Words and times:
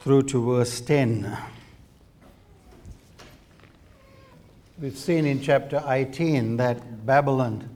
through 0.00 0.22
to 0.22 0.42
verse 0.42 0.80
10. 0.80 1.36
We've 4.80 4.96
seen 4.96 5.26
in 5.26 5.42
chapter 5.42 5.84
18 5.86 6.56
that 6.56 7.04
Babylon 7.04 7.68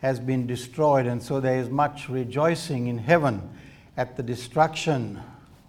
has 0.00 0.18
been 0.18 0.46
destroyed, 0.46 1.06
and 1.06 1.22
so 1.22 1.38
there 1.38 1.58
is 1.58 1.68
much 1.68 2.08
rejoicing 2.08 2.86
in 2.86 2.96
heaven 2.96 3.50
at 3.98 4.16
the 4.16 4.22
destruction 4.22 5.20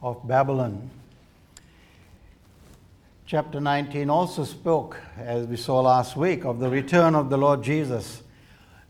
of 0.02 0.26
Babylon. 0.26 0.90
Chapter 3.26 3.60
19 3.60 4.10
also 4.10 4.46
spoke, 4.46 4.98
as 5.18 5.46
we 5.46 5.58
saw 5.58 5.82
last 5.82 6.16
week, 6.16 6.46
of 6.46 6.60
the 6.60 6.70
return 6.70 7.16
of 7.16 7.30
the 7.30 7.38
Lord 7.38 7.64
Jesus. 7.64 8.24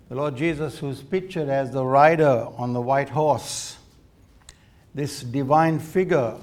The 0.10 0.16
Lord 0.16 0.38
Jesus, 0.38 0.78
who's 0.78 1.02
pictured 1.02 1.50
as 1.50 1.72
the 1.72 1.84
rider 1.84 2.48
on 2.58 2.74
the 2.74 2.82
white 2.82 3.10
horse, 3.10 3.78
this 4.94 5.24
divine 5.24 5.80
figure 5.80 6.36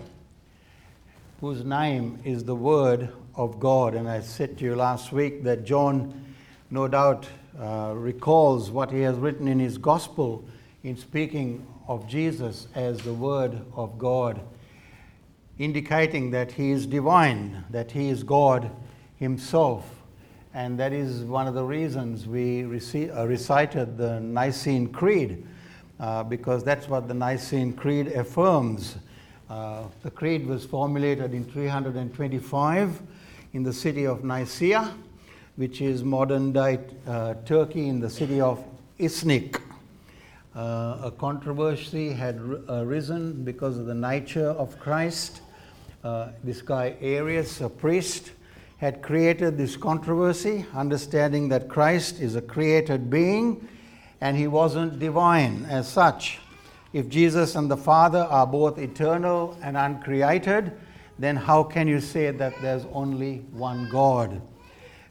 whose 1.41 1.65
name 1.65 2.19
is 2.25 2.43
the 2.43 2.55
Word 2.55 3.11
of 3.37 3.61
God. 3.61 3.95
And 3.95 4.09
I 4.09 4.21
said 4.21 4.59
to 4.59 4.65
you 4.65 4.75
last 4.75 5.13
week 5.13 5.45
that 5.45 5.65
John, 5.65 6.35
no 6.69 6.89
doubt, 6.89 7.29
uh, 7.57 7.93
recalls 7.95 8.73
what 8.73 8.91
he 8.91 9.03
has 9.03 9.17
written 9.17 9.47
in 9.47 9.61
his 9.61 9.79
Gospel 9.79 10.45
in 10.83 10.97
speaking 10.97 11.65
of 11.87 12.09
Jesus 12.09 12.67
as 12.75 12.99
the 13.03 13.15
Word 13.15 13.61
of 13.77 13.99
God, 13.99 14.41
indicating 15.61 16.33
that 16.33 16.51
he 16.51 16.73
is 16.73 16.87
divine, 16.87 17.65
that 17.71 17.93
he 17.93 18.09
is 18.09 18.25
God 18.25 18.73
himself. 19.17 20.03
And 20.55 20.77
that 20.81 20.93
is 20.93 21.21
one 21.23 21.47
of 21.47 21.55
the 21.55 21.65
reasons 21.65 22.27
we 22.27 22.65
rec- 22.65 23.17
uh, 23.17 23.29
recited 23.29 23.97
the 23.97 24.19
Nicene 24.19 24.89
Creed, 24.89 25.47
uh, 26.01 26.25
because 26.25 26.65
that's 26.65 26.89
what 26.89 27.07
the 27.07 27.15
Nicene 27.15 27.75
Creed 27.75 28.09
affirms 28.09 28.97
the 29.49 30.11
creed 30.15 30.47
was 30.47 30.65
formulated 30.65 31.33
in 31.33 31.45
325 31.45 33.03
in 33.55 33.63
the 33.63 33.73
city 33.73 34.07
of 34.07 34.23
Nicaea, 34.25 34.95
which 35.57 35.81
is 35.81 36.05
modern 36.05 36.53
day 36.53 36.79
uh, 37.07 37.35
Turkey 37.45 37.89
in 37.89 37.99
the 37.99 38.11
city 38.11 38.41
of 38.41 38.63
Iznik. 38.99 39.61
Uh, 40.55 40.99
a 41.05 41.13
controversy 41.19 42.11
had 42.11 42.41
arisen 42.69 43.45
because 43.45 43.79
of 43.79 43.87
the 43.87 43.95
nature 43.95 44.51
of 44.51 44.79
Christ. 44.79 45.41
Uh, 46.05 46.29
this 46.45 46.63
guy, 46.63 46.97
Arius, 47.01 47.61
a 47.61 47.69
priest, 47.69 48.33
had 48.79 49.03
created 49.03 49.59
this 49.59 49.77
controversy, 49.77 50.65
understanding 50.75 51.49
that 51.49 51.69
Christ 51.69 52.21
is 52.21 52.37
a 52.37 52.43
created 52.43 53.11
being 53.11 53.69
and 54.21 54.37
he 54.37 54.47
wasn't 54.47 54.99
divine 54.99 55.65
as 55.69 55.89
such. 55.89 56.39
If 56.93 57.09
Jesus 57.09 57.55
and 57.55 57.71
the 57.71 57.77
Father 57.77 58.21
are 58.21 58.47
both 58.47 58.79
eternal 58.79 59.57
and 59.63 59.77
uncreated, 59.77 60.73
then 61.19 61.37
how 61.37 61.63
can 61.63 61.87
you 61.89 62.01
say 62.01 62.31
that 62.31 62.55
there's 62.63 62.87
only 62.93 63.39
one 63.53 63.89
God? 63.91 64.41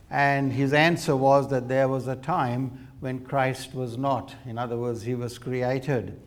And 0.10 0.52
his 0.52 0.74
answer 0.74 1.16
was 1.16 1.50
that 1.50 1.68
there 1.68 1.88
was 1.88 2.08
a 2.08 2.16
time 2.16 2.88
when 3.00 3.20
Christ 3.20 3.76
was 3.76 3.98
not. 3.98 4.34
In 4.46 4.58
other 4.58 4.78
words, 4.78 5.04
he 5.04 5.14
was 5.14 5.38
created. 5.38 6.20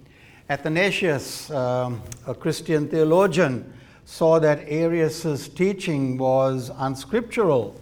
Athanasius, 0.48 1.50
um, 1.50 2.02
a 2.26 2.34
Christian 2.34 2.88
theologian, 2.88 3.72
saw 4.04 4.38
that 4.40 4.68
Arius's 4.68 5.48
teaching 5.48 6.18
was 6.18 6.70
unscriptural, 6.76 7.80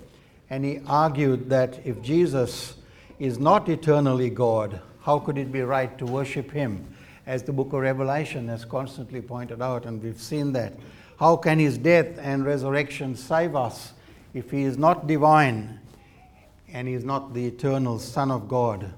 and 0.51 0.65
he 0.65 0.81
argued 0.87 1.51
that 1.51 1.85
if 1.85 2.01
Jesus 2.03 2.77
is 3.19 3.39
not 3.39 3.69
eternally 3.69 4.31
God, 4.31 4.81
how 5.03 5.19
could 5.19 5.39
it 5.39 5.51
be 5.51 5.63
right 5.63 5.97
to 5.99 6.07
worship 6.07 6.51
him? 6.51 6.87
As 7.29 7.43
the 7.43 7.53
book 7.53 7.75
of 7.75 7.81
Revelation 7.81 8.49
has 8.49 8.65
constantly 8.65 9.21
pointed 9.21 9.61
out, 9.61 9.85
and 9.85 10.03
we've 10.03 10.21
seen 10.21 10.51
that. 10.55 10.73
How 11.21 11.37
can 11.37 11.59
his 11.59 11.77
death 11.77 12.19
and 12.19 12.43
resurrection 12.43 13.15
save 13.17 13.55
us 13.55 13.93
if 14.33 14.51
he 14.51 14.63
is 14.63 14.79
not 14.79 15.07
divine 15.07 15.79
and 16.73 16.89
he 16.89 16.95
is 16.95 17.05
not 17.05 17.35
the 17.35 17.47
eternal 17.47 17.99
Son 17.99 18.31
of 18.31 18.49
God? 18.49 18.91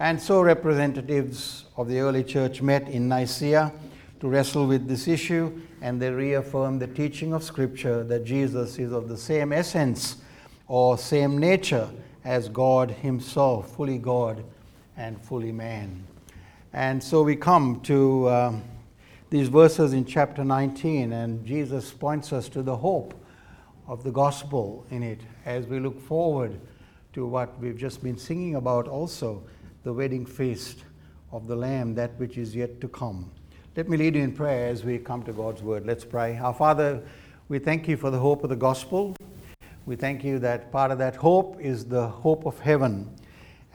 And 0.00 0.20
so, 0.20 0.42
representatives 0.42 1.66
of 1.76 1.86
the 1.86 2.00
early 2.00 2.24
church 2.24 2.60
met 2.60 2.88
in 2.88 3.08
Nicaea 3.08 3.72
to 4.18 4.28
wrestle 4.28 4.66
with 4.66 4.88
this 4.88 5.06
issue, 5.06 5.62
and 5.80 6.02
they 6.02 6.10
reaffirmed 6.10 6.82
the 6.82 6.88
teaching 6.88 7.32
of 7.32 7.44
Scripture 7.44 8.02
that 8.02 8.24
Jesus 8.24 8.80
is 8.80 8.90
of 8.90 9.08
the 9.08 9.16
same 9.16 9.52
essence 9.52 10.16
or 10.66 10.98
same 10.98 11.38
nature 11.38 11.88
as 12.24 12.48
God 12.48 12.90
Himself, 12.90 13.76
fully 13.76 13.98
God 13.98 14.42
and 14.96 15.20
fully 15.20 15.52
man. 15.52 16.04
And 16.76 17.02
so 17.02 17.22
we 17.22 17.36
come 17.36 17.80
to 17.84 18.28
um, 18.28 18.62
these 19.30 19.48
verses 19.48 19.94
in 19.94 20.04
chapter 20.04 20.44
19, 20.44 21.10
and 21.10 21.42
Jesus 21.46 21.90
points 21.90 22.34
us 22.34 22.50
to 22.50 22.62
the 22.62 22.76
hope 22.76 23.14
of 23.88 24.04
the 24.04 24.10
gospel 24.10 24.84
in 24.90 25.02
it 25.02 25.22
as 25.46 25.66
we 25.66 25.80
look 25.80 25.98
forward 25.98 26.60
to 27.14 27.24
what 27.24 27.58
we've 27.60 27.78
just 27.78 28.02
been 28.02 28.18
singing 28.18 28.56
about 28.56 28.88
also 28.88 29.42
the 29.84 29.92
wedding 29.94 30.26
feast 30.26 30.84
of 31.32 31.46
the 31.46 31.56
Lamb, 31.56 31.94
that 31.94 32.10
which 32.18 32.36
is 32.36 32.54
yet 32.54 32.78
to 32.82 32.88
come. 32.88 33.30
Let 33.74 33.88
me 33.88 33.96
lead 33.96 34.14
you 34.14 34.22
in 34.22 34.32
prayer 34.32 34.68
as 34.68 34.84
we 34.84 34.98
come 34.98 35.22
to 35.22 35.32
God's 35.32 35.62
word. 35.62 35.86
Let's 35.86 36.04
pray. 36.04 36.36
Our 36.36 36.52
Father, 36.52 37.02
we 37.48 37.58
thank 37.58 37.88
you 37.88 37.96
for 37.96 38.10
the 38.10 38.18
hope 38.18 38.44
of 38.44 38.50
the 38.50 38.56
gospel. 38.56 39.16
We 39.86 39.96
thank 39.96 40.22
you 40.22 40.38
that 40.40 40.70
part 40.70 40.90
of 40.90 40.98
that 40.98 41.16
hope 41.16 41.58
is 41.58 41.86
the 41.86 42.06
hope 42.06 42.44
of 42.44 42.58
heaven 42.58 43.16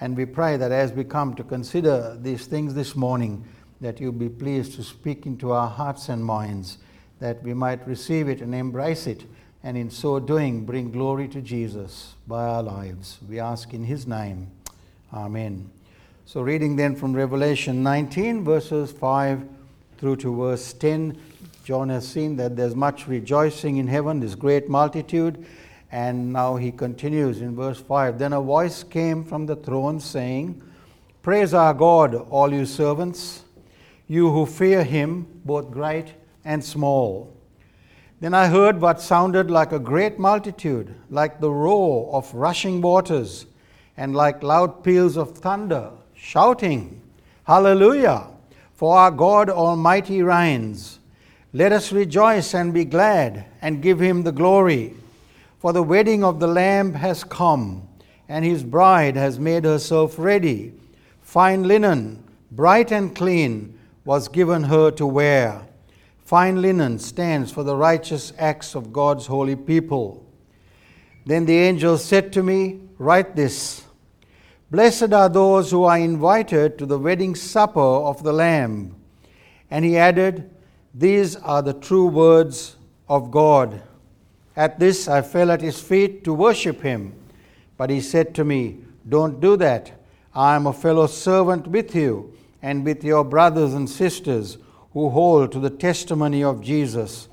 and 0.02 0.18
we 0.18 0.26
pray 0.26 0.58
that 0.58 0.72
as 0.72 0.92
we 0.92 1.04
come 1.04 1.36
to 1.36 1.44
consider 1.44 2.18
these 2.20 2.48
things 2.48 2.74
this 2.74 2.96
morning, 2.96 3.46
that 3.82 4.02
you 4.02 4.12
be 4.12 4.30
pleased 4.30 4.74
to 4.74 4.84
speak 4.84 5.28
into 5.28 5.52
our 5.52 5.70
hearts 5.70 6.10
and 6.10 6.26
minds, 6.26 6.80
that 7.20 7.42
we 7.44 7.54
might 7.54 7.88
receive 7.88 8.28
it 8.28 8.42
and 8.42 8.54
embrace 8.56 9.06
it, 9.06 9.26
and 9.64 9.78
in 9.78 9.92
so 9.92 10.20
doing, 10.20 10.66
bring 10.66 10.92
glory 10.92 11.28
to 11.28 11.40
Jesus 11.40 12.16
by 12.28 12.44
our 12.44 12.64
lives. 12.64 13.20
We 13.30 13.40
ask 13.40 13.76
in 13.76 13.84
his 13.84 14.08
name. 14.08 14.50
Amen. 15.14 15.70
So, 16.26 16.42
reading 16.42 16.78
then 16.78 16.96
from 16.96 17.14
Revelation 17.14 17.84
19, 17.84 18.44
verses 18.44 18.92
5 18.92 19.48
through 20.00 20.16
to 20.18 20.36
verse 20.36 20.74
10, 20.74 21.16
John 21.64 21.90
has 21.90 22.08
seen 22.08 22.38
that 22.38 22.56
there's 22.56 22.74
much 22.74 23.08
rejoicing 23.08 23.78
in 23.78 23.88
heaven, 23.88 24.20
this 24.20 24.34
great 24.34 24.68
multitude 24.68 25.46
and 25.92 26.32
now 26.32 26.56
he 26.56 26.72
continues 26.72 27.42
in 27.42 27.56
verse 27.56 27.82
5 27.82 28.18
Then 28.18 28.34
a 28.34 28.42
voice 28.42 28.84
came 28.84 29.24
from 29.24 29.46
the 29.46 29.56
throne 29.56 30.00
saying, 30.00 30.62
Praise 31.22 31.54
our 31.54 31.74
God, 31.74 32.16
all 32.30 32.52
you 32.52 32.66
servants, 32.66 33.44
you 34.08 34.32
who 34.32 34.46
fear 34.46 34.84
him, 34.84 35.28
both 35.46 35.70
great 35.70 36.14
and 36.46 36.64
small. 36.64 37.36
Then 38.22 38.34
I 38.34 38.48
heard 38.48 38.80
what 38.80 39.02
sounded 39.02 39.52
like 39.52 39.72
a 39.72 39.80
great 39.80 40.18
multitude, 40.18 40.96
like 41.10 41.40
the 41.40 41.52
roar 41.52 42.14
of 42.14 42.34
rushing 42.34 42.82
waters, 42.82 43.46
and 43.98 44.16
like 44.16 44.44
loud 44.44 44.84
peals 44.84 45.18
of 45.18 45.38
thunder, 45.38 45.92
shouting, 46.14 47.02
Hallelujah! 47.44 48.28
For 48.74 48.98
our 48.98 49.12
God 49.12 49.50
Almighty 49.50 50.24
reigns. 50.24 51.00
Let 51.54 51.72
us 51.72 51.92
rejoice 51.92 52.56
and 52.56 52.74
be 52.74 52.86
glad, 52.86 53.46
and 53.62 53.82
give 53.82 54.00
him 54.00 54.24
the 54.24 54.32
glory. 54.32 54.96
For 55.62 55.74
the 55.74 55.84
wedding 55.84 56.24
of 56.24 56.40
the 56.40 56.48
Lamb 56.48 56.96
has 56.96 57.24
come, 57.24 57.88
and 58.28 58.44
his 58.44 58.64
bride 58.64 59.16
has 59.16 59.38
made 59.38 59.64
herself 59.64 60.18
ready. 60.18 60.74
Fine 61.22 61.68
linen, 61.68 62.24
bright 62.50 62.92
and 62.92 63.16
clean, 63.16 63.78
was 64.04 64.28
given 64.28 64.64
her 64.64 64.90
to 64.90 65.06
wear. 65.06 65.62
Fine 66.26 66.64
linen 66.64 66.98
stands 66.98 67.52
for 67.52 67.62
the 67.64 67.76
righteous 67.76 68.34
acts 68.40 68.74
of 68.74 68.92
God's 68.92 69.28
holy 69.28 69.56
people. 69.56 70.26
Then 71.28 71.46
the 71.46 71.60
angel 71.60 72.00
said 72.00 72.34
to 72.34 72.42
me, 72.42 72.80
Write 72.98 73.36
this 73.36 73.84
Blessed 74.72 75.14
are 75.14 75.30
those 75.30 75.70
who 75.70 75.84
are 75.84 76.00
invited 76.00 76.80
to 76.80 76.88
the 76.88 76.98
wedding 76.98 77.36
supper 77.36 77.80
of 77.80 78.24
the 78.24 78.34
Lamb. 78.34 78.96
And 79.70 79.86
he 79.86 79.96
added, 79.96 80.50
These 80.96 81.36
are 81.36 81.62
the 81.62 81.74
true 81.74 82.08
words 82.08 82.78
of 83.08 83.30
God. 83.30 83.84
At 84.56 84.80
this, 84.80 85.08
I 85.08 85.22
fell 85.22 85.52
at 85.52 85.62
his 85.62 85.80
feet 85.80 86.24
to 86.26 86.34
worship 86.34 86.82
him. 86.82 87.14
But 87.78 87.90
he 87.90 88.02
said 88.02 88.36
to 88.36 88.44
me, 88.44 88.80
Don't 89.08 89.40
do 89.40 89.58
that. 89.58 89.92
I 90.36 90.56
am 90.56 90.68
a 90.68 90.74
fellow 90.74 91.08
servant 91.08 91.68
with 91.68 91.96
you 91.96 92.38
and 92.62 92.86
with 92.86 93.04
your 93.04 93.24
brothers 93.24 93.74
and 93.74 93.90
sisters 93.90 94.58
who 94.94 95.10
hold 95.10 95.52
to 95.52 95.60
the 95.60 95.70
testimony 95.70 96.44
of 96.44 96.62
Jesus. 96.62 97.28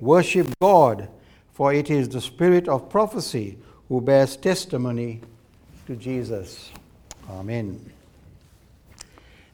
Worship 0.00 0.48
God, 0.60 1.08
for 1.52 1.72
it 1.72 1.90
is 1.90 2.08
the 2.08 2.20
spirit 2.20 2.68
of 2.68 2.90
prophecy 2.90 3.58
who 3.88 4.00
bears 4.00 4.36
testimony 4.36 5.20
to 5.86 5.96
Jesus. 5.96 6.70
Amen. 7.30 7.92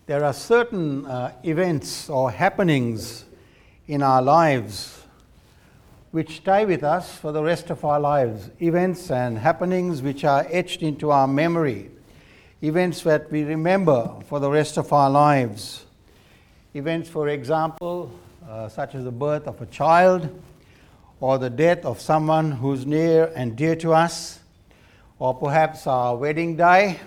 There 0.06 0.25
are 0.25 0.32
certain 0.32 1.06
uh, 1.06 1.32
events 1.44 2.11
or 2.11 2.31
happenings 2.31 3.25
in 3.87 4.03
our 4.03 4.20
lives 4.20 5.01
which 6.12 6.44
tie 6.44 6.67
with 6.67 6.85
us 6.85 7.17
for 7.17 7.32
the 7.32 7.43
rest 7.43 7.70
of 7.70 7.85
our 7.87 7.99
lives, 7.99 8.50
events 8.61 9.11
and 9.11 9.38
happenings 9.38 10.03
which 10.03 10.25
are 10.25 10.47
etched 10.50 10.82
into 10.82 11.11
our 11.11 11.26
memory, 11.26 11.91
events 12.62 13.00
that 13.03 13.32
we 13.32 13.43
remember 13.43 14.14
for 14.29 14.38
the 14.38 14.50
rest 14.50 14.76
of 14.76 14.93
our 14.93 15.09
lives. 15.09 15.87
Events, 16.75 17.09
for 17.09 17.29
example, 17.29 18.12
uh, 18.47 18.69
such 18.69 18.94
as 18.94 19.05
the 19.05 19.11
birth 19.11 19.47
of 19.47 19.61
a 19.62 19.67
child, 19.67 20.29
or 21.19 21.38
the 21.38 21.49
death 21.49 21.87
of 21.87 21.99
someone 21.99 22.53
who's 22.53 22.85
near 22.85 23.32
and 23.35 23.56
dear 23.56 23.75
to 23.76 23.94
us, 23.94 24.41
or 25.19 25.32
perhaps 25.32 25.87
our 25.87 26.14
wedding 26.14 26.56
day, 26.56 27.00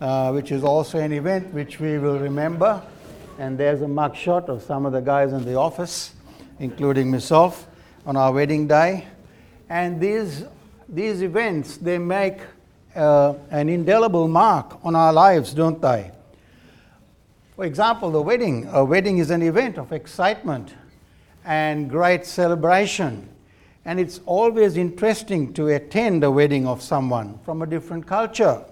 uh, 0.00 0.30
which 0.30 0.52
is 0.52 0.62
also 0.62 1.00
an 1.00 1.12
event 1.12 1.52
which 1.52 1.80
we 1.80 1.98
will 1.98 2.20
remember. 2.20 2.80
And 3.40 3.58
there's 3.58 3.82
a 3.82 3.86
mugshot 3.86 4.48
of 4.48 4.62
some 4.62 4.86
of 4.86 4.92
the 4.92 5.00
guys 5.00 5.32
in 5.32 5.44
the 5.44 5.56
office, 5.56 6.12
including 6.60 7.10
myself, 7.10 7.67
on 8.06 8.16
our 8.16 8.32
wedding 8.32 8.66
day. 8.66 9.06
And 9.68 10.00
these, 10.00 10.44
these 10.88 11.22
events, 11.22 11.76
they 11.76 11.98
make 11.98 12.38
uh, 12.94 13.34
an 13.50 13.68
indelible 13.68 14.28
mark 14.28 14.78
on 14.84 14.96
our 14.96 15.12
lives, 15.12 15.52
don't 15.54 15.80
they? 15.80 16.10
For 17.56 17.64
example, 17.64 18.10
the 18.10 18.22
wedding. 18.22 18.68
A 18.72 18.84
wedding 18.84 19.18
is 19.18 19.30
an 19.30 19.42
event 19.42 19.78
of 19.78 19.92
excitement 19.92 20.74
and 21.44 21.90
great 21.90 22.24
celebration. 22.24 23.28
And 23.84 23.98
it's 23.98 24.20
always 24.26 24.76
interesting 24.76 25.52
to 25.54 25.68
attend 25.68 26.22
a 26.22 26.30
wedding 26.30 26.66
of 26.66 26.82
someone 26.82 27.38
from 27.44 27.62
a 27.62 27.66
different 27.66 28.06
culture, 28.06 28.62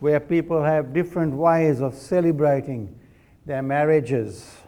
where 0.00 0.20
people 0.20 0.62
have 0.62 0.92
different 0.92 1.34
ways 1.34 1.80
of 1.80 1.94
celebrating 1.94 2.94
their 3.46 3.62
marriages. 3.62 4.58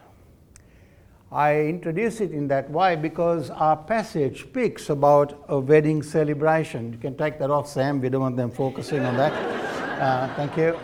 I 1.33 1.61
introduce 1.61 2.21
it 2.21 2.33
in 2.33 2.49
that 2.49 2.69
way 2.73 2.97
because 2.97 3.51
our 3.51 3.77
passage 3.77 4.43
speaks 4.43 4.91
about 4.91 5.45
a 5.47 5.61
wedding 5.61 6.03
celebration. 6.03 6.93
You 6.93 6.99
can 6.99 7.17
take 7.17 7.39
that 7.39 7.53
off, 7.53 7.69
Sam. 7.69 8.01
We 8.01 8.09
don't 8.09 8.21
want 8.21 8.37
them 8.37 8.51
focusing 8.51 9.05
on 9.05 9.17
that. 9.17 9.33
Uh, 10.01 10.35
thank 10.35 10.57
you. 10.57 10.77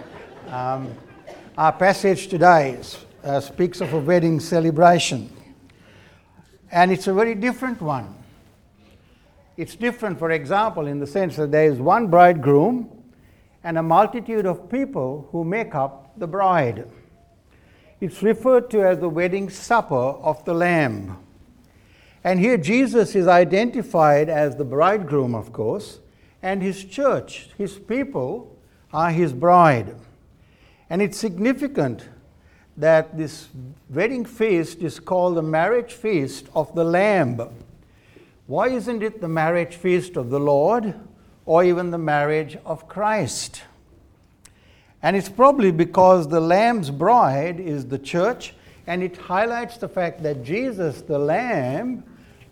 Um, 0.48 0.94
our 1.58 1.72
passage 1.72 2.28
today 2.28 2.78
uh, 3.25 3.40
speaks 3.40 3.81
of 3.81 3.93
a 3.93 3.98
wedding 3.98 4.38
celebration, 4.38 5.32
and 6.70 6.92
it's 6.92 7.08
a 7.08 7.12
very 7.12 7.34
different 7.34 7.82
one. 7.82 8.14
It's 9.56 9.75
different, 9.75 10.16
for 10.16 10.31
example, 10.31 10.87
in 10.87 11.00
the 11.00 11.08
sense 11.08 11.34
that 11.37 11.50
there 11.50 11.64
is 11.64 11.81
one 11.81 12.06
bridegroom 12.06 13.02
and 13.64 13.78
a 13.78 13.82
multitude 13.82 14.46
of 14.46 14.70
people 14.70 15.28
who 15.32 15.42
make 15.42 15.75
up 15.75 16.16
the 16.20 16.28
bride. 16.28 16.88
It's 18.00 18.22
referred 18.22 18.69
to 18.70 18.87
as 18.87 18.98
the 18.98 19.08
wedding 19.08 19.48
supper 19.48 19.94
of 19.94 20.44
the 20.44 20.52
Lamb. 20.52 21.16
And 22.22 22.38
here 22.40 22.58
Jesus 22.58 23.14
is 23.14 23.26
identified 23.26 24.28
as 24.28 24.56
the 24.56 24.64
bridegroom, 24.64 25.34
of 25.34 25.52
course, 25.52 26.00
and 26.43 26.62
his 26.62 26.84
church, 26.84 27.50
his 27.56 27.78
people, 27.78 28.54
are 28.93 29.10
his 29.10 29.32
bride. 29.32 29.96
And 30.90 31.00
it's 31.00 31.16
significant 31.16 32.08
that 32.76 33.16
this 33.16 33.48
wedding 33.88 34.25
feast 34.25 34.82
is 34.82 35.00
called 35.00 35.37
the 35.37 35.42
marriage 35.42 35.92
feast 35.92 36.49
of 36.54 36.75
the 36.75 36.84
Lamb. 36.84 37.40
Why 38.46 38.69
isn't 38.69 39.02
it 39.02 39.20
the 39.20 39.28
marriage 39.28 39.75
feast 39.75 40.16
of 40.16 40.28
the 40.28 40.38
Lord 40.38 40.94
or 41.46 41.64
even 41.64 41.90
the 41.90 41.99
marriage 41.99 42.58
of 42.66 42.87
Christ? 42.88 43.62
And 45.06 45.14
it's 45.14 45.29
probably 45.29 45.70
because 45.70 46.26
the 46.26 46.41
Lamb's 46.41 46.91
bride 46.91 47.61
is 47.61 47.87
the 47.87 47.97
church, 47.97 48.55
and 48.88 49.05
it 49.05 49.17
highlights 49.17 49.76
the 49.76 49.88
fact 49.88 50.20
that 50.25 50.43
Jesus, 50.43 51.00
the 51.00 51.17
Lamb, 51.17 52.03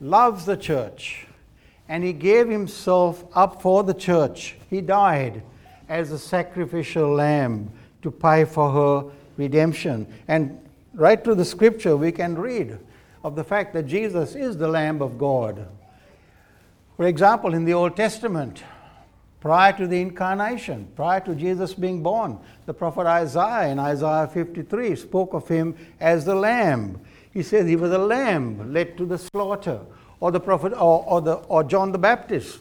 loves 0.00 0.44
the 0.44 0.56
church. 0.56 1.26
And 1.88 2.04
he 2.04 2.12
gave 2.12 2.48
himself 2.48 3.24
up 3.34 3.60
for 3.60 3.82
the 3.82 3.92
church. 3.92 4.54
He 4.70 4.80
died 4.80 5.42
as 5.88 6.12
a 6.12 6.18
sacrificial 6.18 7.12
lamb 7.12 7.72
to 8.02 8.12
pay 8.12 8.44
for 8.44 8.70
her 8.70 9.10
redemption. 9.36 10.06
And 10.28 10.56
right 10.94 11.24
through 11.24 11.34
the 11.34 11.44
scripture, 11.44 11.96
we 11.96 12.12
can 12.12 12.36
read 12.36 12.78
of 13.24 13.34
the 13.34 13.42
fact 13.42 13.74
that 13.74 13.88
Jesus 13.88 14.36
is 14.36 14.56
the 14.56 14.68
Lamb 14.68 15.02
of 15.02 15.18
God. 15.18 15.66
For 16.96 17.06
example, 17.06 17.52
in 17.52 17.64
the 17.64 17.74
Old 17.74 17.96
Testament, 17.96 18.62
prior 19.44 19.74
to 19.74 19.86
the 19.86 20.00
incarnation, 20.00 20.88
prior 20.96 21.20
to 21.20 21.34
Jesus 21.34 21.74
being 21.74 22.02
born. 22.02 22.38
The 22.64 22.72
prophet 22.72 23.06
Isaiah 23.06 23.70
in 23.70 23.78
Isaiah 23.78 24.26
53 24.26 24.96
spoke 24.96 25.34
of 25.34 25.46
him 25.46 25.76
as 26.00 26.24
the 26.24 26.34
lamb. 26.34 26.98
He 27.30 27.42
says 27.42 27.68
he 27.68 27.76
was 27.76 27.92
a 27.92 27.98
lamb 27.98 28.72
led 28.72 28.96
to 28.96 29.04
the 29.04 29.18
slaughter. 29.18 29.80
Or 30.18 30.32
the 30.32 30.40
prophet 30.40 30.72
or, 30.72 31.04
or, 31.06 31.20
the, 31.20 31.34
or 31.34 31.62
John 31.62 31.92
the 31.92 31.98
Baptist 31.98 32.58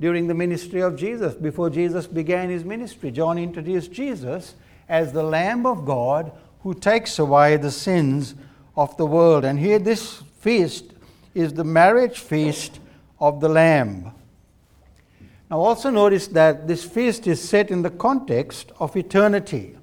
during 0.00 0.26
the 0.26 0.34
ministry 0.34 0.82
of 0.82 0.96
Jesus, 0.96 1.32
before 1.32 1.70
Jesus 1.70 2.06
began 2.06 2.50
his 2.50 2.62
ministry. 2.62 3.10
John 3.10 3.38
introduced 3.38 3.90
Jesus 3.90 4.54
as 4.86 5.14
the 5.14 5.22
Lamb 5.22 5.64
of 5.64 5.86
God 5.86 6.30
who 6.62 6.74
takes 6.74 7.18
away 7.18 7.56
the 7.56 7.70
sins 7.70 8.34
of 8.76 8.94
the 8.98 9.06
world. 9.06 9.46
And 9.46 9.58
here 9.58 9.78
this 9.78 10.22
feast 10.40 10.92
is 11.34 11.54
the 11.54 11.64
marriage 11.64 12.18
feast 12.18 12.80
of 13.18 13.40
the 13.40 13.48
Lamb. 13.48 14.12
Now, 15.50 15.60
also 15.60 15.88
notice 15.88 16.26
that 16.28 16.68
this 16.68 16.84
feast 16.84 17.26
is 17.26 17.46
set 17.46 17.70
in 17.70 17.80
the 17.80 17.90
context 17.90 18.70
of 18.78 18.96
eternity, 18.96 19.76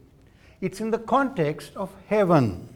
it's 0.62 0.80
in 0.80 0.92
the 0.92 1.00
context 1.00 1.76
of 1.76 1.92
heaven. 2.08 2.70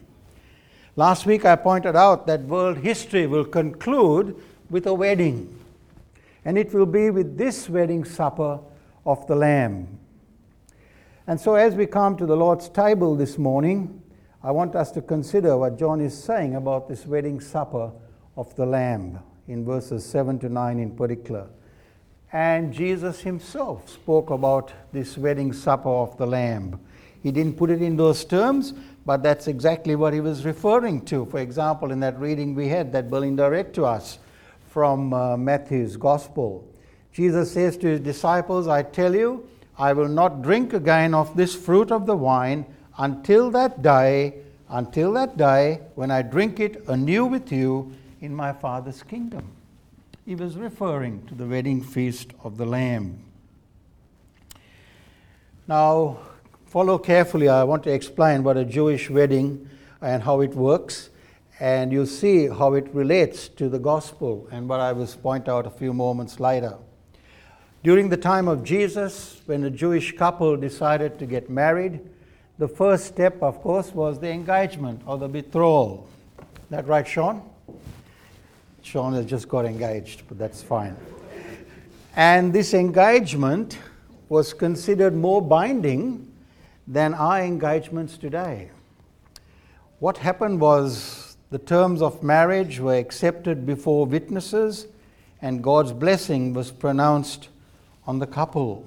Last 0.96 1.24
week 1.24 1.44
I 1.44 1.54
pointed 1.56 1.94
out 1.94 2.26
that 2.26 2.42
world 2.42 2.78
history 2.78 3.26
will 3.26 3.44
conclude 3.44 4.36
with 4.68 4.86
a 4.86 4.94
wedding, 4.94 5.56
and 6.44 6.58
it 6.58 6.74
will 6.74 6.86
be 6.86 7.10
with 7.10 7.38
this 7.38 7.68
wedding 7.68 8.04
supper 8.04 8.58
of 9.06 9.24
the 9.28 9.36
Lamb. 9.36 9.98
And 11.26 11.40
so, 11.40 11.54
as 11.54 11.76
we 11.76 11.86
come 11.86 12.16
to 12.16 12.26
the 12.26 12.36
Lord's 12.36 12.68
table 12.68 13.14
this 13.14 13.38
morning, 13.38 14.02
I 14.42 14.50
want 14.50 14.74
us 14.74 14.90
to 14.92 15.02
consider 15.02 15.56
what 15.56 15.78
John 15.78 16.00
is 16.00 16.20
saying 16.20 16.56
about 16.56 16.88
this 16.88 17.06
wedding 17.06 17.40
supper 17.40 17.92
of 18.36 18.54
the 18.56 18.66
Lamb 18.66 19.20
in 19.46 19.64
verses 19.64 20.04
7 20.04 20.40
to 20.40 20.48
9 20.48 20.78
in 20.80 20.90
particular. 20.96 21.46
And 22.32 22.72
Jesus 22.72 23.20
himself 23.20 23.88
spoke 23.88 24.30
about 24.30 24.72
this 24.92 25.18
wedding 25.18 25.52
supper 25.52 25.88
of 25.88 26.16
the 26.16 26.26
Lamb. 26.26 26.78
He 27.22 27.32
didn't 27.32 27.56
put 27.56 27.70
it 27.70 27.82
in 27.82 27.96
those 27.96 28.24
terms, 28.24 28.72
but 29.04 29.22
that's 29.22 29.48
exactly 29.48 29.96
what 29.96 30.12
he 30.12 30.20
was 30.20 30.44
referring 30.44 31.04
to. 31.06 31.26
For 31.26 31.40
example, 31.40 31.90
in 31.90 31.98
that 32.00 32.18
reading 32.20 32.54
we 32.54 32.68
had 32.68 32.92
that 32.92 33.10
Belinda 33.10 33.50
read 33.50 33.74
to 33.74 33.84
us 33.84 34.18
from 34.68 35.12
uh, 35.12 35.36
Matthew's 35.36 35.96
Gospel, 35.96 36.64
Jesus 37.12 37.50
says 37.52 37.76
to 37.78 37.88
his 37.88 38.00
disciples, 38.00 38.68
I 38.68 38.84
tell 38.84 39.16
you, 39.16 39.48
I 39.76 39.92
will 39.92 40.08
not 40.08 40.42
drink 40.42 40.72
again 40.72 41.14
of 41.14 41.36
this 41.36 41.56
fruit 41.56 41.90
of 41.90 42.06
the 42.06 42.16
wine 42.16 42.64
until 42.98 43.50
that 43.50 43.82
day, 43.82 44.34
until 44.68 45.12
that 45.14 45.36
day 45.36 45.80
when 45.96 46.12
I 46.12 46.22
drink 46.22 46.60
it 46.60 46.84
anew 46.86 47.26
with 47.26 47.50
you 47.50 47.92
in 48.20 48.32
my 48.32 48.52
Father's 48.52 49.02
kingdom 49.02 49.50
he 50.30 50.36
was 50.36 50.56
referring 50.56 51.26
to 51.26 51.34
the 51.34 51.44
wedding 51.44 51.82
feast 51.82 52.30
of 52.44 52.56
the 52.56 52.64
Lamb. 52.64 53.18
Now, 55.66 56.18
follow 56.66 56.98
carefully. 56.98 57.48
I 57.48 57.64
want 57.64 57.82
to 57.82 57.92
explain 57.92 58.44
what 58.44 58.56
a 58.56 58.64
Jewish 58.64 59.10
wedding 59.10 59.68
and 60.00 60.22
how 60.22 60.40
it 60.40 60.54
works, 60.54 61.10
and 61.58 61.90
you'll 61.90 62.06
see 62.06 62.46
how 62.46 62.74
it 62.74 62.94
relates 62.94 63.48
to 63.48 63.68
the 63.68 63.80
gospel 63.80 64.46
and 64.52 64.68
what 64.68 64.78
I 64.78 64.92
will 64.92 65.08
point 65.08 65.48
out 65.48 65.66
a 65.66 65.70
few 65.70 65.92
moments 65.92 66.38
later. 66.38 66.78
During 67.82 68.08
the 68.08 68.16
time 68.16 68.46
of 68.46 68.62
Jesus, 68.62 69.42
when 69.46 69.64
a 69.64 69.70
Jewish 69.70 70.16
couple 70.16 70.56
decided 70.56 71.18
to 71.18 71.26
get 71.26 71.50
married, 71.50 72.08
the 72.56 72.68
first 72.68 73.06
step, 73.06 73.42
of 73.42 73.60
course, 73.62 73.92
was 73.92 74.20
the 74.20 74.30
engagement 74.30 75.02
or 75.06 75.18
the 75.18 75.26
betrothal. 75.26 76.08
That 76.70 76.86
right, 76.86 77.08
Sean? 77.08 77.49
Sean 78.82 79.12
has 79.14 79.26
just 79.26 79.48
got 79.48 79.64
engaged, 79.64 80.22
but 80.28 80.38
that's 80.38 80.62
fine. 80.62 80.96
And 82.16 82.52
this 82.52 82.74
engagement 82.74 83.78
was 84.28 84.52
considered 84.52 85.14
more 85.14 85.42
binding 85.42 86.32
than 86.86 87.14
our 87.14 87.40
engagements 87.40 88.18
today. 88.18 88.70
What 89.98 90.18
happened 90.18 90.60
was 90.60 91.36
the 91.50 91.58
terms 91.58 92.00
of 92.00 92.22
marriage 92.22 92.80
were 92.80 92.96
accepted 92.96 93.66
before 93.66 94.06
witnesses, 94.06 94.86
and 95.42 95.62
God's 95.62 95.92
blessing 95.92 96.54
was 96.54 96.70
pronounced 96.70 97.48
on 98.06 98.18
the 98.18 98.26
couple. 98.26 98.86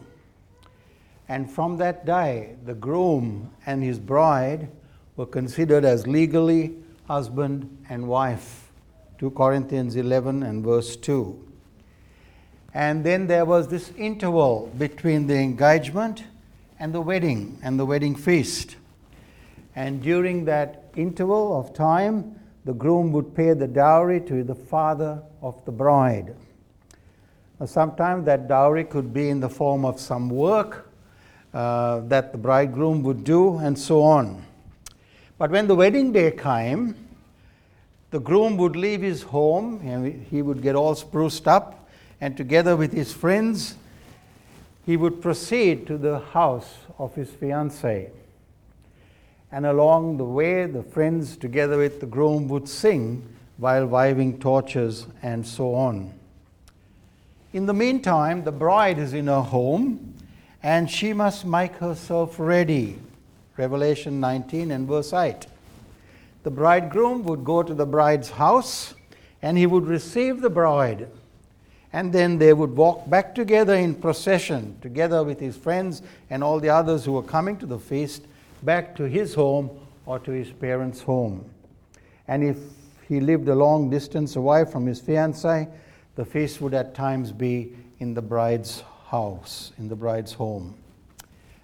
And 1.27 1.49
from 1.49 1.77
that 1.77 2.05
day, 2.05 2.55
the 2.65 2.73
groom 2.73 3.51
and 3.65 3.83
his 3.83 3.99
bride 3.99 4.69
were 5.15 5.25
considered 5.25 5.85
as 5.85 6.07
legally 6.07 6.75
husband 7.07 7.85
and 7.89 8.07
wife. 8.07 8.62
2 9.23 9.31
Corinthians 9.31 9.95
11 9.95 10.43
and 10.43 10.65
verse 10.65 10.97
2. 10.97 11.41
And 12.73 13.05
then 13.05 13.25
there 13.25 13.45
was 13.45 13.69
this 13.69 13.89
interval 13.97 14.69
between 14.77 15.27
the 15.27 15.35
engagement 15.35 16.25
and 16.77 16.93
the 16.93 16.99
wedding 16.99 17.57
and 17.63 17.79
the 17.79 17.85
wedding 17.85 18.17
feast. 18.17 18.75
And 19.77 20.03
during 20.03 20.43
that 20.43 20.91
interval 20.97 21.57
of 21.57 21.73
time, 21.73 22.37
the 22.65 22.73
groom 22.73 23.13
would 23.13 23.33
pay 23.33 23.53
the 23.53 23.65
dowry 23.65 24.19
to 24.27 24.43
the 24.43 24.55
father 24.55 25.21
of 25.41 25.63
the 25.63 25.71
bride. 25.71 26.35
Now, 27.61 27.67
sometimes 27.67 28.25
that 28.25 28.49
dowry 28.49 28.83
could 28.83 29.13
be 29.13 29.29
in 29.29 29.39
the 29.39 29.49
form 29.49 29.85
of 29.85 30.01
some 30.01 30.29
work 30.29 30.91
uh, 31.53 32.01
that 32.09 32.33
the 32.33 32.37
bridegroom 32.37 33.03
would 33.03 33.23
do, 33.23 33.57
and 33.59 33.79
so 33.79 34.01
on. 34.01 34.43
But 35.37 35.49
when 35.49 35.67
the 35.67 35.75
wedding 35.75 36.11
day 36.11 36.31
came, 36.31 37.02
the 38.13 38.19
groom 38.19 38.57
would 38.57 38.75
leave 38.75 39.01
his 39.01 39.23
home 39.23 39.81
and 39.83 40.27
he 40.29 40.43
would 40.43 40.61
get 40.61 40.75
all 40.75 40.93
spruced 40.93 41.47
up, 41.47 41.89
and 42.21 42.37
together 42.37 42.75
with 42.75 42.93
his 42.93 43.11
friends, 43.11 43.73
he 44.85 44.95
would 44.95 45.19
proceed 45.19 45.87
to 45.87 45.97
the 45.97 46.19
house 46.19 46.75
of 46.99 47.15
his 47.15 47.29
fiancée. 47.29 48.11
And 49.51 49.65
along 49.65 50.17
the 50.17 50.25
way, 50.25 50.67
the 50.67 50.83
friends, 50.83 51.35
together 51.35 51.79
with 51.79 52.01
the 52.01 52.05
groom, 52.05 52.47
would 52.49 52.69
sing 52.69 53.27
while 53.57 53.87
waving 53.87 54.39
torches 54.39 55.07
and 55.23 55.43
so 55.43 55.73
on. 55.73 56.13
In 57.51 57.65
the 57.65 57.73
meantime, 57.73 58.43
the 58.43 58.51
bride 58.51 58.99
is 58.99 59.15
in 59.15 59.25
her 59.25 59.41
home 59.41 60.13
and 60.61 60.87
she 60.87 61.13
must 61.13 61.47
make 61.47 61.77
herself 61.77 62.35
ready. 62.37 62.99
Revelation 63.57 64.19
19 64.19 64.69
and 64.69 64.87
verse 64.87 65.13
8. 65.13 65.47
The 66.43 66.51
bridegroom 66.51 67.23
would 67.23 67.43
go 67.43 67.63
to 67.63 67.73
the 67.73 67.85
bride's 67.85 68.29
house 68.29 68.93
and 69.41 69.57
he 69.57 69.65
would 69.65 69.87
receive 69.87 70.41
the 70.41 70.49
bride. 70.49 71.09
And 71.91 72.11
then 72.11 72.37
they 72.37 72.53
would 72.53 72.75
walk 72.75 73.09
back 73.09 73.35
together 73.35 73.75
in 73.75 73.95
procession, 73.95 74.77
together 74.81 75.23
with 75.23 75.39
his 75.39 75.55
friends 75.55 76.01
and 76.29 76.43
all 76.43 76.59
the 76.59 76.69
others 76.69 77.05
who 77.05 77.13
were 77.13 77.23
coming 77.23 77.57
to 77.57 77.65
the 77.65 77.79
feast, 77.79 78.23
back 78.63 78.95
to 78.95 79.03
his 79.03 79.33
home 79.33 79.69
or 80.05 80.19
to 80.19 80.31
his 80.31 80.49
parents' 80.49 81.01
home. 81.01 81.45
And 82.27 82.43
if 82.43 82.57
he 83.07 83.19
lived 83.19 83.47
a 83.47 83.55
long 83.55 83.89
distance 83.89 84.35
away 84.35 84.65
from 84.65 84.85
his 84.85 85.01
fiancée, 85.01 85.69
the 86.15 86.25
feast 86.25 86.61
would 86.61 86.73
at 86.73 86.95
times 86.95 87.31
be 87.31 87.73
in 87.99 88.13
the 88.13 88.21
bride's 88.21 88.83
house, 89.07 89.71
in 89.77 89.87
the 89.87 89.95
bride's 89.95 90.33
home. 90.33 90.75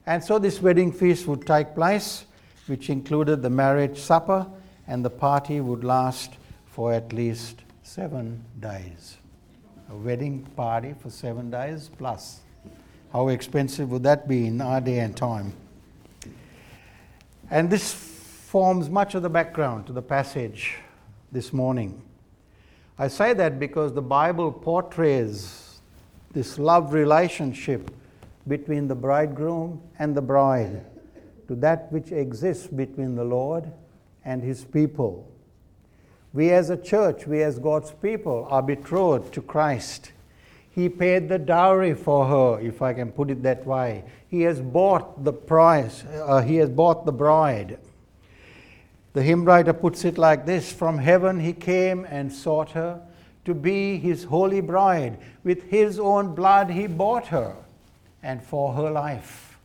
And 0.05 0.24
so 0.24 0.39
this 0.39 0.62
wedding 0.62 0.91
feast 0.91 1.27
would 1.27 1.45
take 1.45 1.75
place, 1.75 2.25
which 2.67 2.89
included 2.89 3.41
the 3.41 3.50
marriage 3.50 3.98
supper, 4.00 4.45
and 4.89 5.05
the 5.05 5.10
party 5.10 5.62
would 5.62 5.84
last 5.84 6.34
for 6.65 6.91
at 6.91 7.13
least 7.13 7.62
seven 7.84 8.43
days. 8.60 9.17
A 9.91 9.96
wedding 9.96 10.41
party 10.55 10.96
for 11.00 11.12
seven 11.12 11.51
days 11.51 11.91
plus. 11.98 12.39
How 13.13 13.27
expensive 13.29 13.91
would 13.91 14.03
that 14.03 14.27
be 14.27 14.48
in 14.48 14.60
our 14.60 14.81
day 14.81 15.00
and 15.00 15.15
time? 15.15 15.53
And 17.51 17.69
this 17.69 17.93
forms 17.93 18.89
much 18.89 19.13
of 19.13 19.22
the 19.22 19.29
background 19.29 19.86
to 19.88 19.93
the 19.93 20.01
passage 20.01 20.77
this 21.31 21.53
morning. 21.53 22.01
I 22.98 23.08
say 23.10 23.34
that 23.34 23.60
because 23.60 23.93
the 23.93 24.01
Bible 24.01 24.51
portrays 24.51 25.79
this 26.34 26.58
love 26.58 26.93
relationship 26.93 27.91
between 28.48 28.88
the 28.88 28.96
bridegroom 28.96 29.81
and 30.00 30.15
the 30.15 30.22
bride 30.22 30.84
to 31.48 31.55
that 31.55 31.91
which 31.91 32.12
exists 32.12 32.67
between 32.67 33.15
the 33.15 33.24
Lord 33.24 33.72
and 34.29 34.43
his 34.43 34.63
people. 34.63 35.27
We 36.33 36.51
as 36.51 36.69
a 36.69 36.77
church, 36.77 37.25
we 37.25 37.41
as 37.41 37.57
God's 37.57 37.91
people, 37.93 38.48
are 38.51 38.62
betrothed 38.62 39.33
to 39.33 39.41
Christ. 39.41 40.12
He 40.69 40.88
paid 40.88 41.27
the 41.27 41.39
dowry 41.39 41.95
for 41.95 42.27
her, 42.27 42.62
if 42.62 42.83
I 42.83 42.93
can 42.93 43.12
put 43.12 43.31
it 43.31 43.41
that 43.41 43.65
way. 43.65 44.03
He 44.27 44.41
has 44.43 44.62
bought 44.62 45.24
the 45.24 45.33
price, 45.33 46.03
uh, 46.05 46.41
he 46.41 46.57
has 46.57 46.69
bought 46.69 47.07
the 47.07 47.12
bride. 47.12 47.79
The 49.13 49.24
hymn 49.24 49.45
writer 49.45 49.74
puts 49.74 50.05
it 50.05 50.19
like 50.19 50.45
this 50.45 50.71
From 50.71 51.00
heaven 51.00 51.39
he 51.39 51.53
came 51.53 52.05
and 52.05 52.31
sought 52.31 52.71
her 52.71 53.01
to 53.45 53.55
be 53.55 53.98
his 53.98 54.25
holy 54.25 54.62
bride. 54.62 55.17
With 55.43 55.63
his 55.63 56.00
own 56.00 56.36
blood 56.36 56.69
he 56.69 56.86
bought 56.86 57.27
her, 57.29 57.55
and 58.21 58.43
for 58.43 58.74
her 58.74 58.91
life 58.91 59.57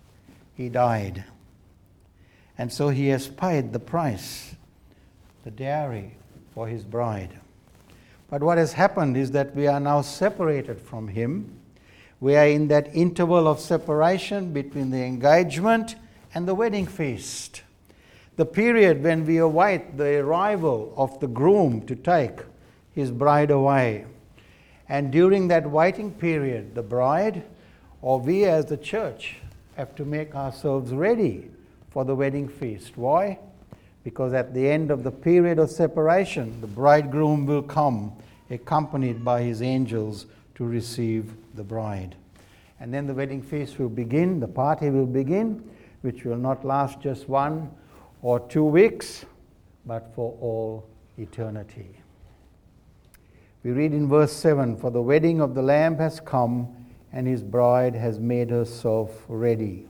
he 0.55 0.71
died. 0.71 1.25
And 2.57 2.73
so 2.73 2.89
he 2.89 3.09
has 3.09 3.29
paid 3.29 3.73
the 3.73 3.81
price, 3.81 4.54
the 5.45 5.51
dowry 5.51 6.17
for 6.53 6.67
his 6.67 6.85
bride. 6.85 7.39
But 8.29 8.43
what 8.43 8.59
has 8.59 8.73
happened 8.73 9.17
is 9.17 9.31
that 9.31 9.55
we 9.55 9.67
are 9.67 9.81
now 9.81 10.01
separated 10.01 10.81
from 10.81 11.09
him. 11.09 11.55
We 12.21 12.37
are 12.37 12.47
in 12.47 12.69
that 12.69 12.95
interval 12.95 13.47
of 13.47 13.61
separation 13.61 14.53
between 14.53 14.91
the 14.91 15.05
engagement 15.05 15.97
and 16.35 16.49
the 16.49 16.55
wedding 16.55 16.87
feast 16.87 17.63
the 18.37 18.45
period 18.45 19.03
when 19.03 19.25
we 19.25 19.39
await 19.39 19.97
the 19.97 20.17
arrival 20.17 20.93
of 20.97 21.21
the 21.21 21.27
groom 21.27 21.87
to 21.87 21.95
take 21.95 22.41
his 22.93 23.11
bride 23.11 23.51
away. 23.51 24.07
And 24.89 25.13
during 25.13 25.49
that 25.49 25.71
waiting 25.71 26.11
period, 26.11 26.75
the 26.75 26.83
bride, 26.83 27.45
or 28.03 28.21
we 28.21 28.45
as 28.45 28.67
the 28.67 28.77
church, 28.77 29.37
have 29.77 29.95
to 29.97 30.05
make 30.05 30.35
ourselves 30.35 30.93
ready 30.93 31.51
for 31.91 32.05
the 32.05 32.15
wedding 32.15 32.49
feast. 32.49 32.97
Why? 32.97 33.39
Because 34.05 34.35
at 34.35 34.53
the 34.53 34.69
end 34.69 34.91
of 34.91 35.03
the 35.03 35.11
period 35.11 35.59
of 35.59 35.71
separation, 35.71 36.61
the 36.61 36.67
bridegroom 36.67 37.47
will 37.47 37.63
come 37.63 38.13
accompanied 38.51 39.25
by 39.25 39.43
his 39.43 39.63
angels 39.63 40.27
to 40.55 40.65
receive 40.65 41.33
the 41.55 41.65
bride. 41.65 42.15
And 42.79 42.93
then 42.93 43.07
the 43.07 43.15
wedding 43.15 43.43
feast 43.43 43.79
will 43.79 43.89
begin, 43.89 44.41
the 44.41 44.49
party 44.49 44.91
will 44.91 45.07
begin, 45.07 45.69
which 46.03 46.25
will 46.25 46.37
not 46.37 46.65
last 46.65 47.01
just 47.01 47.29
one 47.29 47.71
or 48.21 48.41
two 48.41 48.65
weeks, 48.65 49.25
but 49.87 50.13
for 50.15 50.37
all 50.41 50.87
eternity. 51.19 51.97
We 53.63 53.71
read 53.71 53.95
in 53.95 54.09
verse 54.09 54.33
7 54.33 54.77
For 54.77 54.91
the 54.91 55.01
wedding 55.01 55.41
of 55.41 55.55
the 55.55 55.63
Lamb 55.63 55.97
has 55.97 56.21
come, 56.21 56.69
and 57.13 57.27
his 57.27 57.43
bride 57.43 57.95
has 57.95 58.19
made 58.19 58.51
herself 58.51 59.25
ready. 59.29 59.87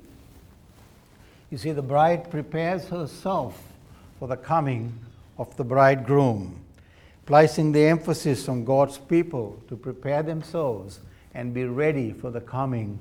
You 1.51 1.59
see, 1.59 1.73
the 1.73 1.83
bride 1.83 2.31
prepares 2.31 2.89
herself 2.89 3.74
for 4.25 4.29
the 4.29 4.37
coming 4.39 4.99
of 5.37 5.55
the 5.59 5.65
bridegroom, 5.65 6.59
placing 7.27 7.73
the 7.73 7.85
emphasis 7.85 8.49
on 8.49 8.65
God's 8.65 8.97
people 8.97 9.63
to 9.69 9.77
prepare 9.77 10.23
themselves 10.23 11.01
and 11.35 11.53
be 11.53 11.67
ready 11.67 12.11
for 12.11 12.31
the 12.31 12.41
coming 12.41 12.99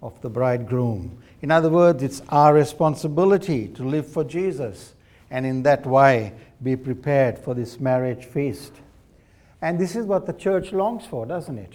of 0.00 0.18
the 0.22 0.30
bridegroom. 0.30 1.22
In 1.42 1.50
other 1.50 1.68
words, 1.68 2.02
it's 2.02 2.22
our 2.30 2.54
responsibility 2.54 3.68
to 3.68 3.84
live 3.84 4.06
for 4.06 4.24
Jesus 4.24 4.94
and 5.30 5.44
in 5.44 5.62
that 5.64 5.84
way 5.84 6.32
be 6.62 6.74
prepared 6.74 7.38
for 7.38 7.52
this 7.52 7.78
marriage 7.78 8.24
feast. 8.24 8.72
And 9.60 9.78
this 9.78 9.94
is 9.94 10.06
what 10.06 10.24
the 10.24 10.32
church 10.32 10.72
longs 10.72 11.04
for, 11.04 11.26
doesn't 11.26 11.58
it? 11.58 11.74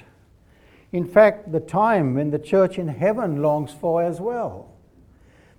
In 0.92 1.06
fact, 1.06 1.52
the 1.52 1.60
time 1.60 2.16
when 2.16 2.32
the 2.32 2.40
church 2.40 2.80
in 2.80 2.88
heaven 2.88 3.44
longs 3.44 3.72
for 3.72 4.02
as 4.02 4.20
well. 4.20 4.72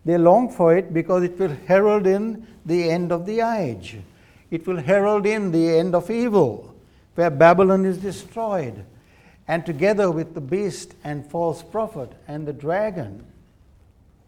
They 0.09 0.17
long 0.17 0.49
for 0.49 0.75
it 0.75 0.95
because 0.95 1.23
it 1.23 1.39
will 1.39 1.55
herald 1.67 2.07
in 2.07 2.47
the 2.65 2.89
end 2.89 3.13
of 3.13 3.27
the 3.27 3.41
age. 3.41 3.99
It 4.51 4.67
will 4.67 4.79
herald 4.79 5.27
in 5.27 5.53
the 5.53 5.77
end 5.77 5.95
of 5.95 6.11
evil, 6.11 6.75
where 7.15 7.29
Babylon 7.29 7.85
is 7.85 7.99
destroyed 7.99 8.87
and 9.47 9.67
together 9.67 10.11
with 10.11 10.33
the 10.33 10.41
beast 10.41 10.95
and 11.05 11.31
false 11.31 11.63
prophet 11.63 12.11
and 12.27 12.49
the 12.49 12.55
dragon, 12.55 13.23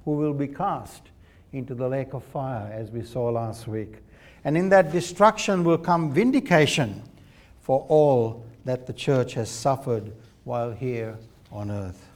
who 0.04 0.10
will 0.10 0.34
be 0.34 0.48
cast 0.48 1.00
into 1.54 1.74
the 1.74 1.88
lake 1.88 2.12
of 2.12 2.24
fire, 2.24 2.70
as 2.70 2.90
we 2.90 3.02
saw 3.02 3.30
last 3.30 3.66
week. 3.66 3.94
And 4.44 4.58
in 4.58 4.68
that 4.68 4.92
destruction 4.92 5.64
will 5.64 5.78
come 5.78 6.12
vindication 6.12 7.02
for 7.62 7.86
all 7.88 8.44
that 8.66 8.86
the 8.86 8.92
church 8.92 9.32
has 9.32 9.48
suffered 9.48 10.12
while 10.44 10.72
here 10.72 11.16
on 11.50 11.70
earth. 11.70 12.09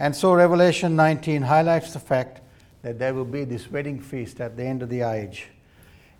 And 0.00 0.14
so 0.14 0.32
Revelation 0.32 0.94
19 0.94 1.42
highlights 1.42 1.92
the 1.92 1.98
fact 1.98 2.40
that 2.82 3.00
there 3.00 3.12
will 3.14 3.24
be 3.24 3.42
this 3.42 3.68
wedding 3.68 4.00
feast 4.00 4.40
at 4.40 4.56
the 4.56 4.64
end 4.64 4.82
of 4.82 4.88
the 4.88 5.00
age. 5.00 5.48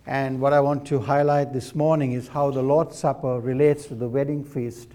And 0.04 0.40
what 0.40 0.52
I 0.52 0.60
want 0.60 0.84
to 0.88 0.98
highlight 0.98 1.52
this 1.52 1.76
morning 1.76 2.12
is 2.12 2.26
how 2.26 2.50
the 2.50 2.62
Lord's 2.62 2.98
Supper 2.98 3.38
relates 3.38 3.86
to 3.86 3.94
the 3.94 4.08
wedding 4.08 4.42
feast 4.42 4.88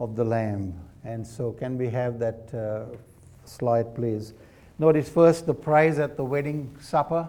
of 0.00 0.16
the 0.16 0.24
Lamb. 0.24 0.74
And 1.04 1.24
so, 1.24 1.52
can 1.52 1.78
we 1.78 1.88
have 1.90 2.18
that 2.18 2.52
uh, 2.52 2.96
slide, 3.44 3.94
please? 3.94 4.32
Notice 4.80 5.08
first 5.08 5.46
the 5.46 5.54
prize 5.54 5.98
at 5.98 6.16
the 6.16 6.24
wedding 6.24 6.74
supper, 6.80 7.28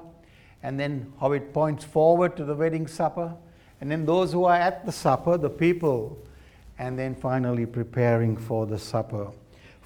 and 0.64 0.80
then 0.80 1.14
how 1.20 1.34
it 1.34 1.54
points 1.54 1.84
forward 1.84 2.36
to 2.38 2.46
the 2.46 2.56
wedding 2.56 2.88
supper, 2.88 3.36
and 3.82 3.92
then 3.92 4.06
those 4.06 4.32
who 4.32 4.46
are 4.46 4.56
at 4.56 4.86
the 4.86 4.92
supper, 4.92 5.38
the 5.38 5.50
people, 5.50 6.18
and 6.80 6.98
then 6.98 7.14
finally 7.14 7.66
preparing 7.66 8.36
for 8.36 8.66
the 8.66 8.80
supper. 8.80 9.28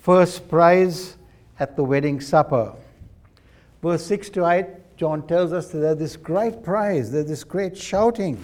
First 0.06 0.48
prize 0.50 1.18
at 1.60 1.76
the 1.76 1.84
wedding 1.84 2.22
supper. 2.22 2.76
Verse 3.82 4.06
6 4.06 4.30
to 4.30 4.46
8, 4.46 4.68
John 4.98 5.26
tells 5.26 5.52
us 5.52 5.70
that 5.70 5.80
there's 5.80 5.98
this 5.98 6.16
great 6.16 6.62
praise, 6.62 7.12
there's 7.12 7.26
this 7.26 7.44
great 7.44 7.76
shouting. 7.76 8.38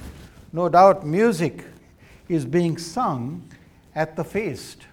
No 0.52 0.70
doubt 0.70 1.06
music 1.06 1.64
is 2.28 2.46
being 2.46 2.80
sung 2.80 3.48
at 3.94 4.16
the 4.16 4.24
feast, 4.24 4.88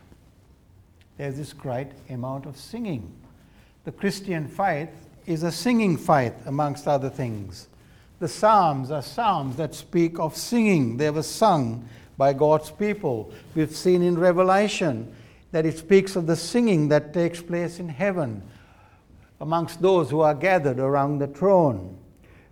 there's 1.17 1.39
this 1.39 1.55
great 1.55 1.89
amount 2.11 2.45
of 2.45 2.59
singing. 2.59 3.15
The 3.87 3.93
Christian 3.93 4.47
faith 4.47 4.91
is 5.25 5.45
a 5.45 5.51
singing 5.51 5.97
faith, 5.97 6.35
amongst 6.45 6.87
other 6.87 7.09
things. 7.09 7.69
The 8.21 8.29
Psalms 8.29 8.91
are 8.91 9.01
Psalms 9.01 9.57
that 9.57 9.75
speak 9.75 10.19
of 10.19 10.37
singing. 10.37 10.99
They 10.99 11.09
were 11.09 11.23
sung 11.23 11.89
by 12.19 12.35
God's 12.35 12.71
people. 12.71 13.33
We've 13.55 13.75
seen 13.75 14.03
in 14.03 14.19
Revelation 14.19 15.15
that 15.53 15.65
it 15.65 15.79
speaks 15.79 16.17
of 16.17 16.27
the 16.27 16.37
singing 16.37 16.89
that 16.89 17.13
takes 17.15 17.41
place 17.41 17.79
in 17.79 17.89
heaven 17.89 18.43
amongst 19.41 19.81
those 19.81 20.11
who 20.11 20.21
are 20.21 20.35
gathered 20.35 20.79
around 20.79 21.19
the 21.19 21.27
throne. 21.27 21.97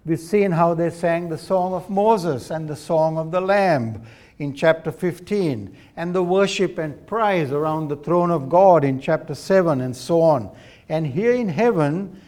We've 0.05 0.21
seen 0.21 0.53
how 0.53 0.75
they 0.75 0.91
sang 0.91 1.29
the 1.29 1.39
song 1.39 1.75
of 1.75 1.91
Moses 1.91 2.51
and 2.51 2.69
the 2.69 2.77
song 2.77 3.19
of 3.19 3.33
the 3.33 3.41
Lamb 3.41 4.03
in 4.39 4.55
chapter 4.55 4.93
15, 4.93 5.77
and 5.97 6.15
the 6.15 6.23
worship 6.23 6.79
and 6.79 7.07
praise 7.07 7.53
around 7.53 7.89
the 7.89 7.97
throne 7.97 8.31
of 8.31 8.49
God 8.49 8.85
in 8.85 9.01
chapter 9.01 9.35
7, 9.35 9.81
and 9.81 9.97
so 9.97 10.21
on. 10.21 10.55
And 10.89 11.07
here 11.07 11.33
in 11.33 11.49
heaven, 11.49 12.21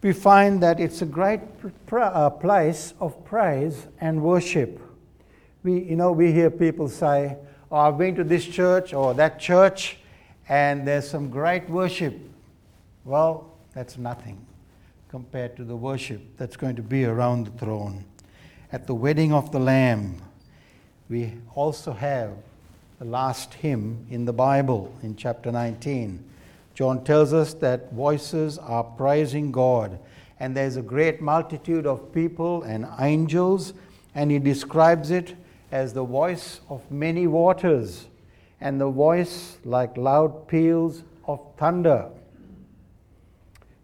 we 0.00 0.12
find 0.12 0.62
that 0.62 0.80
it's 0.80 1.02
a 1.02 1.06
great 1.06 1.40
uh, 1.92 2.30
place 2.30 2.94
of 3.00 3.24
praise 3.24 3.88
and 4.00 4.22
worship. 4.22 4.80
We, 5.62 5.80
you 5.80 5.96
know, 5.96 6.12
we 6.12 6.32
hear 6.32 6.50
people 6.50 6.88
say, 6.88 7.36
oh, 7.72 7.78
I've 7.78 7.96
been 7.96 8.14
to 8.16 8.24
this 8.24 8.46
church 8.46 8.92
or 8.92 9.14
that 9.14 9.40
church, 9.40 9.96
and 10.48 10.86
there's 10.86 11.08
some 11.08 11.30
great 11.30 11.68
worship. 11.70 12.14
Well, 13.04 13.50
that's 13.74 13.96
nothing 13.96 14.44
compared 15.08 15.56
to 15.56 15.64
the 15.64 15.74
worship 15.74 16.20
that's 16.36 16.56
going 16.56 16.76
to 16.76 16.82
be 16.82 17.06
around 17.06 17.46
the 17.46 17.50
throne. 17.52 18.04
At 18.70 18.86
the 18.86 18.94
wedding 18.94 19.32
of 19.32 19.52
the 19.52 19.58
Lamb, 19.58 20.20
we 21.08 21.32
also 21.54 21.92
have 21.92 22.32
the 22.98 23.04
last 23.06 23.54
hymn 23.54 24.06
in 24.10 24.26
the 24.26 24.32
Bible 24.32 24.94
in 25.02 25.16
chapter 25.16 25.50
19. 25.50 26.22
John 26.74 27.04
tells 27.04 27.32
us 27.32 27.54
that 27.54 27.92
voices 27.92 28.58
are 28.58 28.84
praising 28.84 29.50
God, 29.50 29.98
and 30.38 30.54
there's 30.54 30.76
a 30.76 30.82
great 30.82 31.20
multitude 31.22 31.86
of 31.86 32.12
people 32.12 32.62
and 32.64 32.86
angels, 33.00 33.72
and 34.14 34.30
he 34.30 34.38
describes 34.38 35.10
it 35.10 35.36
as 35.72 35.94
the 35.94 36.04
voice 36.04 36.60
of 36.68 36.88
many 36.90 37.26
waters, 37.26 38.06
and 38.60 38.80
the 38.80 38.88
voice 38.88 39.58
like 39.64 39.96
loud 39.96 40.46
peals 40.46 41.02
of 41.26 41.40
thunder. 41.56 42.08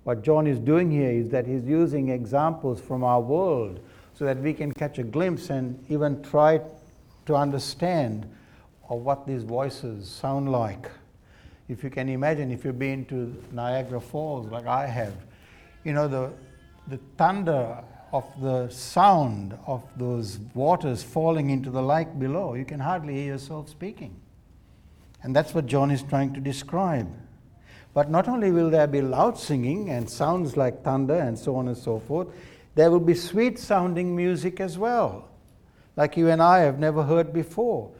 What 0.04 0.23
John 0.23 0.47
is 0.47 0.59
doing 0.59 0.90
here 0.90 1.11
is 1.11 1.30
that 1.30 1.47
he's 1.47 1.64
using 1.64 2.11
examples 2.11 2.80
from 2.80 3.02
our 3.02 3.21
world 3.21 3.80
so 4.14 4.25
that 4.25 4.38
we 4.38 4.52
can 4.52 4.73
catch 4.73 4.99
a 4.99 5.02
glimpse 5.02 5.50
and 5.50 5.85
even 5.88 6.23
try 6.23 6.61
to 7.26 7.35
understand 7.35 8.30
of 8.88 9.00
what 9.00 9.26
these 9.26 9.42
voices 9.42 10.09
sound 10.09 10.52
like. 10.52 10.90
If 11.68 11.83
you 11.83 11.90
can 11.90 12.09
imagine, 12.09 12.50
if 12.50 12.64
you've 12.64 12.78
been 12.78 13.04
to 13.07 13.35
Niagara 13.52 14.00
Falls 14.00 14.47
like 14.47 14.66
I 14.66 14.87
have, 14.87 15.14
you 15.85 15.92
know, 15.92 16.09
the, 16.09 16.33
the 16.87 16.99
thunder 17.16 17.83
of 18.12 18.24
the 18.40 18.68
sound 18.68 19.58
of 19.66 19.82
those 19.96 20.38
waters 20.54 21.02
falling 21.02 21.50
into 21.50 21.70
the 21.70 21.82
lake 21.82 22.18
below, 22.18 22.54
you 22.54 22.64
can 22.64 22.80
hardly 22.80 23.14
hear 23.14 23.26
yourself 23.34 23.68
speaking. 23.68 24.16
And 25.22 25.34
that's 25.34 25.54
what 25.54 25.66
John 25.66 25.90
is 25.90 26.02
trying 26.02 26.32
to 26.34 26.40
describe. 26.40 27.12
But 27.94 28.10
not 28.10 28.28
only 28.28 28.50
will 28.50 28.70
there 28.70 28.86
be 28.86 29.00
loud 29.00 29.38
singing 29.38 29.90
and 29.90 30.08
sounds 30.08 30.56
like 30.56 30.82
thunder 30.82 31.18
and 31.18 31.38
so 31.38 31.56
on 31.56 31.68
and 31.68 31.76
so 31.76 31.98
forth, 31.98 32.28
there 32.74 32.90
will 32.90 33.00
be 33.00 33.14
sweet 33.14 33.58
sounding 33.58 34.14
music 34.14 34.60
as 34.60 34.78
well 34.78 35.28
like 35.98 36.16
you 36.16 36.28
and 36.30 36.40
I 36.40 36.60
have 36.60 36.78
never 36.78 37.02
heard 37.02 37.32
before. 37.32 37.90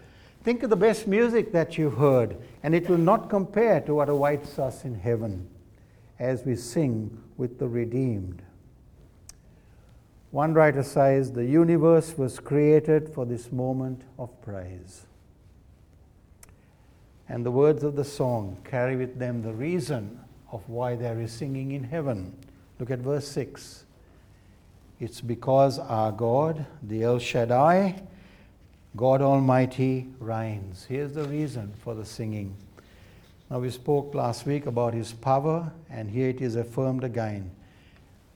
Think 0.45 0.63
of 0.63 0.71
the 0.71 0.77
best 0.77 1.09
music 1.09 1.51
that 1.51 1.77
you've 1.77 1.99
heard, 1.99 2.37
and 2.63 2.73
it 2.73 2.89
will 2.89 2.97
not 2.97 3.29
compare 3.29 3.81
to 3.81 3.95
what 3.95 4.09
awaits 4.09 4.57
us 4.61 4.85
in 4.85 4.95
heaven 4.95 5.49
as 6.21 6.45
we 6.45 6.55
sing 6.55 7.21
with 7.37 7.59
the 7.59 7.67
redeemed. 7.67 8.41
One 10.31 10.53
writer 10.53 10.83
says 10.83 11.33
the 11.33 11.45
universe 11.45 12.19
was 12.19 12.39
created 12.39 13.09
for 13.09 13.25
this 13.25 13.51
moment 13.51 14.03
of 14.19 14.41
praise. 14.43 15.07
And 17.29 17.45
the 17.45 17.51
words 17.51 17.83
of 17.83 17.97
the 17.97 18.05
song 18.05 18.59
carry 18.65 18.97
with 18.97 19.19
them 19.19 19.43
the 19.43 19.53
reason 19.53 20.21
of 20.53 20.69
why 20.69 20.97
there 20.97 21.21
is 21.21 21.33
singing 21.33 21.73
in 21.73 21.85
heaven. 21.85 22.37
Look 22.79 22.91
at 22.91 23.01
verse 23.01 23.29
6. 23.29 23.85
It's 25.01 25.21
because 25.21 25.79
our 25.79 26.11
God, 26.11 26.67
the 26.83 27.05
El 27.05 27.19
Shaddai, 27.19 28.03
God 28.97 29.23
Almighty, 29.23 30.09
reigns. 30.19 30.87
Here's 30.89 31.13
the 31.13 31.25
reason 31.25 31.73
for 31.83 31.95
the 31.95 32.05
singing. 32.05 32.57
Now, 33.51 33.61
we 33.61 33.71
spoke 33.71 34.15
last 34.15 34.45
week 34.45 34.67
about 34.67 34.93
his 34.93 35.13
power, 35.13 35.73
and 35.89 36.11
here 36.11 36.29
it 36.29 36.41
is 36.41 36.57
affirmed 36.57 37.05
again. 37.05 37.51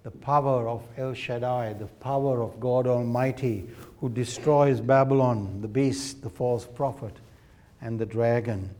The 0.02 0.10
power 0.10 0.68
of 0.68 0.82
El 0.96 1.14
Shaddai, 1.14 1.74
the 1.74 1.86
power 1.86 2.42
of 2.42 2.58
God 2.58 2.86
Almighty, 2.86 3.68
who 4.00 4.08
destroys 4.08 4.80
Babylon, 4.80 5.60
the 5.60 5.68
beast, 5.68 6.22
the 6.22 6.30
false 6.30 6.66
prophet, 6.66 7.14
and 7.80 7.98
the 7.98 8.06
dragon. 8.06 8.70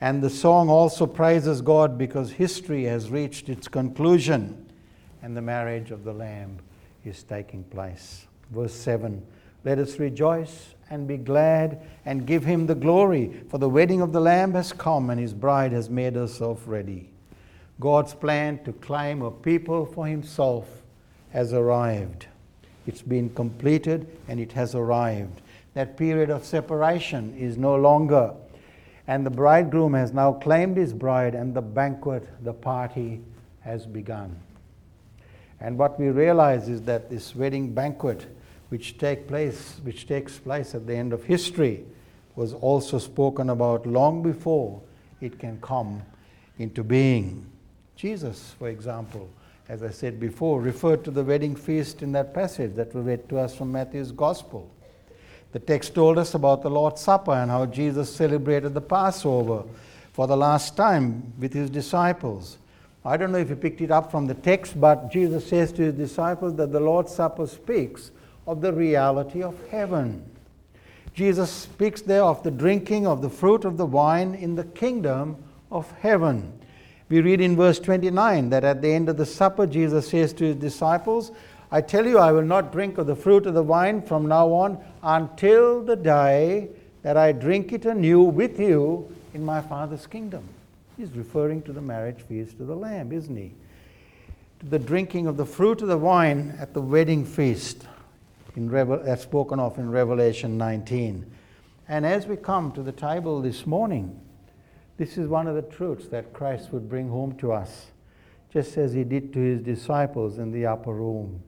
And 0.00 0.22
the 0.22 0.30
song 0.30 0.68
also 0.68 1.06
praises 1.06 1.60
God 1.60 1.98
because 1.98 2.32
history 2.32 2.84
has 2.84 3.10
reached 3.10 3.48
its 3.48 3.68
conclusion 3.68 4.64
and 5.24 5.34
the 5.34 5.42
marriage 5.42 5.90
of 5.90 6.04
the 6.04 6.12
Lamb 6.12 6.58
is 7.04 7.22
taking 7.22 7.64
place. 7.64 8.26
Verse 8.50 8.74
7 8.74 9.24
Let 9.64 9.78
us 9.78 9.98
rejoice 9.98 10.74
and 10.90 11.08
be 11.08 11.16
glad 11.16 11.80
and 12.04 12.26
give 12.26 12.44
him 12.44 12.66
the 12.66 12.74
glory, 12.74 13.32
for 13.48 13.56
the 13.56 13.68
wedding 13.68 14.02
of 14.02 14.12
the 14.12 14.20
Lamb 14.20 14.52
has 14.52 14.72
come 14.72 15.08
and 15.08 15.18
his 15.18 15.32
bride 15.32 15.72
has 15.72 15.88
made 15.88 16.14
herself 16.14 16.64
ready. 16.66 17.10
God's 17.80 18.14
plan 18.14 18.62
to 18.64 18.72
claim 18.72 19.22
a 19.22 19.30
people 19.30 19.84
for 19.84 20.06
himself 20.06 20.68
has 21.32 21.52
arrived. 21.52 22.26
It's 22.86 23.02
been 23.02 23.30
completed 23.30 24.06
and 24.28 24.38
it 24.38 24.52
has 24.52 24.74
arrived. 24.74 25.40
That 25.74 25.96
period 25.96 26.30
of 26.30 26.44
separation 26.44 27.36
is 27.36 27.56
no 27.56 27.74
longer. 27.74 28.32
And 29.06 29.26
the 29.26 29.30
bridegroom 29.30 29.94
has 29.94 30.12
now 30.12 30.34
claimed 30.34 30.76
his 30.76 30.94
bride, 30.94 31.34
and 31.34 31.52
the 31.52 31.60
banquet, 31.60 32.26
the 32.42 32.54
party, 32.54 33.20
has 33.60 33.84
begun. 33.84 34.38
And 35.60 35.76
what 35.76 36.00
we 36.00 36.08
realize 36.08 36.68
is 36.68 36.82
that 36.82 37.10
this 37.10 37.34
wedding 37.34 37.74
banquet, 37.74 38.26
which, 38.70 38.96
take 38.96 39.28
place, 39.28 39.80
which 39.82 40.06
takes 40.06 40.38
place 40.38 40.74
at 40.74 40.86
the 40.86 40.94
end 40.94 41.12
of 41.12 41.24
history, 41.24 41.84
was 42.34 42.54
also 42.54 42.98
spoken 42.98 43.50
about 43.50 43.86
long 43.86 44.22
before 44.22 44.80
it 45.20 45.38
can 45.38 45.60
come 45.60 46.02
into 46.58 46.82
being. 46.82 47.46
Jesus, 47.96 48.54
for 48.58 48.68
example, 48.68 49.28
as 49.68 49.82
I 49.82 49.90
said 49.90 50.20
before, 50.20 50.60
referred 50.60 51.04
to 51.04 51.10
the 51.10 51.22
wedding 51.22 51.56
feast 51.56 52.02
in 52.02 52.12
that 52.12 52.34
passage 52.34 52.74
that 52.74 52.94
we 52.94 53.00
read 53.00 53.28
to 53.28 53.38
us 53.38 53.54
from 53.54 53.72
Matthew's 53.72 54.12
Gospel. 54.12 54.70
The 55.52 55.60
text 55.60 55.94
told 55.94 56.18
us 56.18 56.34
about 56.34 56.62
the 56.62 56.70
Lord's 56.70 57.00
Supper 57.00 57.32
and 57.32 57.50
how 57.50 57.66
Jesus 57.66 58.14
celebrated 58.14 58.74
the 58.74 58.80
Passover 58.80 59.64
for 60.12 60.26
the 60.26 60.36
last 60.36 60.76
time 60.76 61.32
with 61.38 61.52
his 61.52 61.70
disciples. 61.70 62.58
I 63.04 63.16
don't 63.16 63.32
know 63.32 63.38
if 63.38 63.50
you 63.50 63.56
picked 63.56 63.80
it 63.80 63.90
up 63.90 64.10
from 64.10 64.26
the 64.26 64.34
text, 64.34 64.80
but 64.80 65.12
Jesus 65.12 65.46
says 65.46 65.70
to 65.72 65.82
his 65.82 65.94
disciples 65.94 66.56
that 66.56 66.72
the 66.72 66.80
Lord's 66.80 67.14
Supper 67.14 67.46
speaks 67.46 68.10
of 68.46 68.60
the 68.60 68.72
reality 68.72 69.42
of 69.42 69.56
heaven. 69.68 70.28
Jesus 71.14 71.50
speaks 71.50 72.00
there 72.00 72.24
of 72.24 72.42
the 72.42 72.50
drinking 72.50 73.06
of 73.06 73.22
the 73.22 73.30
fruit 73.30 73.64
of 73.64 73.76
the 73.76 73.86
wine 73.86 74.34
in 74.34 74.56
the 74.56 74.64
kingdom 74.64 75.36
of 75.70 75.90
heaven. 76.00 76.52
We 77.14 77.20
read 77.20 77.40
in 77.40 77.54
verse 77.54 77.78
29 77.78 78.50
that 78.50 78.64
at 78.64 78.82
the 78.82 78.92
end 78.92 79.08
of 79.08 79.16
the 79.16 79.24
supper, 79.24 79.68
Jesus 79.68 80.08
says 80.08 80.32
to 80.32 80.46
his 80.46 80.56
disciples, 80.56 81.30
I 81.70 81.80
tell 81.80 82.04
you, 82.04 82.18
I 82.18 82.32
will 82.32 82.42
not 82.42 82.72
drink 82.72 82.98
of 82.98 83.06
the 83.06 83.14
fruit 83.14 83.46
of 83.46 83.54
the 83.54 83.62
vine 83.62 84.02
from 84.02 84.26
now 84.26 84.52
on 84.52 84.82
until 85.00 85.80
the 85.80 85.94
day 85.94 86.70
that 87.02 87.16
I 87.16 87.30
drink 87.30 87.72
it 87.72 87.84
anew 87.84 88.20
with 88.22 88.58
you 88.58 89.14
in 89.32 89.44
my 89.44 89.60
Father's 89.60 90.08
kingdom. 90.08 90.42
He's 90.96 91.12
referring 91.12 91.62
to 91.62 91.72
the 91.72 91.80
marriage 91.80 92.20
feast 92.22 92.58
of 92.58 92.66
the 92.66 92.74
Lamb, 92.74 93.12
isn't 93.12 93.36
he? 93.36 93.52
To 94.58 94.66
the 94.66 94.80
drinking 94.80 95.28
of 95.28 95.36
the 95.36 95.46
fruit 95.46 95.82
of 95.82 95.86
the 95.86 95.96
wine 95.96 96.56
at 96.58 96.74
the 96.74 96.82
wedding 96.82 97.24
feast, 97.24 97.86
in 98.56 98.68
spoken 99.18 99.60
of 99.60 99.78
in 99.78 99.88
Revelation 99.88 100.58
19. 100.58 101.30
And 101.86 102.04
as 102.04 102.26
we 102.26 102.34
come 102.34 102.72
to 102.72 102.82
the 102.82 102.90
table 102.90 103.40
this 103.40 103.68
morning, 103.68 104.20
this 104.96 105.18
is 105.18 105.26
one 105.26 105.46
of 105.46 105.54
the 105.54 105.62
truths 105.62 106.08
that 106.08 106.32
Christ 106.32 106.72
would 106.72 106.88
bring 106.88 107.08
home 107.08 107.36
to 107.38 107.52
us, 107.52 107.86
just 108.52 108.76
as 108.76 108.92
he 108.92 109.04
did 109.04 109.32
to 109.32 109.40
his 109.40 109.60
disciples 109.60 110.38
in 110.38 110.52
the 110.52 110.66
upper 110.66 110.92
room. 110.92 111.42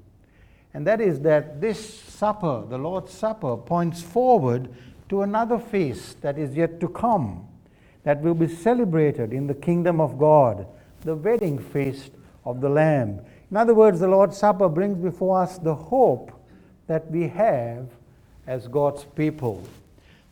And 0.75 0.87
that 0.87 1.01
is 1.01 1.21
that 1.21 1.61
this 1.61 2.01
supper, 2.01 2.65
the 2.69 2.77
Lord's 2.77 3.13
Supper, 3.13 3.57
points 3.57 4.03
forward 4.03 4.69
to 5.09 5.23
another 5.23 5.59
feast 5.59 6.21
that 6.23 6.39
is 6.39 6.55
yet 6.57 6.81
to 6.81 6.89
come 6.89 7.47
that 8.03 8.21
will 8.21 8.35
be 8.35 8.47
celebrated 8.49 9.33
in 9.33 9.47
the 9.47 9.55
kingdom 9.55 10.01
of 10.01 10.19
God, 10.19 10.67
the 11.01 11.15
wedding 11.15 11.59
feast 11.59 12.11
of 12.45 12.61
the 12.61 12.69
Lamb. 12.69 13.21
In 13.51 13.57
other 13.57 13.75
words, 13.75 14.01
the 14.01 14.09
Lord's 14.09 14.37
Supper 14.37 14.69
brings 14.69 14.99
before 14.99 15.41
us 15.41 15.59
the 15.59 15.75
hope 15.75 16.31
that 16.89 17.11
we 17.11 17.29
have 17.29 17.89
as 18.47 18.69
God's 18.69 19.05
people, 19.05 19.67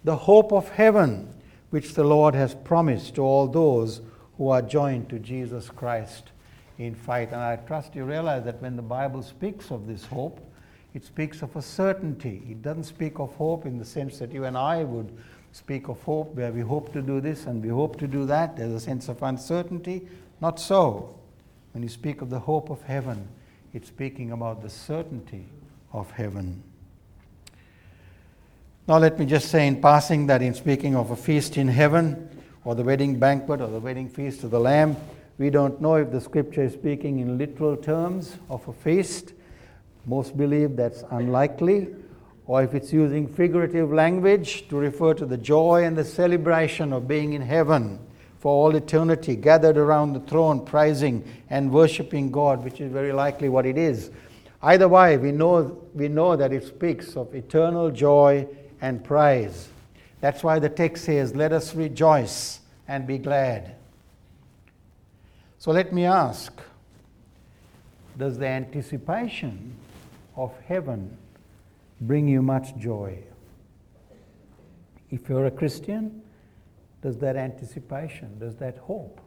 the 0.05 0.16
hope 0.16 0.53
of 0.53 0.68
heaven, 0.68 1.29
which 1.74 1.94
the 1.94 2.04
Lord 2.04 2.37
has 2.37 2.54
promised 2.54 3.16
to 3.16 3.22
all 3.22 3.48
those 3.48 4.00
who 4.37 4.48
are 4.48 4.62
joined 4.62 5.08
to 5.08 5.18
Jesus 5.18 5.68
Christ 5.68 6.30
in 6.78 6.94
faith. 6.94 7.32
And 7.32 7.40
I 7.40 7.56
trust 7.56 7.96
you 7.96 8.04
realize 8.04 8.44
that 8.44 8.62
when 8.62 8.76
the 8.76 8.82
Bible 8.82 9.24
speaks 9.24 9.72
of 9.72 9.88
this 9.88 10.04
hope, 10.04 10.38
it 10.94 11.04
speaks 11.04 11.42
of 11.42 11.56
a 11.56 11.62
certainty. 11.62 12.44
It 12.48 12.62
doesn't 12.62 12.84
speak 12.84 13.18
of 13.18 13.34
hope 13.34 13.66
in 13.66 13.76
the 13.76 13.84
sense 13.84 14.20
that 14.20 14.30
you 14.30 14.44
and 14.44 14.56
I 14.56 14.84
would 14.84 15.18
speak 15.50 15.88
of 15.88 16.00
hope, 16.04 16.37
where 16.37 16.52
we 16.52 16.60
hope 16.60 16.92
to 16.92 17.02
do 17.02 17.20
this 17.20 17.46
and 17.46 17.60
we 17.60 17.70
hope 17.70 17.98
to 17.98 18.06
do 18.06 18.24
that. 18.26 18.56
There's 18.56 18.74
a 18.74 18.78
sense 18.78 19.08
of 19.08 19.20
uncertainty. 19.24 20.06
Not 20.40 20.60
so. 20.60 21.18
When 21.72 21.82
you 21.82 21.88
speak 21.88 22.22
of 22.22 22.30
the 22.30 22.38
hope 22.38 22.70
of 22.70 22.82
heaven, 22.82 23.26
It's 23.72 23.88
speaking 23.88 24.30
about 24.30 24.62
the 24.62 24.70
certainty 24.70 25.46
of 25.92 26.12
heaven. 26.12 26.62
Now, 28.87 28.99
let 28.99 29.18
me 29.18 29.25
just 29.25 29.49
say 29.49 29.66
in 29.66 29.81
passing 29.81 30.27
that 30.27 30.42
in 30.42 30.53
speaking 30.53 30.94
of 30.94 31.11
a 31.11 31.16
feast 31.16 31.57
in 31.57 31.68
heaven, 31.68 32.29
or 32.66 32.75
the 32.75 32.83
wedding 32.83 33.18
banquet, 33.18 33.62
or 33.62 33.68
the 33.68 33.81
wedding 33.81 34.11
feast 34.11 34.44
of 34.44 34.51
the 34.51 34.61
Lamb, 34.61 34.94
we 35.38 35.49
don't 35.49 35.81
know 35.81 35.94
if 35.94 36.11
the 36.11 36.20
scripture 36.20 36.64
is 36.64 36.75
speaking 36.75 37.20
in 37.20 37.38
literal 37.38 37.79
terms 37.79 38.37
of 38.51 38.68
a 38.68 38.75
feast. 38.75 39.33
Most 40.05 40.37
believe 40.37 40.77
that's 40.77 41.03
unlikely, 41.11 41.94
or 42.47 42.62
if 42.62 42.75
it's 42.75 42.92
using 42.92 43.27
figurative 43.27 43.90
language 43.90 44.68
to 44.68 44.77
refer 44.77 45.14
to 45.14 45.25
the 45.25 45.38
joy 45.38 45.85
and 45.85 45.97
the 45.97 46.05
celebration 46.05 46.92
of 46.92 47.09
being 47.09 47.33
in 47.33 47.40
heaven 47.40 47.99
for 48.38 48.53
all 48.53 48.77
eternity, 48.77 49.35
gathered 49.35 49.79
around 49.79 50.12
the 50.12 50.20
throne, 50.20 50.62
praising 50.62 51.27
and 51.49 51.73
worshiping 51.73 52.31
God, 52.31 52.62
which 52.62 52.83
is 52.83 52.92
very 52.92 53.12
likely 53.12 53.49
what 53.49 53.64
it 53.64 53.79
is. 53.79 54.11
Either 54.61 54.88
way, 54.88 55.16
we 55.16 55.33
know, 55.33 55.83
we 55.94 56.09
know 56.09 56.37
that 56.37 56.53
it 56.53 56.64
speaks 56.64 57.16
of 57.16 57.35
eternal 57.35 57.90
joy 57.90 58.47
and 58.85 59.03
praise. 59.03 59.70
That's 60.20 60.44
why 60.44 60.59
the 60.59 60.68
text 60.68 61.07
says, 61.07 61.35
Let 61.35 61.53
us 61.53 61.75
rejoice 61.75 62.61
and 62.87 63.07
be 63.07 63.16
glad. 63.16 63.77
So 65.59 65.70
let 65.70 65.90
me 65.94 66.05
ask 66.05 66.53
Does 68.18 68.37
the 68.37 68.47
anticipation 68.47 69.75
of 70.37 70.53
heaven 70.68 71.16
bring 72.03 72.29
you 72.29 72.42
much 72.42 72.77
joy? 72.77 73.18
If 75.11 75.31
you're 75.31 75.47
a 75.47 75.51
Christian, 75.51 76.20
does 77.01 77.16
that 77.18 77.37
anticipation, 77.37 78.38
does 78.38 78.57
that 78.57 78.77
hope 78.77 79.18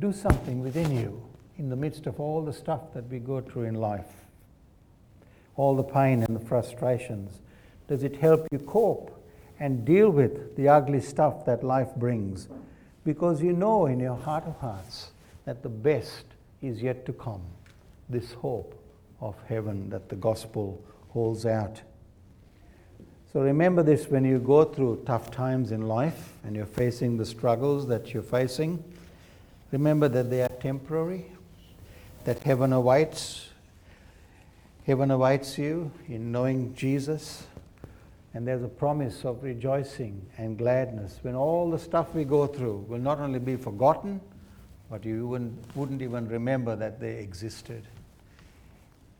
do 0.00 0.12
something 0.12 0.60
within 0.60 0.90
you 0.90 1.22
in 1.56 1.68
the 1.68 1.76
midst 1.76 2.06
of 2.06 2.18
all 2.18 2.42
the 2.42 2.52
stuff 2.52 2.92
that 2.94 3.08
we 3.08 3.20
go 3.20 3.40
through 3.40 3.64
in 3.64 3.76
life? 3.76 4.10
All 5.54 5.76
the 5.76 5.84
pain 5.84 6.24
and 6.24 6.34
the 6.34 6.44
frustrations. 6.44 7.42
Does 7.88 8.02
it 8.02 8.16
help 8.16 8.46
you 8.50 8.58
cope 8.58 9.10
and 9.58 9.84
deal 9.84 10.10
with 10.10 10.56
the 10.56 10.68
ugly 10.68 11.00
stuff 11.00 11.44
that 11.46 11.62
life 11.62 11.94
brings? 11.96 12.48
Because 13.04 13.42
you 13.42 13.52
know 13.52 13.86
in 13.86 14.00
your 14.00 14.16
heart 14.16 14.44
of 14.44 14.56
hearts 14.58 15.10
that 15.44 15.62
the 15.62 15.68
best 15.68 16.24
is 16.60 16.82
yet 16.82 17.04
to 17.06 17.12
come. 17.12 17.42
This 18.08 18.32
hope 18.32 18.78
of 19.20 19.34
heaven 19.48 19.90
that 19.90 20.08
the 20.08 20.16
gospel 20.16 20.82
holds 21.10 21.46
out. 21.46 21.80
So 23.32 23.40
remember 23.40 23.82
this 23.82 24.08
when 24.08 24.24
you 24.24 24.38
go 24.38 24.64
through 24.64 25.04
tough 25.06 25.30
times 25.30 25.72
in 25.72 25.88
life 25.88 26.34
and 26.44 26.54
you're 26.54 26.66
facing 26.66 27.16
the 27.16 27.24
struggles 27.24 27.86
that 27.88 28.12
you're 28.12 28.22
facing. 28.22 28.84
Remember 29.70 30.06
that 30.08 30.28
they 30.28 30.42
are 30.42 30.48
temporary, 30.60 31.26
that 32.24 32.40
heaven 32.40 32.74
awaits. 32.74 33.48
Heaven 34.86 35.10
awaits 35.10 35.56
you 35.56 35.92
in 36.08 36.30
knowing 36.30 36.74
Jesus. 36.74 37.44
And 38.34 38.46
there's 38.46 38.62
a 38.62 38.68
promise 38.68 39.24
of 39.24 39.42
rejoicing 39.42 40.26
and 40.38 40.56
gladness 40.56 41.18
when 41.22 41.34
all 41.34 41.70
the 41.70 41.78
stuff 41.78 42.14
we 42.14 42.24
go 42.24 42.46
through 42.46 42.86
will 42.88 42.98
not 42.98 43.18
only 43.20 43.38
be 43.38 43.56
forgotten, 43.56 44.20
but 44.90 45.04
you 45.04 45.26
wouldn't, 45.26 45.76
wouldn't 45.76 46.02
even 46.02 46.28
remember 46.28 46.74
that 46.76 46.98
they 46.98 47.18
existed. 47.18 47.86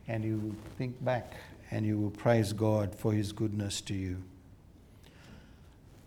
And 0.08 0.24
you 0.24 0.38
will 0.38 0.56
think 0.78 1.02
back 1.04 1.34
and 1.70 1.84
you 1.84 1.98
will 1.98 2.10
praise 2.10 2.52
God 2.52 2.94
for 2.94 3.12
his 3.12 3.32
goodness 3.32 3.80
to 3.82 3.94
you. 3.94 4.22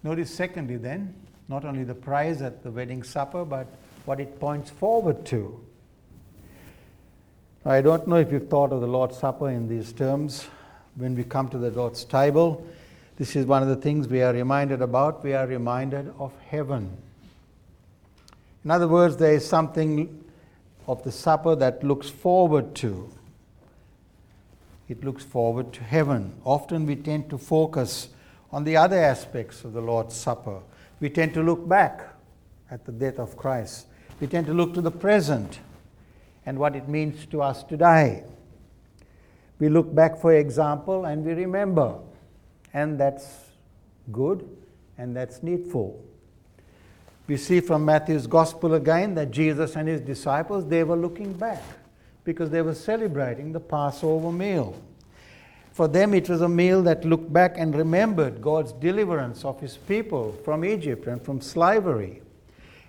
Notice, 0.04 0.34
secondly, 0.34 0.78
then, 0.78 1.16
not 1.48 1.66
only 1.66 1.84
the 1.84 1.96
praise 1.96 2.42
at 2.42 2.64
the 2.64 2.72
wedding 2.72 3.02
supper, 3.02 3.46
but 3.46 3.68
what 4.06 4.20
it 4.20 4.40
points 4.40 4.70
forward 4.70 5.26
to. 5.26 5.60
I 7.66 7.82
don't 7.82 8.08
know 8.08 8.18
if 8.18 8.32
you've 8.32 8.48
thought 8.48 8.72
of 8.72 8.82
the 8.82 8.88
Lord's 8.88 9.18
Supper 9.18 9.50
in 9.50 9.68
these 9.68 9.92
terms. 9.92 10.48
When 10.96 11.16
we 11.16 11.24
come 11.24 11.50
to 11.50 11.58
the 11.58 11.72
Lord's 11.72 12.06
table, 12.06 12.66
this 13.18 13.36
is 13.36 13.46
one 13.46 13.62
of 13.62 13.70
the 13.70 13.76
things 13.76 14.08
we 14.08 14.22
are 14.22 14.34
reminded 14.34 14.82
about. 14.82 15.24
We 15.24 15.34
are 15.34 15.48
reminded 15.48 16.14
of 16.20 16.34
heaven. 16.48 16.98
In 18.64 18.72
other 18.72 18.88
words, 18.88 19.18
there 19.18 19.34
is 19.34 19.48
something 19.48 20.24
of 20.88 21.04
the 21.04 21.12
supper 21.12 21.56
that 21.56 21.84
looks 21.84 22.10
forward 22.10 22.76
to. 22.76 23.10
It 24.90 25.04
looks 25.04 25.24
forward 25.24 25.74
to 25.74 25.84
heaven. 25.84 26.34
Often 26.44 26.86
we 26.86 26.96
tend 26.96 27.30
to 27.30 27.38
focus 27.38 28.10
on 28.52 28.64
the 28.64 28.78
other 28.78 28.98
aspects 28.98 29.64
of 29.64 29.74
the 29.74 29.82
Lord's 29.82 30.16
Supper. 30.16 30.60
We 31.00 31.10
tend 31.10 31.34
to 31.34 31.44
look 31.44 31.68
back 31.68 32.14
at 32.70 32.86
the 32.86 32.92
death 32.92 33.20
of 33.20 33.36
Christ. 33.36 33.88
We 34.20 34.28
tend 34.28 34.48
to 34.48 34.54
look 34.54 34.74
to 34.76 34.82
the 34.82 34.92
present 34.92 35.60
and 36.46 36.58
what 36.60 36.76
it 36.76 36.88
means 36.88 37.26
to 37.28 37.42
us 37.42 37.64
today. 37.64 38.24
We 39.60 39.70
look 39.70 39.94
back, 39.94 40.20
for 40.20 40.34
example, 40.34 41.06
and 41.06 41.26
we 41.26 41.34
remember, 41.34 41.96
and 42.76 43.00
that's 43.00 43.26
good 44.12 44.48
and 44.98 45.16
that's 45.16 45.42
needful. 45.42 46.04
We 47.26 47.38
see 47.38 47.62
from 47.62 47.86
Matthew's 47.86 48.28
gospel 48.28 48.76
again 48.76 49.16
that 49.16 49.32
Jesus 49.32 49.76
and 49.76 49.88
his 49.88 50.02
disciples, 50.02 50.68
they 50.68 50.84
were 50.84 50.98
looking 50.98 51.34
back 51.34 51.64
because 52.26 52.50
they 52.50 52.62
were 52.62 52.76
celebrating 52.76 53.54
the 53.54 53.62
Passover 53.62 54.32
meal. 54.32 54.80
For 55.72 55.88
them, 55.88 56.14
it 56.14 56.30
was 56.30 56.42
a 56.42 56.50
meal 56.50 56.84
that 56.84 57.06
looked 57.06 57.32
back 57.32 57.56
and 57.58 57.76
remembered 57.76 58.42
God's 58.42 58.74
deliverance 58.74 59.46
of 59.46 59.60
his 59.60 59.78
people 59.78 60.34
from 60.44 60.64
Egypt 60.64 61.08
and 61.08 61.22
from 61.22 61.42
slavery. 61.42 62.22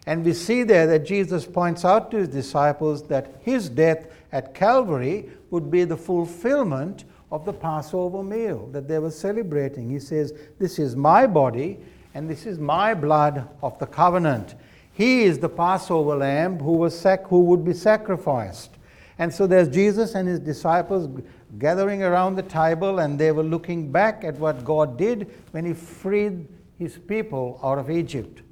And 0.07 0.25
we 0.25 0.35
see 0.35 0.65
there 0.65 0.87
that 0.89 1.05
Jesus 1.05 1.47
points 1.47 1.85
out 1.85 2.11
to 2.11 2.19
his 2.19 2.29
disciples 2.29 3.07
that 3.09 3.41
his 3.41 3.69
death 3.69 4.07
at 4.33 4.53
Calvary 4.55 5.31
would 5.51 5.71
be 5.71 5.85
the 5.85 5.97
fulfillment 5.97 7.05
of 7.31 7.45
the 7.45 7.53
Passover 7.53 8.23
meal 8.23 8.69
that 8.73 8.89
they 8.89 8.99
were 8.99 9.11
celebrating. 9.11 9.91
He 9.91 9.99
says, 9.99 10.33
This 10.59 10.79
is 10.79 10.95
my 10.95 11.27
body 11.27 11.79
and 12.15 12.31
this 12.31 12.47
is 12.47 12.59
my 12.59 12.95
blood 12.95 13.49
of 13.63 13.79
the 13.79 13.87
covenant. 13.87 14.55
He 14.93 15.25
is 15.25 15.39
the 15.39 15.49
Passover 15.49 16.17
lamb 16.17 16.59
who, 16.59 16.73
was 16.73 16.99
sac- 16.99 17.27
who 17.27 17.41
would 17.45 17.65
be 17.65 17.75
sacrificed. 17.75 18.71
And 19.19 19.33
so 19.33 19.47
there's 19.47 19.69
Jesus 19.69 20.15
and 20.15 20.27
his 20.27 20.41
disciples 20.41 21.23
gathering 21.59 22.03
around 22.03 22.37
the 22.37 22.43
table, 22.43 22.99
and 23.01 23.19
they 23.19 23.33
were 23.33 23.43
looking 23.43 23.93
back 23.93 24.25
at 24.25 24.39
what 24.39 24.65
God 24.65 24.97
did 24.97 25.31
when 25.51 25.65
he 25.65 25.75
freed 25.75 26.47
his 26.79 26.99
people 26.99 27.61
out 27.63 27.79
of 27.79 27.91
Egypt. 27.91 28.43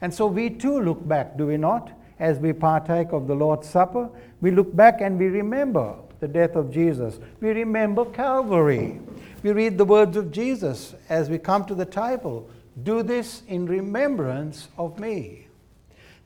And 0.00 0.12
so 0.12 0.26
we 0.26 0.50
too 0.50 0.80
look 0.80 1.06
back, 1.06 1.36
do 1.36 1.46
we 1.46 1.56
not? 1.56 1.90
As 2.18 2.38
we 2.38 2.52
partake 2.52 3.12
of 3.12 3.26
the 3.26 3.34
Lord's 3.34 3.68
Supper, 3.68 4.08
we 4.40 4.50
look 4.50 4.74
back 4.74 5.00
and 5.00 5.18
we 5.18 5.26
remember 5.26 5.96
the 6.20 6.28
death 6.28 6.54
of 6.54 6.70
Jesus. 6.70 7.18
We 7.40 7.50
remember 7.50 8.04
Calvary. 8.04 9.00
We 9.42 9.52
read 9.52 9.78
the 9.78 9.84
words 9.84 10.16
of 10.16 10.30
Jesus 10.30 10.94
as 11.08 11.30
we 11.30 11.38
come 11.38 11.64
to 11.64 11.74
the 11.74 11.86
table. 11.86 12.48
Do 12.82 13.02
this 13.02 13.42
in 13.48 13.66
remembrance 13.66 14.68
of 14.78 14.98
me. 14.98 15.46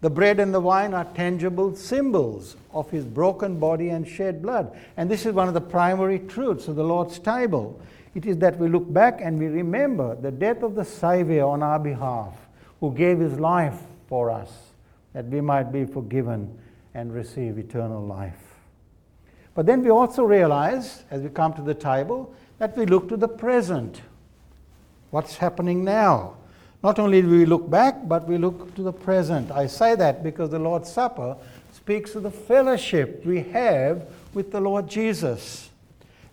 The 0.01 0.11
bread 0.11 0.39
and 0.39 0.53
the 0.53 0.61
wine 0.61 0.93
are 0.93 1.07
tangible 1.15 1.75
symbols 1.75 2.57
of 2.73 2.91
his 2.91 3.07
broken 3.07 3.59
body 3.59 3.89
and 3.89 4.07
shed 4.07 4.43
blood. 4.43 4.77
And 4.99 5.11
this 5.11 5.25
is 5.25 5.33
one 5.33 5.49
of 5.49 5.55
the 5.55 5.61
primary 5.61 6.19
truths 6.19 6.69
of 6.69 6.77
the 6.77 6.85
Lord's 6.85 7.19
table. 7.19 7.81
It 8.15 8.27
is 8.27 8.37
that 8.39 8.59
we 8.59 8.69
look 8.69 8.93
back 8.93 9.21
and 9.23 9.39
we 9.39 9.47
remember 9.47 10.15
the 10.15 10.31
death 10.31 10.63
of 10.63 10.75
the 10.75 10.85
Savior 10.85 11.45
on 11.45 11.63
our 11.63 11.79
behalf, 11.79 12.35
who 12.81 12.93
gave 12.93 13.19
his 13.19 13.41
life 13.41 13.81
for 14.07 14.31
us, 14.31 14.51
that 15.15 15.25
we 15.27 15.41
might 15.41 15.73
be 15.73 15.87
forgiven 15.87 16.59
and 16.93 17.13
receive 17.13 17.59
eternal 17.59 18.05
life. 18.05 18.44
But 19.55 19.67
then 19.67 19.83
we 19.83 19.91
also 19.91 20.25
realize, 20.25 21.05
as 21.11 21.23
we 21.23 21.29
come 21.29 21.53
to 21.55 21.63
the 21.63 21.75
table, 21.75 22.35
that 22.59 22.77
we 22.77 22.87
look 22.87 23.09
to 23.09 23.17
the 23.17 23.29
present. 23.29 24.01
What's 25.11 25.37
happening 25.37 25.85
now? 25.85 26.35
Not 26.83 26.99
only 26.99 27.23
do 27.23 27.31
we 27.31 27.47
look 27.47 27.71
back, 27.71 28.07
but 28.09 28.29
we 28.29 28.37
look 28.37 28.75
to 28.75 28.83
the 28.83 28.93
present. 28.93 29.51
I 29.51 29.67
say 29.67 29.95
that 29.95 30.23
because 30.23 30.51
the 30.51 30.59
Lord's 30.59 30.93
Supper 30.93 31.37
speaks 31.73 32.15
of 32.15 32.25
the 32.25 32.31
fellowship 32.31 33.25
we 33.25 33.41
have 33.43 34.07
with 34.35 34.51
the 34.51 34.61
Lord 34.61 34.89
Jesus. 34.89 35.71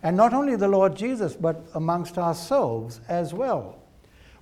And 0.02 0.16
not 0.16 0.34
only 0.34 0.56
the 0.56 0.68
Lord 0.68 0.96
Jesus, 0.96 1.34
but 1.34 1.64
amongst 1.74 2.18
ourselves 2.18 3.00
as 3.08 3.32
well. 3.32 3.78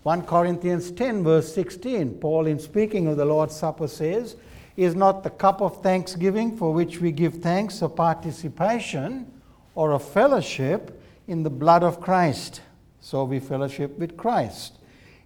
1 0.02 0.22
Corinthians 0.22 0.90
10, 0.90 1.22
verse 1.22 1.54
16, 1.54 2.14
Paul, 2.14 2.46
in 2.46 2.58
speaking 2.58 3.06
of 3.06 3.18
the 3.18 3.26
Lord's 3.26 3.54
Supper, 3.54 3.86
says, 3.86 4.36
Is 4.76 4.94
not 4.94 5.22
the 5.22 5.30
cup 5.30 5.60
of 5.60 5.82
thanksgiving 5.82 6.56
for 6.56 6.72
which 6.72 7.00
we 7.00 7.12
give 7.12 7.34
thanks 7.34 7.82
a 7.82 7.88
participation 7.88 9.30
or 9.74 9.92
a 9.92 9.98
fellowship 9.98 11.02
in 11.26 11.42
the 11.42 11.50
blood 11.50 11.82
of 11.82 12.00
Christ? 12.00 12.62
So 13.00 13.24
we 13.24 13.40
fellowship 13.40 13.98
with 13.98 14.16
Christ. 14.16 14.78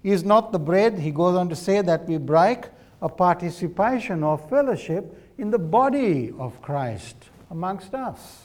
Is 0.02 0.24
not 0.24 0.52
the 0.52 0.58
bread, 0.58 0.98
he 0.98 1.10
goes 1.10 1.36
on 1.36 1.48
to 1.48 1.56
say, 1.56 1.80
that 1.80 2.06
we 2.06 2.18
break 2.18 2.66
a 3.00 3.08
participation 3.08 4.22
or 4.22 4.38
fellowship 4.38 5.18
in 5.38 5.50
the 5.50 5.58
body 5.58 6.32
of 6.38 6.60
Christ 6.62 7.16
amongst 7.50 7.94
us? 7.94 8.42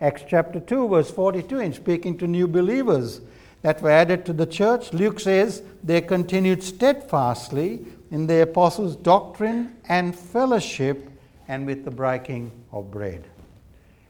Acts 0.00 0.24
chapter 0.28 0.60
2, 0.60 0.88
verse 0.88 1.10
42, 1.10 1.60
in 1.60 1.72
speaking 1.72 2.18
to 2.18 2.26
new 2.26 2.46
believers 2.46 3.20
that 3.62 3.80
were 3.80 3.90
added 3.90 4.26
to 4.26 4.32
the 4.32 4.46
church, 4.46 4.92
Luke 4.92 5.18
says 5.18 5.62
they 5.82 6.00
continued 6.00 6.62
steadfastly 6.62 7.86
in 8.14 8.28
the 8.28 8.42
apostles' 8.42 8.94
doctrine 8.94 9.74
and 9.88 10.14
fellowship 10.14 11.10
and 11.48 11.66
with 11.66 11.84
the 11.84 11.90
breaking 11.90 12.48
of 12.70 12.88
bread. 12.88 13.24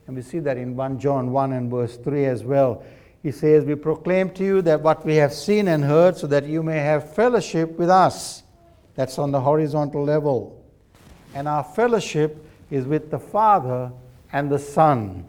And 0.05 0.15
we 0.15 0.21
see 0.21 0.37
that 0.41 0.57
in 0.57 0.75
1 0.75 0.99
John 0.99 1.31
1 1.31 1.53
and 1.53 1.71
verse 1.71 1.97
3 1.97 2.25
as 2.25 2.43
well. 2.43 2.85
He 3.23 3.31
says, 3.31 3.65
We 3.65 3.73
proclaim 3.73 4.29
to 4.35 4.43
you 4.43 4.61
that 4.61 4.81
what 4.81 5.03
we 5.03 5.15
have 5.15 5.33
seen 5.33 5.67
and 5.67 5.83
heard, 5.83 6.17
so 6.17 6.27
that 6.27 6.45
you 6.45 6.61
may 6.61 6.77
have 6.77 7.15
fellowship 7.15 7.79
with 7.79 7.89
us. 7.89 8.43
That's 8.93 9.17
on 9.17 9.31
the 9.31 9.41
horizontal 9.41 10.03
level. 10.03 10.63
And 11.33 11.47
our 11.47 11.63
fellowship 11.63 12.45
is 12.69 12.85
with 12.85 13.09
the 13.09 13.17
Father 13.17 13.91
and 14.31 14.51
the 14.51 14.59
Son, 14.59 15.25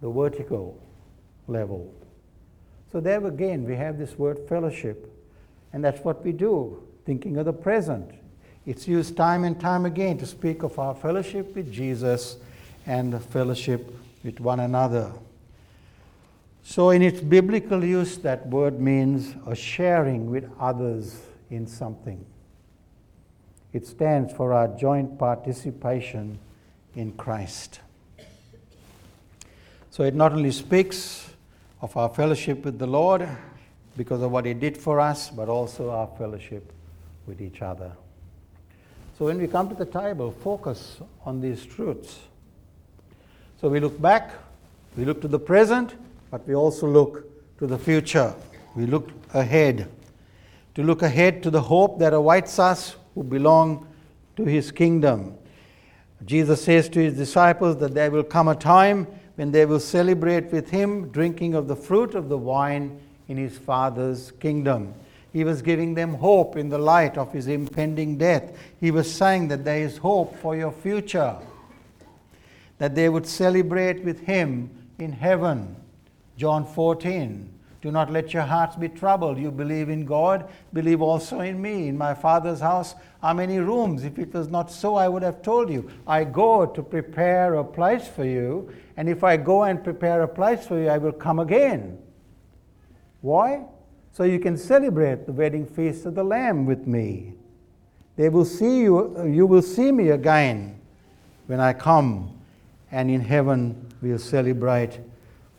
the 0.00 0.08
vertical 0.08 0.80
level. 1.48 1.92
So, 2.92 3.00
there 3.00 3.26
again, 3.26 3.64
we 3.64 3.74
have 3.74 3.98
this 3.98 4.16
word 4.16 4.38
fellowship. 4.48 5.12
And 5.72 5.82
that's 5.82 6.04
what 6.04 6.24
we 6.24 6.30
do, 6.30 6.80
thinking 7.10 7.38
of 7.38 7.44
the 7.44 7.52
present. 7.52 8.08
It's 8.66 8.86
used 8.86 9.16
time 9.16 9.42
and 9.42 9.58
time 9.58 9.84
again 9.84 10.16
to 10.18 10.26
speak 10.26 10.62
of 10.62 10.78
our 10.78 10.94
fellowship 10.94 11.56
with 11.56 11.72
Jesus 11.72 12.36
and 12.86 13.12
the 13.12 13.18
fellowship 13.18 13.92
with 14.22 14.38
one 14.38 14.60
another. 14.60 15.10
So, 16.62 16.90
in 16.90 17.02
its 17.02 17.20
biblical 17.20 17.84
use, 17.84 18.16
that 18.18 18.46
word 18.46 18.80
means 18.80 19.34
a 19.44 19.56
sharing 19.56 20.30
with 20.30 20.48
others 20.60 21.20
in 21.50 21.66
something. 21.66 22.24
It 23.72 23.88
stands 23.88 24.32
for 24.32 24.52
our 24.52 24.68
joint 24.68 25.18
participation 25.18 26.38
in 26.94 27.10
Christ. 27.14 27.80
So, 29.90 30.04
it 30.04 30.14
not 30.14 30.32
only 30.32 30.52
speaks 30.52 31.28
of 31.82 31.96
our 31.96 32.08
fellowship 32.08 32.64
with 32.64 32.78
the 32.78 32.86
Lord 32.86 33.28
because 33.96 34.22
of 34.22 34.30
what 34.30 34.46
He 34.46 34.54
did 34.54 34.78
for 34.78 35.00
us, 35.00 35.28
but 35.28 35.48
also 35.48 35.90
our 35.90 36.08
fellowship 36.16 36.72
with 37.26 37.40
each 37.40 37.62
other. 37.62 37.92
So, 39.18 39.26
when 39.26 39.38
we 39.38 39.46
come 39.46 39.68
to 39.68 39.74
the 39.74 39.84
table, 39.84 40.30
focus 40.30 40.98
on 41.24 41.40
these 41.40 41.64
truths. 41.66 42.18
So, 43.60 43.68
we 43.68 43.80
look 43.80 44.00
back, 44.00 44.32
we 44.96 45.04
look 45.04 45.20
to 45.20 45.28
the 45.28 45.38
present, 45.38 45.94
but 46.30 46.46
we 46.46 46.54
also 46.54 46.86
look 46.86 47.58
to 47.58 47.66
the 47.66 47.78
future. 47.78 48.34
We 48.74 48.86
look 48.86 49.10
ahead. 49.34 49.88
To 50.76 50.82
look 50.82 51.02
ahead 51.02 51.42
to 51.42 51.50
the 51.50 51.60
hope 51.60 51.98
that 51.98 52.14
awaits 52.14 52.58
us 52.58 52.96
who 53.14 53.22
belong 53.22 53.86
to 54.36 54.44
his 54.44 54.70
kingdom. 54.70 55.36
Jesus 56.24 56.62
says 56.62 56.88
to 56.90 57.00
his 57.00 57.14
disciples 57.14 57.78
that 57.78 57.94
there 57.94 58.10
will 58.10 58.22
come 58.22 58.48
a 58.48 58.54
time 58.54 59.06
when 59.36 59.52
they 59.52 59.64
will 59.64 59.80
celebrate 59.80 60.52
with 60.52 60.70
him, 60.70 61.08
drinking 61.10 61.54
of 61.54 61.66
the 61.66 61.76
fruit 61.76 62.14
of 62.14 62.28
the 62.28 62.38
wine 62.38 63.00
in 63.28 63.36
his 63.36 63.56
Father's 63.56 64.32
kingdom. 64.32 64.94
He 65.32 65.44
was 65.44 65.62
giving 65.62 65.94
them 65.94 66.14
hope 66.14 66.56
in 66.56 66.68
the 66.68 66.78
light 66.78 67.16
of 67.16 67.32
his 67.32 67.46
impending 67.46 68.18
death. 68.18 68.56
He 68.80 68.90
was 68.90 69.12
saying 69.12 69.48
that 69.48 69.64
there 69.64 69.78
is 69.78 69.98
hope 69.98 70.36
for 70.38 70.56
your 70.56 70.72
future, 70.72 71.36
that 72.78 72.94
they 72.94 73.08
would 73.08 73.26
celebrate 73.26 74.04
with 74.04 74.20
him 74.20 74.70
in 74.98 75.12
heaven. 75.12 75.76
John 76.36 76.66
14. 76.66 77.48
Do 77.82 77.90
not 77.90 78.10
let 78.10 78.34
your 78.34 78.42
hearts 78.42 78.76
be 78.76 78.88
troubled. 78.88 79.38
You 79.38 79.50
believe 79.50 79.88
in 79.88 80.04
God, 80.04 80.50
believe 80.72 81.00
also 81.00 81.40
in 81.40 81.62
me. 81.62 81.88
In 81.88 81.96
my 81.96 82.12
Father's 82.12 82.60
house 82.60 82.94
are 83.22 83.32
many 83.32 83.58
rooms. 83.58 84.04
If 84.04 84.18
it 84.18 84.34
was 84.34 84.48
not 84.48 84.70
so, 84.70 84.96
I 84.96 85.08
would 85.08 85.22
have 85.22 85.40
told 85.40 85.70
you. 85.70 85.90
I 86.06 86.24
go 86.24 86.66
to 86.66 86.82
prepare 86.82 87.54
a 87.54 87.64
place 87.64 88.06
for 88.06 88.24
you, 88.24 88.70
and 88.98 89.08
if 89.08 89.24
I 89.24 89.38
go 89.38 89.62
and 89.62 89.82
prepare 89.82 90.22
a 90.22 90.28
place 90.28 90.66
for 90.66 90.78
you, 90.78 90.88
I 90.88 90.98
will 90.98 91.12
come 91.12 91.38
again. 91.38 91.98
Why? 93.22 93.64
So 94.12 94.24
you 94.24 94.38
can 94.38 94.56
celebrate 94.56 95.26
the 95.26 95.32
wedding 95.32 95.66
feast 95.66 96.04
of 96.06 96.14
the 96.14 96.24
Lamb 96.24 96.66
with 96.66 96.86
me. 96.86 97.34
They 98.16 98.28
will 98.28 98.44
see 98.44 98.80
you, 98.80 99.24
you 99.26 99.46
will 99.46 99.62
see 99.62 99.92
me 99.92 100.10
again 100.10 100.78
when 101.46 101.60
I 101.60 101.72
come, 101.72 102.38
and 102.90 103.10
in 103.10 103.20
heaven 103.20 103.92
we'll 104.02 104.18
celebrate 104.18 105.00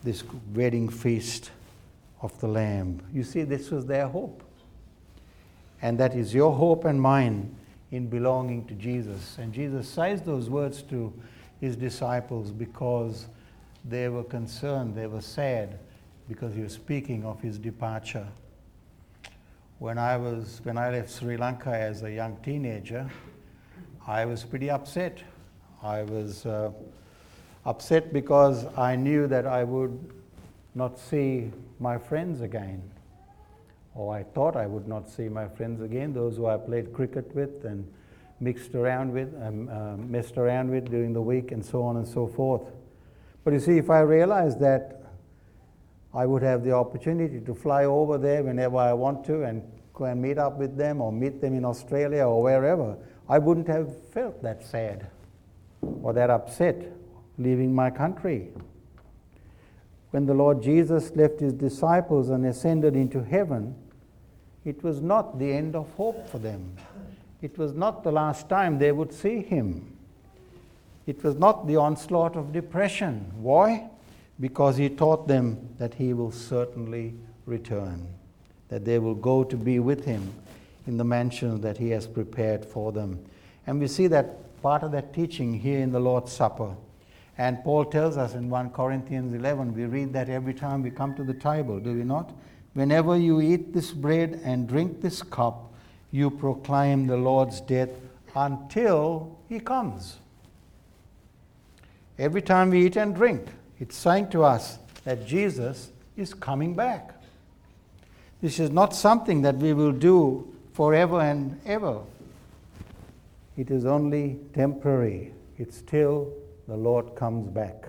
this 0.04 0.24
wedding 0.54 0.90
feast 0.90 1.52
of 2.22 2.38
the 2.40 2.48
Lamb. 2.48 3.02
You 3.14 3.24
see, 3.24 3.44
this 3.44 3.72
was 3.72 3.86
their 3.86 4.08
hope. 4.08 4.44
And 5.82 5.98
that 5.98 6.16
is 6.16 6.34
your 6.34 6.54
hope 6.54 6.86
and 6.86 7.02
mine 7.02 7.56
in 7.92 8.08
belonging 8.08 8.66
to 8.68 8.74
Jesus. 8.76 9.38
And 9.40 9.52
Jesus 9.52 9.88
says 9.88 10.22
those 10.22 10.50
words 10.50 10.82
to 10.84 11.12
his 11.60 11.76
disciples 11.76 12.52
because 12.52 13.28
they 13.86 14.10
were 14.10 14.24
concerned, 14.24 14.96
they 14.96 15.08
were 15.08 15.22
sad, 15.22 15.80
because 16.28 16.56
was 16.56 16.74
speaking 16.74 17.26
of 17.26 17.42
his 17.42 17.58
departure. 17.58 18.28
When 19.80 19.98
I, 19.98 20.18
was, 20.18 20.62
when 20.64 20.78
I 20.78 20.92
left 20.92 21.10
Sri 21.10 21.38
Lanka 21.38 21.72
as 21.72 22.04
a 22.04 22.12
young 22.12 22.38
teenager, 22.44 23.10
I 24.08 24.26
was 24.26 24.44
pretty 24.44 24.70
upset. 24.70 25.24
I 25.82 26.04
was 26.04 26.46
uh, 26.46 26.72
upset 27.66 28.14
because 28.14 28.66
I 28.78 28.96
knew 28.96 29.28
that 29.28 29.48
I 29.48 29.64
would 29.64 29.98
not 30.76 31.00
see 31.00 31.52
my 31.80 31.98
friends 31.98 32.42
again. 32.42 32.82
Or 33.96 34.16
I 34.16 34.24
thought 34.24 34.56
I 34.56 34.68
would 34.68 34.88
not 34.88 35.10
see 35.10 35.28
my 35.28 35.48
friends 35.48 35.82
again, 35.82 36.14
those 36.14 36.38
who 36.38 36.46
I 36.46 36.58
played 36.58 36.94
cricket 36.94 37.36
with 37.36 37.66
and 37.66 37.86
mixed 38.40 38.74
around 38.74 39.12
with, 39.14 39.34
um, 39.42 39.70
uh, 39.70 39.98
messed 39.98 40.38
around 40.38 40.72
with 40.72 40.90
during 40.90 41.14
the 41.14 41.22
week, 41.22 41.52
and 41.52 41.64
so 41.64 41.84
on 41.84 41.98
and 41.98 42.08
so 42.08 42.28
forth. 42.28 42.62
But 43.44 43.54
you 43.54 43.60
see, 43.60 43.78
if 43.78 43.90
I 43.90 44.02
realized 44.02 44.60
that 44.62 45.01
I 46.13 46.26
would 46.26 46.43
have 46.43 46.63
the 46.63 46.74
opportunity 46.74 47.39
to 47.39 47.56
fly 47.56 47.86
over 47.86 48.17
there 48.17 48.43
whenever 48.43 48.78
I 48.78 48.93
want 48.93 49.26
to 49.26 49.43
and 49.43 49.63
go 49.93 50.06
and 50.06 50.21
meet 50.21 50.38
up 50.38 50.58
with 50.58 50.78
them 50.78 51.02
or 51.02 51.12
meet 51.12 51.41
them 51.41 51.54
in 51.54 51.63
Australia 51.65 52.26
or 52.26 52.41
wherever, 52.43 52.97
I 53.30 53.39
wouldn't 53.39 53.67
have 53.67 53.89
felt 54.10 54.41
that 54.43 54.63
sad 54.63 55.08
or 55.82 56.13
that 56.13 56.30
upset 56.30 56.91
leaving 57.38 57.74
my 57.74 57.89
country 57.89 58.52
when 60.12 60.26
the 60.26 60.34
Lord 60.34 60.62
Jesus 60.62 61.15
left 61.15 61.39
his 61.39 61.54
disciples 61.54 62.30
and 62.30 62.45
ascended 62.45 62.95
into 62.95 63.24
heaven, 63.24 63.76
it 64.65 64.84
was 64.84 65.02
not 65.02 65.39
the 65.39 65.52
end 65.52 65.76
of 65.76 65.89
hope 65.91 66.28
for 66.30 66.38
them. 66.38 66.76
It 67.41 67.58
was 67.58 67.74
not 67.74 68.04
the 68.04 68.12
last 68.12 68.47
time 68.47 68.78
they 68.78 68.91
would 68.91 69.13
see 69.13 69.41
him. 69.41 69.97
It 71.08 71.24
was 71.24 71.36
not 71.36 71.65
the 71.65 71.78
onslaught 71.78 72.36
of 72.36 72.52
depression. 72.52 73.32
Why? 73.38 73.89
Because 74.41 74.75
he 74.75 74.89
taught 74.89 75.27
them 75.27 75.69
that 75.77 75.93
he 75.93 76.13
will 76.13 76.32
certainly 76.32 77.13
return, 77.45 78.08
that 78.69 78.84
they 78.84 78.97
will 78.97 79.15
go 79.15 79.43
to 79.43 79.56
be 79.56 79.80
with 79.80 80.04
him 80.04 80.34
in 80.88 80.97
the 80.97 81.04
mansions 81.04 81.62
that 81.62 81.77
he 81.77 81.91
has 81.91 82.08
prepared 82.08 82.65
for 82.65 82.91
them. 82.91 83.23
And 83.67 83.80
we 83.80 83.88
see 83.88 84.08
that 84.08 84.62
part 84.63 84.82
of 84.82 84.91
that 84.93 85.13
teaching 85.13 85.54
here 85.54 85.80
in 85.80 85.91
the 85.91 85.99
Lord's 85.99 86.34
Supper. 86.34 86.75
And 87.38 87.63
Paul 87.63 87.86
tells 87.86 88.17
us 88.17 88.34
in 88.34 88.49
1 88.49 88.71
Corinthians 88.71 89.34
11, 89.34 89.75
we 89.75 89.86
read 89.86 90.12
that 90.13 90.27
every 90.27 90.56
time 90.56 90.82
we 90.82 90.89
come 90.89 91.15
to 91.15 91.23
the 91.23 91.34
table, 91.36 91.80
do 91.80 91.93
we 91.93 92.04
not? 92.04 92.32
Whenever 92.73 93.17
you 93.17 93.41
eat 93.41 93.73
this 93.73 93.91
bread 93.91 94.41
and 94.43 94.67
drink 94.67 95.01
this 95.01 95.21
cup, 95.21 95.71
you 96.12 96.32
proclaim 96.32 97.06
the 97.06 97.17
Lord's 97.17 97.62
death 97.62 97.89
until 98.36 99.38
he 99.47 99.60
comes. 99.60 100.17
Every 102.17 102.41
time 102.41 102.71
we 102.71 102.86
eat 102.86 102.95
and 102.95 103.15
drink, 103.15 103.47
it's 103.82 103.98
saying 103.98 104.30
to 104.30 104.44
us 104.44 104.78
that 105.06 105.26
Jesus 105.26 105.91
is 106.15 106.36
coming 106.36 106.76
back. 106.76 107.15
This 108.39 108.60
is 108.60 108.70
not 108.70 108.96
something 108.96 109.41
that 109.41 109.56
we 109.58 109.74
will 109.74 109.91
do 109.91 110.48
forever 110.74 111.20
and 111.20 111.60
ever. 111.65 112.00
It 113.58 113.72
is 113.72 113.86
only 113.86 114.39
temporary. 114.54 115.34
It's 115.58 115.82
till 115.82 116.32
the 116.67 116.78
Lord 116.78 117.15
comes 117.15 117.50
back. 117.50 117.88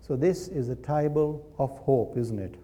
So, 0.00 0.16
this 0.16 0.48
is 0.48 0.70
a 0.70 0.76
table 0.76 1.46
of 1.58 1.70
hope, 1.80 2.16
isn't 2.16 2.38
it? 2.38 2.54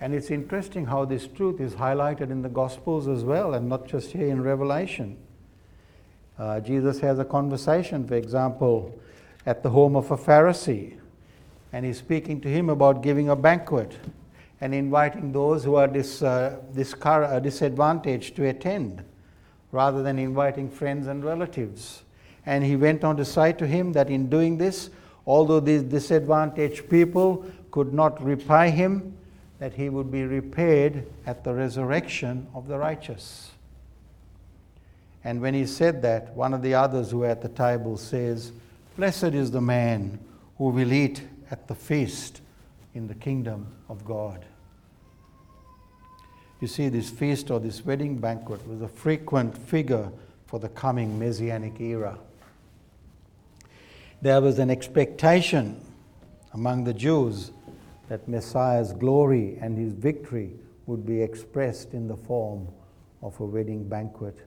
And 0.00 0.14
it's 0.14 0.30
interesting 0.30 0.86
how 0.86 1.04
this 1.04 1.26
truth 1.26 1.60
is 1.60 1.74
highlighted 1.74 2.30
in 2.30 2.40
the 2.40 2.48
Gospels 2.48 3.06
as 3.06 3.22
well, 3.22 3.52
and 3.52 3.68
not 3.68 3.86
just 3.86 4.12
here 4.12 4.28
in 4.28 4.42
Revelation. 4.42 5.18
Uh, 6.38 6.60
Jesus 6.60 7.00
has 7.00 7.18
a 7.18 7.24
conversation, 7.24 8.06
for 8.08 8.14
example, 8.14 8.98
at 9.46 9.62
the 9.62 9.70
home 9.70 9.96
of 9.96 10.10
a 10.10 10.16
Pharisee, 10.16 10.98
and 11.72 11.84
he's 11.84 11.98
speaking 11.98 12.40
to 12.40 12.48
him 12.48 12.70
about 12.70 13.02
giving 13.02 13.28
a 13.28 13.36
banquet 13.36 13.96
and 14.60 14.74
inviting 14.74 15.32
those 15.32 15.64
who 15.64 15.74
are 15.74 15.86
dis, 15.86 16.22
uh, 16.22 16.58
discar- 16.74 17.30
uh, 17.30 17.40
disadvantaged 17.40 18.36
to 18.36 18.46
attend, 18.46 19.04
rather 19.72 20.02
than 20.02 20.18
inviting 20.18 20.70
friends 20.70 21.06
and 21.06 21.24
relatives. 21.24 22.04
And 22.46 22.64
he 22.64 22.76
went 22.76 23.04
on 23.04 23.16
to 23.16 23.24
say 23.24 23.52
to 23.54 23.66
him 23.66 23.92
that 23.92 24.08
in 24.08 24.30
doing 24.30 24.58
this, 24.58 24.90
although 25.26 25.60
these 25.60 25.82
disadvantaged 25.82 26.88
people 26.88 27.44
could 27.70 27.92
not 27.92 28.22
repay 28.22 28.70
him, 28.70 29.16
that 29.58 29.74
he 29.74 29.88
would 29.88 30.10
be 30.10 30.24
repaid 30.24 31.04
at 31.26 31.42
the 31.42 31.52
resurrection 31.52 32.46
of 32.54 32.68
the 32.68 32.78
righteous. 32.78 33.50
And 35.24 35.40
when 35.40 35.54
he 35.54 35.64
said 35.66 36.02
that, 36.02 36.34
one 36.34 36.52
of 36.52 36.62
the 36.62 36.74
others 36.74 37.10
who 37.10 37.18
were 37.18 37.26
at 37.26 37.40
the 37.40 37.48
table 37.48 37.96
says, 37.96 38.52
Blessed 38.96 39.34
is 39.34 39.50
the 39.50 39.60
man 39.60 40.20
who 40.56 40.68
will 40.68 40.92
eat 40.92 41.20
at 41.50 41.66
the 41.66 41.74
feast 41.74 42.40
in 42.94 43.08
the 43.08 43.14
kingdom 43.14 43.66
of 43.88 44.04
God. 44.04 44.44
You 46.60 46.68
see, 46.68 46.88
this 46.88 47.10
feast 47.10 47.50
or 47.50 47.58
this 47.58 47.84
wedding 47.84 48.18
banquet 48.18 48.64
was 48.68 48.82
a 48.82 48.88
frequent 48.88 49.58
figure 49.58 50.12
for 50.46 50.60
the 50.60 50.68
coming 50.68 51.18
Messianic 51.18 51.80
era. 51.80 52.16
There 54.22 54.40
was 54.40 54.60
an 54.60 54.70
expectation 54.70 55.80
among 56.52 56.84
the 56.84 56.94
Jews 56.94 57.50
that 58.08 58.28
Messiah's 58.28 58.92
glory 58.92 59.58
and 59.60 59.76
his 59.76 59.92
victory 59.92 60.52
would 60.86 61.04
be 61.04 61.20
expressed 61.20 61.94
in 61.94 62.06
the 62.06 62.16
form 62.16 62.68
of 63.22 63.38
a 63.40 63.44
wedding 63.44 63.88
banquet. 63.88 64.38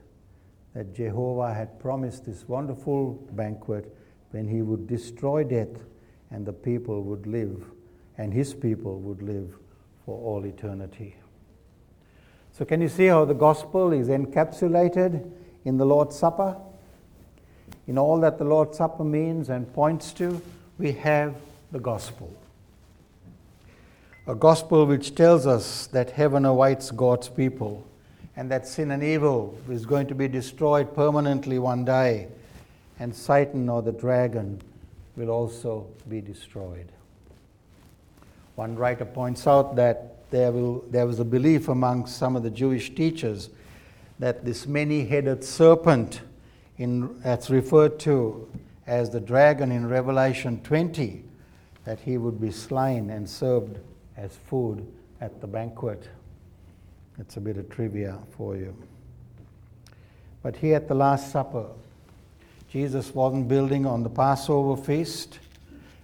That 0.74 0.96
Jehovah 0.96 1.54
had 1.54 1.80
promised 1.82 2.26
this 2.26 2.48
wonderful 2.48 3.14
banquet 3.32 3.94
when 4.32 4.48
he 4.48 4.62
would 4.62 4.88
destroy 4.88 5.44
death 5.44 5.84
and 6.32 6.46
the 6.46 6.54
people 6.54 7.04
would 7.04 7.26
live, 7.26 7.64
and 8.18 8.34
his 8.34 8.54
people 8.54 9.00
would 9.00 9.22
live 9.22 9.56
for 10.06 10.18
all 10.20 10.46
eternity. 10.46 11.16
So, 12.52 12.66
can 12.66 12.82
you 12.82 12.90
see 12.90 13.06
how 13.06 13.24
the 13.26 13.34
gospel 13.34 13.94
is 13.94 14.08
encapsulated 14.08 15.30
in 15.64 15.78
the 15.78 15.86
Lord's 15.86 16.18
Supper? 16.18 16.58
In 17.86 17.98
all 17.98 18.20
that 18.22 18.38
the 18.38 18.44
Lord's 18.44 18.78
Supper 18.78 19.04
means 19.04 19.50
and 19.50 19.72
points 19.74 20.12
to, 20.14 20.42
we 20.78 20.92
have 20.94 21.36
the 21.72 21.80
gospel. 21.80 22.36
A 24.26 24.36
gospel 24.36 24.86
which 24.86 25.16
tells 25.16 25.48
us 25.48 25.88
that 25.88 26.12
heaven 26.12 26.44
awaits 26.44 26.92
God's 26.92 27.30
people 27.30 27.88
and 28.36 28.52
that 28.52 28.68
sin 28.68 28.92
and 28.92 29.04
evil 29.04 29.58
is 29.70 29.86
going 29.86 30.08
to 30.08 30.16
be 30.16 30.28
destroyed 30.28 30.94
permanently 30.94 31.60
one 31.60 31.86
day, 31.86 32.28
and 33.00 33.16
Satan 33.16 33.70
or 33.70 33.82
the 33.82 33.92
dragon 33.92 34.62
will 35.16 35.30
also 35.30 35.88
be 36.10 36.22
destroyed. 36.22 36.92
One 38.56 38.76
writer 38.76 39.06
points 39.06 39.46
out 39.46 39.76
that 39.76 40.30
there, 40.32 40.52
will, 40.52 40.84
there 40.90 41.06
was 41.06 41.20
a 41.20 41.26
belief 41.26 41.68
among 41.68 42.08
some 42.08 42.36
of 42.36 42.44
the 42.44 42.50
Jewish 42.50 42.94
teachers 42.96 43.50
that 44.20 44.44
this 44.44 44.66
many 44.66 45.06
headed 45.06 45.44
serpent, 45.44 46.22
in, 46.78 47.20
that's 47.22 47.50
referred 47.50 48.00
to 48.00 48.50
as 48.88 49.10
the 49.10 49.20
dragon 49.20 49.72
in 49.72 49.88
Revelation 49.88 50.62
20, 50.64 51.24
that 51.86 52.00
he 52.00 52.18
would 52.18 52.42
be 52.42 52.52
slain 52.52 53.10
and 53.10 53.30
served 53.30 53.78
as 54.16 54.36
food 54.48 54.86
at 55.22 55.40
the 55.40 55.48
banquet. 55.48 56.10
It's 57.20 57.38
a 57.38 57.42
bit 57.42 57.58
of 57.58 57.70
trivia 57.70 58.18
for 58.32 58.56
you. 58.56 58.76
But 60.44 60.56
here 60.56 60.76
at 60.76 60.88
the 60.88 60.96
Last 60.96 61.32
Supper, 61.32 61.66
Jesus 62.78 63.16
wasn't 63.16 63.48
building 63.48 63.88
on 63.88 64.04
the 64.04 64.10
Passover 64.10 64.80
feast, 64.80 65.40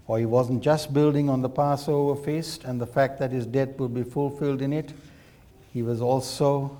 or 0.07 0.17
he 0.17 0.25
wasn't 0.25 0.63
just 0.63 0.91
building 0.91 1.29
on 1.29 1.43
the 1.43 1.49
Passover 1.49 2.19
feast 2.19 2.63
and 2.63 2.81
the 2.81 2.87
fact 2.87 3.19
that 3.19 3.31
his 3.31 3.45
death 3.45 3.77
would 3.77 3.93
be 3.93 4.01
fulfilled 4.01 4.59
in 4.59 4.73
it. 4.73 4.91
He 5.71 5.83
was 5.83 6.01
also 6.01 6.75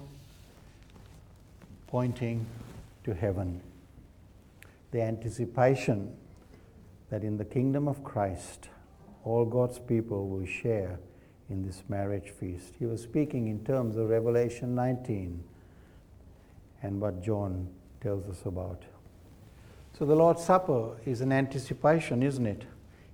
pointing 1.86 2.48
to 3.04 3.14
heaven. 3.14 3.62
The 4.90 5.04
anticipation 5.04 6.12
that 7.12 7.22
in 7.22 7.38
the 7.38 7.46
kingdom 7.46 7.88
of 7.88 8.04
Christ, 8.04 8.70
all 9.24 9.46
God's 9.46 9.78
people 9.78 10.28
will 10.28 10.48
share 10.48 10.98
in 11.52 11.64
this 11.64 11.84
marriage 11.88 12.32
feast. 12.32 12.74
He 12.80 12.88
was 12.88 13.04
speaking 13.04 13.48
in 13.48 13.64
terms 13.64 13.96
of 13.98 14.10
Revelation 14.10 14.74
19 14.74 15.44
and 16.82 17.00
what 17.00 17.24
John 17.24 17.68
tells 18.02 18.28
us 18.28 18.44
about. 18.48 18.82
So 19.98 20.06
the 20.06 20.16
Lord's 20.16 20.44
Supper 20.44 20.98
is 21.06 21.22
an 21.22 21.32
anticipation, 21.32 22.24
isn't 22.24 22.46
it? 22.46 22.64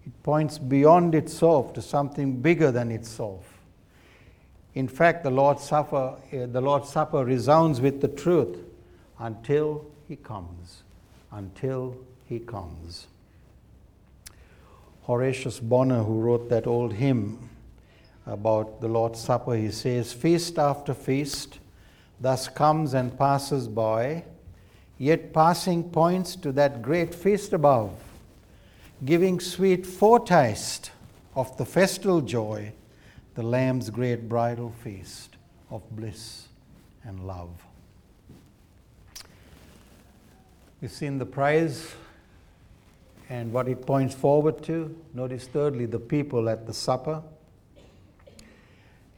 It 0.06 0.24
points 0.24 0.58
beyond 0.58 1.14
itself 1.14 1.74
to 1.74 1.82
something 1.82 2.42
bigger 2.42 2.72
than 2.72 2.92
itself. 2.92 3.60
In 4.76 4.88
fact, 4.88 5.24
the 5.24 5.30
Lord's 5.30 5.64
Supper, 5.64 6.16
uh, 6.32 6.46
the 6.46 6.62
Lord's 6.62 6.90
Supper 6.90 7.26
resounds 7.26 7.82
with 7.82 8.02
the 8.02 8.08
truth 8.08 8.58
until 9.20 9.86
He 10.08 10.16
comes. 10.16 10.84
Until 11.32 11.98
He 12.28 12.40
comes. 12.40 13.08
Horatius 15.04 15.60
Bonar, 15.60 16.04
who 16.04 16.20
wrote 16.20 16.50
that 16.50 16.66
old 16.66 16.94
hymn, 16.94 17.50
about 18.26 18.80
the 18.80 18.88
Lord's 18.88 19.20
Supper, 19.20 19.56
he 19.56 19.72
says, 19.72 20.14
Feast 20.14 20.60
after 20.60 20.94
feast 20.94 21.60
thus 22.22 22.48
comes 22.48 22.94
and 22.94 23.18
passes 23.18 23.68
by, 23.68 24.24
yet 25.00 25.34
passing 25.34 25.90
points 25.90 26.36
to 26.36 26.52
that 26.52 26.82
great 26.84 27.16
feast 27.16 27.54
above, 27.54 27.92
giving 29.06 29.40
sweet 29.40 29.86
foretaste 29.86 30.92
of 31.36 31.58
the 31.58 31.66
festal 31.66 32.22
joy, 32.22 32.72
the 33.36 33.42
Lamb's 33.42 33.90
great 33.90 34.28
bridal 34.28 34.74
feast 34.84 35.38
of 35.72 35.82
bliss 35.96 36.50
and 37.06 37.26
love. 37.26 37.50
We've 40.82 40.92
seen 40.92 41.18
the 41.18 41.26
prize 41.26 41.94
and 43.30 43.54
what 43.54 43.70
it 43.70 43.86
points 43.86 44.16
forward 44.16 44.62
to. 44.64 44.96
Notice, 45.14 45.48
thirdly, 45.48 45.86
the 45.86 46.00
people 46.00 46.50
at 46.50 46.68
the 46.68 46.74
supper. 46.74 47.22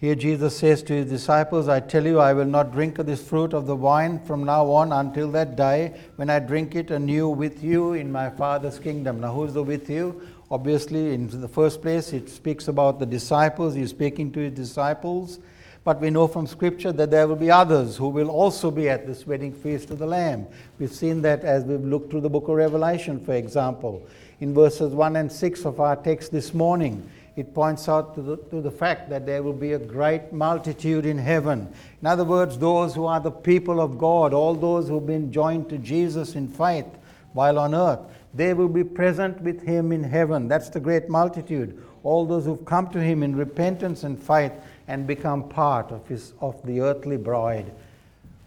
Here 0.02 0.16
Jesus 0.16 0.58
says 0.58 0.82
to 0.84 0.94
his 0.94 1.12
disciples, 1.12 1.68
I 1.68 1.80
tell 1.80 2.08
you, 2.08 2.20
I 2.20 2.34
will 2.34 2.46
not 2.46 2.72
drink 2.72 2.98
of 2.98 3.06
this 3.06 3.22
fruit 3.22 3.54
of 3.54 3.68
the 3.68 3.76
wine 3.76 4.20
from 4.26 4.44
now 4.44 4.66
on 4.72 4.92
until 4.92 5.30
that 5.34 5.56
day 5.56 5.94
when 6.16 6.28
I 6.28 6.40
drink 6.40 6.74
it 6.74 6.90
anew 6.90 7.30
with 7.30 7.64
you 7.64 7.94
in 7.94 8.12
my 8.12 8.32
Father's 8.32 8.80
kingdom. 8.80 9.22
Now, 9.22 9.32
who's 9.32 9.54
the 9.54 9.62
with 9.62 9.92
you? 9.92 10.20
Obviously, 10.50 11.14
in 11.14 11.40
the 11.40 11.48
first 11.48 11.84
place, 11.84 12.14
it 12.14 12.30
speaks 12.30 12.68
about 12.68 12.98
the 12.98 13.06
disciples. 13.06 13.76
He's 13.76 13.92
speaking 13.92 14.32
to 14.32 14.40
his 14.40 14.54
disciples. 14.54 15.38
But 15.84 16.02
we 16.02 16.10
know 16.10 16.28
from 16.28 16.48
Scripture 16.48 16.92
that 16.94 17.12
there 17.12 17.28
will 17.28 17.36
be 17.36 17.52
others 17.52 17.96
who 17.96 18.10
will 18.10 18.32
also 18.32 18.72
be 18.72 18.90
at 18.90 19.06
this 19.06 19.28
wedding 19.28 19.54
feast 19.54 19.92
of 19.92 20.00
the 20.00 20.08
Lamb. 20.08 20.48
We've 20.80 20.92
seen 20.92 21.22
that 21.22 21.44
as 21.44 21.64
we've 21.64 21.80
looked 21.80 22.10
through 22.10 22.22
the 22.22 22.30
book 22.30 22.48
of 22.48 22.56
Revelation, 22.56 23.24
for 23.24 23.34
example. 23.34 24.08
In 24.40 24.56
verses 24.56 24.94
1 24.94 25.16
and 25.16 25.32
6 25.32 25.66
of 25.66 25.80
our 25.80 25.96
text 25.96 26.32
this 26.32 26.56
morning, 26.56 27.08
it 27.36 27.54
points 27.54 27.88
out 27.88 28.14
to 28.16 28.22
the, 28.22 28.38
to 28.38 28.62
the 28.62 28.72
fact 28.72 29.10
that 29.10 29.26
there 29.26 29.42
will 29.42 29.54
be 29.54 29.74
a 29.74 29.80
great 29.80 30.34
multitude 30.34 31.06
in 31.06 31.18
heaven. 31.18 31.72
In 32.02 32.08
other 32.08 32.26
words, 32.26 32.58
those 32.58 32.94
who 32.94 33.06
are 33.06 33.22
the 33.22 33.32
people 33.32 33.80
of 33.80 33.98
God, 33.98 34.34
all 34.34 34.54
those 34.54 34.90
who've 34.90 35.06
been 35.06 35.32
joined 35.32 35.70
to 35.70 35.78
Jesus 35.78 36.36
in 36.36 36.48
faith 36.50 36.88
while 37.34 37.58
on 37.58 37.74
earth, 37.74 38.00
they 38.34 38.54
will 38.54 38.68
be 38.68 38.84
present 38.84 39.42
with 39.42 39.62
him 39.62 39.92
in 39.92 40.04
heaven. 40.04 40.48
That's 40.48 40.70
the 40.70 40.80
great 40.80 41.10
multitude. 41.10 41.82
All 42.04 42.26
those 42.26 42.46
who've 42.46 42.66
come 42.66 42.90
to 42.90 43.02
him 43.02 43.24
in 43.24 43.36
repentance 43.36 44.04
and 44.04 44.22
faith 44.22 44.54
and 44.88 45.08
become 45.08 45.48
part 45.48 45.92
of, 45.92 46.06
his, 46.08 46.34
of 46.42 46.62
the 46.66 46.82
earthly 46.82 47.18
bride, 47.18 47.72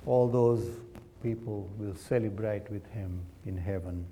all 0.05 0.29
those 0.29 0.68
people 1.23 1.70
will 1.79 1.94
celebrate 1.94 2.70
with 2.70 2.87
him 2.92 3.20
in 3.47 3.57
heaven. 3.57 4.05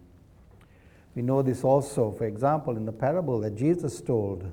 We 1.14 1.20
know 1.20 1.42
this 1.42 1.62
also, 1.62 2.12
for 2.12 2.24
example, 2.24 2.76
in 2.78 2.87
the 2.87 2.92
parable 2.92 3.38
that 3.40 3.54
Jesus 3.54 4.00
told 4.00 4.50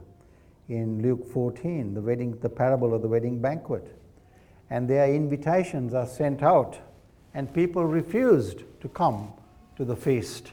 in 0.70 1.02
Luke 1.02 1.28
14, 1.34 1.96
the 1.96 2.02
wedding, 2.02 2.38
the 2.42 2.50
parable 2.50 2.94
of 2.94 3.02
the 3.02 3.08
wedding 3.08 3.40
banquet. 3.42 3.98
And 4.70 4.88
their 4.88 5.12
invitations 5.12 5.96
are 5.96 6.06
sent 6.06 6.44
out, 6.44 6.78
and 7.34 7.52
people 7.52 7.84
refused 7.86 8.64
to 8.82 8.88
come 8.88 9.34
to 9.78 9.84
the 9.84 9.96
feast. 9.96 10.52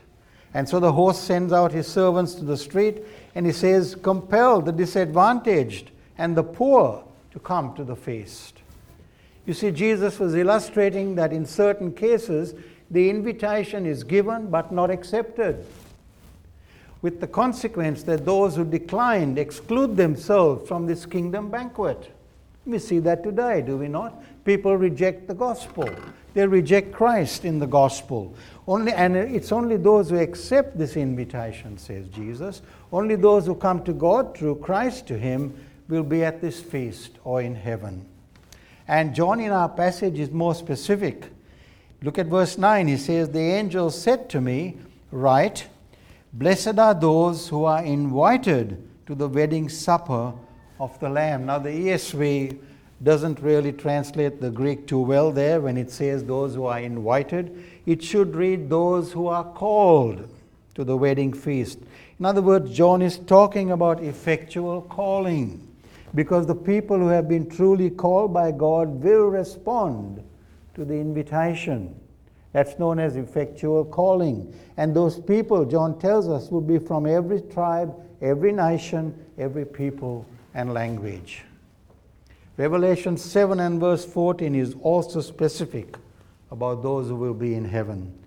And 0.54 0.66
so 0.66 0.80
the 0.80 0.92
host 0.92 1.24
sends 1.24 1.52
out 1.52 1.70
his 1.70 1.86
servants 1.86 2.34
to 2.36 2.44
the 2.44 2.56
street, 2.56 3.02
and 3.34 3.44
he 3.44 3.52
says, 3.52 3.94
Compel 3.94 4.62
the 4.62 4.72
disadvantaged 4.72 5.90
and 6.16 6.34
the 6.34 6.42
poor 6.42 7.04
to 7.32 7.38
come 7.38 7.74
to 7.76 7.84
the 7.84 7.96
feast. 7.96 8.62
You 9.44 9.52
see, 9.52 9.70
Jesus 9.70 10.18
was 10.18 10.34
illustrating 10.34 11.14
that 11.16 11.32
in 11.32 11.44
certain 11.44 11.92
cases, 11.92 12.54
the 12.90 13.10
invitation 13.10 13.84
is 13.84 14.02
given 14.02 14.48
but 14.48 14.72
not 14.72 14.90
accepted 14.90 15.66
with 17.06 17.20
the 17.20 17.26
consequence 17.28 18.02
that 18.02 18.24
those 18.24 18.56
who 18.56 18.64
declined 18.64 19.38
exclude 19.38 19.96
themselves 19.96 20.66
from 20.66 20.86
this 20.86 21.06
kingdom 21.06 21.48
banquet. 21.48 22.12
We 22.66 22.80
see 22.80 22.98
that 22.98 23.22
today, 23.22 23.62
do 23.62 23.76
we 23.76 23.86
not? 23.86 24.20
People 24.44 24.76
reject 24.76 25.28
the 25.28 25.34
gospel. 25.34 25.88
They 26.34 26.44
reject 26.48 26.92
Christ 26.92 27.44
in 27.44 27.60
the 27.60 27.66
gospel. 27.68 28.34
Only, 28.66 28.92
and 28.92 29.16
it's 29.16 29.52
only 29.52 29.76
those 29.76 30.10
who 30.10 30.18
accept 30.18 30.78
this 30.78 30.96
invitation, 30.96 31.78
says 31.78 32.08
Jesus. 32.08 32.60
Only 32.90 33.14
those 33.14 33.46
who 33.46 33.54
come 33.54 33.84
to 33.84 33.92
God 33.92 34.36
through 34.36 34.56
Christ 34.56 35.06
to 35.06 35.16
Him 35.16 35.54
will 35.86 36.02
be 36.02 36.24
at 36.24 36.40
this 36.40 36.60
feast 36.60 37.12
or 37.22 37.40
in 37.40 37.54
heaven. 37.54 38.04
And 38.88 39.14
John 39.14 39.38
in 39.38 39.52
our 39.52 39.68
passage 39.68 40.18
is 40.18 40.32
more 40.32 40.56
specific. 40.56 41.26
Look 42.02 42.18
at 42.18 42.26
verse 42.26 42.58
9. 42.58 42.88
He 42.88 42.96
says, 42.96 43.30
The 43.30 43.38
angel 43.38 43.90
said 43.92 44.28
to 44.30 44.40
me, 44.40 44.78
Write, 45.12 45.68
Blessed 46.38 46.78
are 46.78 46.92
those 46.92 47.48
who 47.48 47.64
are 47.64 47.82
invited 47.82 48.86
to 49.06 49.14
the 49.14 49.26
wedding 49.26 49.70
supper 49.70 50.34
of 50.78 51.00
the 51.00 51.08
Lamb. 51.08 51.46
Now, 51.46 51.58
the 51.58 51.70
ESV 51.70 52.58
doesn't 53.02 53.40
really 53.40 53.72
translate 53.72 54.38
the 54.42 54.50
Greek 54.50 54.86
too 54.86 55.00
well 55.00 55.32
there 55.32 55.62
when 55.62 55.78
it 55.78 55.90
says 55.90 56.24
those 56.24 56.54
who 56.54 56.66
are 56.66 56.78
invited. 56.78 57.64
It 57.86 58.02
should 58.02 58.36
read 58.36 58.68
those 58.68 59.12
who 59.12 59.28
are 59.28 59.44
called 59.44 60.28
to 60.74 60.84
the 60.84 60.94
wedding 60.94 61.32
feast. 61.32 61.78
In 62.18 62.26
other 62.26 62.42
words, 62.42 62.70
John 62.70 63.00
is 63.00 63.16
talking 63.16 63.70
about 63.70 64.02
effectual 64.02 64.82
calling 64.82 65.66
because 66.14 66.46
the 66.46 66.54
people 66.54 66.98
who 66.98 67.08
have 67.08 67.30
been 67.30 67.48
truly 67.48 67.88
called 67.88 68.34
by 68.34 68.52
God 68.52 69.02
will 69.02 69.28
respond 69.28 70.22
to 70.74 70.84
the 70.84 70.96
invitation 70.96 71.98
That's 72.56 72.78
known 72.78 72.98
as 72.98 73.16
effectual 73.16 73.84
calling. 73.84 74.50
And 74.78 74.96
those 74.96 75.20
people, 75.20 75.66
John 75.66 75.98
tells 75.98 76.26
us, 76.26 76.50
will 76.50 76.62
be 76.62 76.78
from 76.78 77.04
every 77.04 77.42
tribe, 77.42 77.94
every 78.22 78.50
nation, 78.50 79.14
every 79.36 79.66
people, 79.66 80.24
and 80.54 80.72
language. 80.72 81.42
Revelation 82.56 83.18
7 83.18 83.60
and 83.60 83.78
verse 83.78 84.06
14 84.06 84.54
is 84.54 84.74
also 84.80 85.20
specific 85.20 85.98
about 86.50 86.82
those 86.82 87.08
who 87.08 87.16
will 87.16 87.34
be 87.34 87.52
in 87.52 87.66
heaven. 87.66 88.18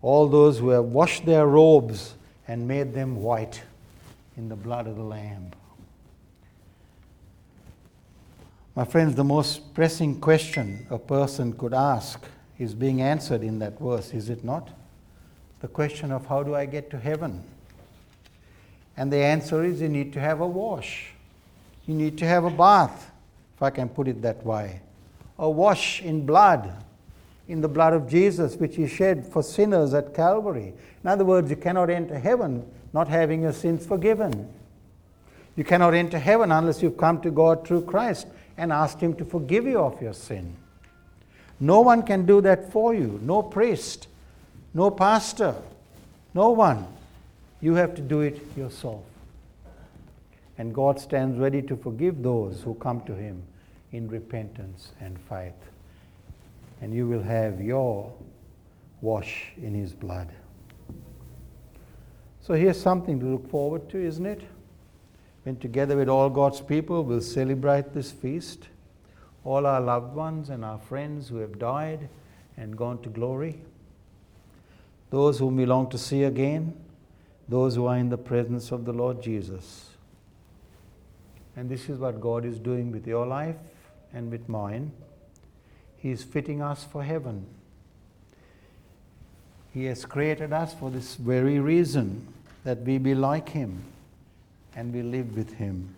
All 0.00 0.28
those 0.28 0.60
who 0.60 0.68
have 0.68 0.84
washed 0.84 1.26
their 1.26 1.48
robes 1.48 2.14
and 2.46 2.68
made 2.68 2.94
them 2.94 3.16
white 3.16 3.60
in 4.36 4.48
the 4.48 4.54
blood 4.54 4.86
of 4.86 4.94
the 4.94 5.02
Lamb. 5.02 5.50
My 8.76 8.84
friends, 8.84 9.16
the 9.16 9.24
most 9.24 9.74
pressing 9.74 10.20
question 10.20 10.86
a 10.88 11.00
person 11.00 11.52
could 11.52 11.74
ask 11.74 12.24
is 12.58 12.74
being 12.74 13.02
answered 13.02 13.42
in 13.42 13.58
that 13.58 13.78
verse, 13.78 14.12
is 14.12 14.30
it 14.30 14.44
not? 14.44 14.70
The 15.60 15.68
question 15.68 16.12
of 16.12 16.26
how 16.26 16.42
do 16.42 16.54
I 16.54 16.66
get 16.66 16.90
to 16.90 16.98
heaven? 16.98 17.42
And 18.96 19.12
the 19.12 19.18
answer 19.18 19.64
is 19.64 19.80
you 19.80 19.88
need 19.88 20.12
to 20.14 20.20
have 20.20 20.40
a 20.40 20.46
wash. 20.46 21.12
You 21.86 21.94
need 21.94 22.18
to 22.18 22.26
have 22.26 22.44
a 22.44 22.50
bath, 22.50 23.10
if 23.54 23.62
I 23.62 23.70
can 23.70 23.88
put 23.88 24.08
it 24.08 24.22
that 24.22 24.44
way. 24.44 24.80
A 25.38 25.48
wash 25.48 26.02
in 26.02 26.24
blood, 26.24 26.72
in 27.48 27.60
the 27.60 27.68
blood 27.68 27.92
of 27.92 28.08
Jesus, 28.08 28.56
which 28.56 28.76
He 28.76 28.86
shed 28.86 29.26
for 29.26 29.42
sinners 29.42 29.92
at 29.94 30.14
Calvary. 30.14 30.72
In 31.04 31.08
other 31.08 31.24
words, 31.24 31.50
you 31.50 31.56
cannot 31.56 31.90
enter 31.90 32.18
heaven 32.18 32.66
not 32.96 33.08
having 33.08 33.42
your 33.42 33.52
sins 33.52 33.84
forgiven. 33.84 34.48
You 35.54 35.64
cannot 35.64 35.92
enter 35.92 36.18
heaven 36.18 36.50
unless 36.50 36.82
you've 36.82 36.96
come 36.96 37.20
to 37.20 37.30
God 37.30 37.66
through 37.66 37.82
Christ 37.82 38.26
and 38.56 38.72
asked 38.72 39.00
Him 39.00 39.14
to 39.16 39.24
forgive 39.24 39.66
you 39.66 39.78
of 39.78 40.00
your 40.00 40.14
sin. 40.14 40.56
No 41.58 41.80
one 41.80 42.02
can 42.02 42.26
do 42.26 42.40
that 42.42 42.70
for 42.72 42.94
you. 42.94 43.18
No 43.22 43.42
priest, 43.42 44.08
no 44.74 44.90
pastor, 44.90 45.54
no 46.34 46.50
one. 46.50 46.86
You 47.60 47.74
have 47.74 47.94
to 47.94 48.02
do 48.02 48.20
it 48.20 48.40
yourself. 48.56 49.02
And 50.58 50.74
God 50.74 51.00
stands 51.00 51.38
ready 51.38 51.62
to 51.62 51.76
forgive 51.76 52.22
those 52.22 52.62
who 52.62 52.74
come 52.74 53.00
to 53.02 53.14
Him 53.14 53.42
in 53.92 54.08
repentance 54.08 54.92
and 55.00 55.18
faith. 55.28 55.54
And 56.80 56.94
you 56.94 57.06
will 57.06 57.22
have 57.22 57.60
your 57.60 58.12
wash 59.00 59.52
in 59.56 59.74
His 59.74 59.92
blood. 59.92 60.28
So 62.42 62.54
here's 62.54 62.80
something 62.80 63.18
to 63.20 63.26
look 63.26 63.50
forward 63.50 63.88
to, 63.90 63.98
isn't 63.98 64.26
it? 64.26 64.42
when 65.46 65.56
together 65.58 65.96
with 65.96 66.08
all 66.08 66.28
God's 66.28 66.60
people 66.60 67.04
we'll 67.04 67.20
celebrate 67.20 67.94
this 67.94 68.10
feast, 68.10 68.66
all 69.46 69.64
our 69.64 69.80
loved 69.80 70.14
ones 70.14 70.50
and 70.50 70.64
our 70.64 70.76
friends 70.76 71.28
who 71.28 71.36
have 71.36 71.56
died 71.56 72.08
and 72.56 72.76
gone 72.76 73.00
to 73.00 73.08
glory, 73.08 73.60
those 75.10 75.38
whom 75.38 75.56
we 75.56 75.64
long 75.64 75.88
to 75.88 75.96
see 75.96 76.24
again, 76.24 76.74
those 77.48 77.76
who 77.76 77.86
are 77.86 77.96
in 77.96 78.08
the 78.08 78.18
presence 78.18 78.72
of 78.72 78.84
the 78.84 78.92
Lord 78.92 79.22
Jesus. 79.22 79.90
And 81.54 81.70
this 81.70 81.88
is 81.88 81.98
what 81.98 82.20
God 82.20 82.44
is 82.44 82.58
doing 82.58 82.90
with 82.90 83.06
your 83.06 83.24
life 83.24 83.54
and 84.12 84.32
with 84.32 84.48
mine. 84.48 84.90
He 85.96 86.10
is 86.10 86.24
fitting 86.24 86.60
us 86.60 86.82
for 86.82 87.04
heaven. 87.04 87.46
He 89.72 89.84
has 89.84 90.04
created 90.04 90.52
us 90.52 90.74
for 90.74 90.90
this 90.90 91.14
very 91.14 91.60
reason 91.60 92.26
that 92.64 92.82
we 92.82 92.98
be 92.98 93.14
like 93.14 93.50
Him 93.50 93.84
and 94.74 94.92
we 94.92 95.02
live 95.02 95.36
with 95.36 95.54
Him. 95.54 95.94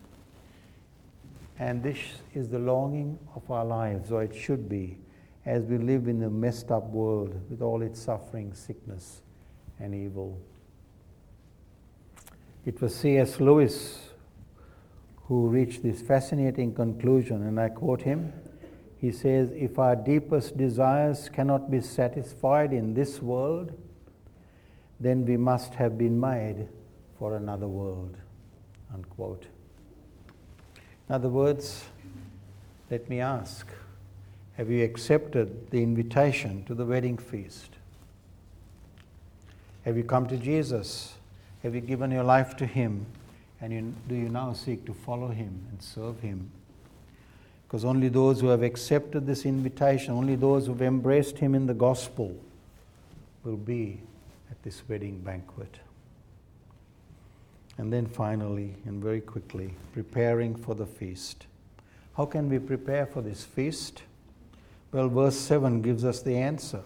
And 1.59 1.83
this 1.83 1.99
is 2.35 2.49
the 2.49 2.59
longing 2.59 3.19
of 3.35 3.51
our 3.51 3.65
lives, 3.65 4.13
or 4.13 4.23
it 4.23 4.35
should 4.35 4.69
be, 4.69 4.99
as 5.45 5.65
we 5.65 5.79
live 5.79 6.07
in 6.07 6.23
a 6.23 6.31
messed 6.31 6.71
up 6.71 6.85
world 6.85 7.35
with 7.51 7.63
all 7.63 7.83
its 7.83 8.01
suffering, 8.01 8.55
sickness, 8.55 9.23
and 9.81 9.95
evil. 9.95 10.41
It 12.65 12.81
was 12.81 12.95
C.S. 12.95 13.41
Lewis 13.41 14.11
who 15.25 15.49
reached 15.49 15.83
this 15.83 16.01
fascinating 16.01 16.75
conclusion, 16.75 17.43
and 17.43 17.61
I 17.61 17.69
quote 17.69 18.03
him. 18.03 18.33
He 18.97 19.13
says, 19.13 19.51
If 19.55 19.79
our 19.79 19.97
deepest 19.97 20.57
desires 20.57 21.29
cannot 21.29 21.71
be 21.71 21.81
satisfied 21.81 22.73
in 22.73 22.95
this 22.95 23.21
world, 23.21 23.73
then 25.01 25.25
we 25.27 25.37
must 25.37 25.75
have 25.75 25.99
been 25.99 26.19
made 26.19 26.69
for 27.19 27.37
another 27.37 27.69
world 27.69 28.17
unquote. 28.93 29.47
In 31.09 31.15
other 31.15 31.29
words, 31.29 31.85
let 32.91 33.09
me 33.09 33.21
ask 33.21 33.67
have 34.57 34.71
you 34.71 34.85
accepted 34.85 35.71
the 35.71 35.81
invitation 35.83 36.65
to 36.65 36.75
the 36.75 36.85
wedding 36.85 37.17
feast? 37.17 37.71
Have 39.85 39.97
you 39.97 40.03
come 40.03 40.27
to 40.27 40.37
Jesus? 40.37 41.15
Have 41.63 41.77
you 41.77 41.81
given 41.81 42.11
your 42.11 42.25
life 42.25 42.57
to 42.57 42.67
Him? 42.67 43.07
And 43.61 43.73
you, 43.73 43.95
do 44.09 44.17
you 44.17 44.29
now 44.29 44.53
seek 44.53 44.85
to 44.87 44.93
follow 44.93 45.29
Him 45.29 45.65
and 45.71 45.81
serve 45.81 46.21
Him? 46.21 46.51
Because 47.67 47.85
only 47.85 48.09
those 48.09 48.41
who 48.41 48.49
have 48.49 48.63
accepted 48.65 49.27
this 49.27 49.47
invitation, 49.47 50.15
only 50.15 50.35
those 50.35 50.67
who 50.67 50.73
have 50.73 50.83
embraced 50.83 51.39
Him 51.39 51.55
in 51.55 51.67
the 51.67 51.75
gospel, 51.75 52.35
will 53.45 53.57
be 53.57 54.01
at 54.51 54.61
this 54.65 54.83
wedding 54.89 55.21
banquet. 55.21 55.79
And 57.79 57.93
then 57.93 58.07
finally, 58.07 58.75
and 58.85 59.03
very 59.03 59.21
quickly, 59.21 59.75
preparing 59.93 60.57
for 60.57 60.75
the 60.75 60.87
feast. 60.87 61.47
How 62.17 62.27
can 62.27 62.49
we 62.49 62.59
prepare 62.59 63.07
for 63.07 63.23
this 63.23 63.45
feast? 63.45 64.03
Well, 64.91 65.09
verse 65.09 65.37
7 65.37 65.81
gives 65.81 66.05
us 66.05 66.21
the 66.21 66.37
answer. 66.37 66.83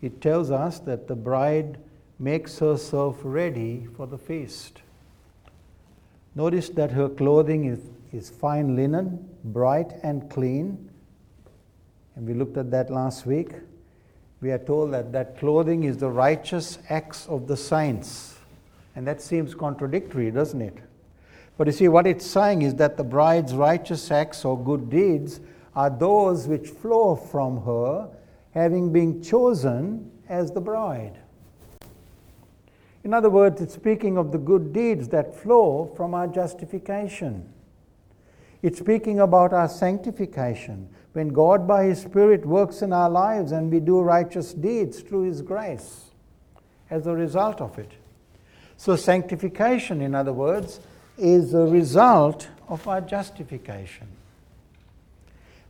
It 0.00 0.20
tells 0.20 0.50
us 0.50 0.78
that 0.80 1.08
the 1.08 1.16
bride 1.16 1.78
makes 2.18 2.58
herself 2.58 3.18
ready 3.22 3.88
for 3.96 4.06
the 4.06 4.18
feast. 4.18 4.80
Notice 6.36 6.68
that 6.70 6.92
her 6.92 7.08
clothing 7.08 7.64
is, 7.64 7.80
is 8.12 8.30
fine 8.30 8.76
linen, 8.76 9.28
bright 9.42 9.92
and 10.02 10.30
clean. 10.30 10.90
And 12.14 12.26
we 12.26 12.34
looked 12.34 12.56
at 12.56 12.70
that 12.70 12.90
last 12.90 13.26
week. 13.26 13.52
We 14.40 14.50
are 14.52 14.58
told 14.58 14.92
that 14.92 15.12
that 15.12 15.38
clothing 15.38 15.84
is 15.84 15.96
the 15.96 16.10
righteous 16.10 16.78
acts 16.90 17.26
of 17.26 17.48
the 17.48 17.56
saints. 17.56 18.35
And 18.96 19.06
that 19.06 19.20
seems 19.20 19.54
contradictory, 19.54 20.30
doesn't 20.30 20.62
it? 20.62 20.78
But 21.58 21.66
you 21.68 21.72
see, 21.72 21.88
what 21.88 22.06
it's 22.06 22.26
saying 22.26 22.62
is 22.62 22.74
that 22.76 22.96
the 22.96 23.04
bride's 23.04 23.54
righteous 23.54 24.10
acts 24.10 24.44
or 24.44 24.58
good 24.58 24.90
deeds 24.90 25.40
are 25.74 25.90
those 25.90 26.48
which 26.48 26.68
flow 26.68 27.14
from 27.14 27.62
her, 27.64 28.08
having 28.52 28.92
been 28.92 29.22
chosen 29.22 30.10
as 30.28 30.50
the 30.50 30.60
bride. 30.60 31.18
In 33.04 33.14
other 33.14 33.30
words, 33.30 33.60
it's 33.60 33.74
speaking 33.74 34.16
of 34.18 34.32
the 34.32 34.38
good 34.38 34.72
deeds 34.72 35.08
that 35.08 35.34
flow 35.34 35.92
from 35.94 36.14
our 36.14 36.26
justification. 36.26 37.52
It's 38.62 38.78
speaking 38.78 39.20
about 39.20 39.52
our 39.52 39.68
sanctification, 39.68 40.88
when 41.12 41.28
God 41.28 41.68
by 41.68 41.84
His 41.84 42.00
Spirit 42.00 42.44
works 42.44 42.82
in 42.82 42.92
our 42.92 43.08
lives 43.08 43.52
and 43.52 43.70
we 43.70 43.80
do 43.80 44.00
righteous 44.00 44.52
deeds 44.54 45.00
through 45.00 45.22
His 45.22 45.42
grace 45.42 46.06
as 46.90 47.06
a 47.06 47.14
result 47.14 47.60
of 47.60 47.78
it. 47.78 47.92
So, 48.76 48.96
sanctification, 48.96 50.00
in 50.00 50.14
other 50.14 50.32
words, 50.32 50.80
is 51.18 51.54
a 51.54 51.64
result 51.64 52.48
of 52.68 52.86
our 52.86 53.00
justification. 53.00 54.06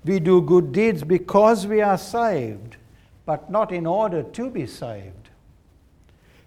We 0.04 0.20
do 0.20 0.40
good 0.40 0.72
deeds 0.72 1.02
because 1.02 1.66
we 1.66 1.80
are 1.80 1.98
saved, 1.98 2.76
but 3.24 3.50
not 3.50 3.72
in 3.72 3.86
order 3.86 4.22
to 4.22 4.50
be 4.50 4.66
saved. 4.66 5.30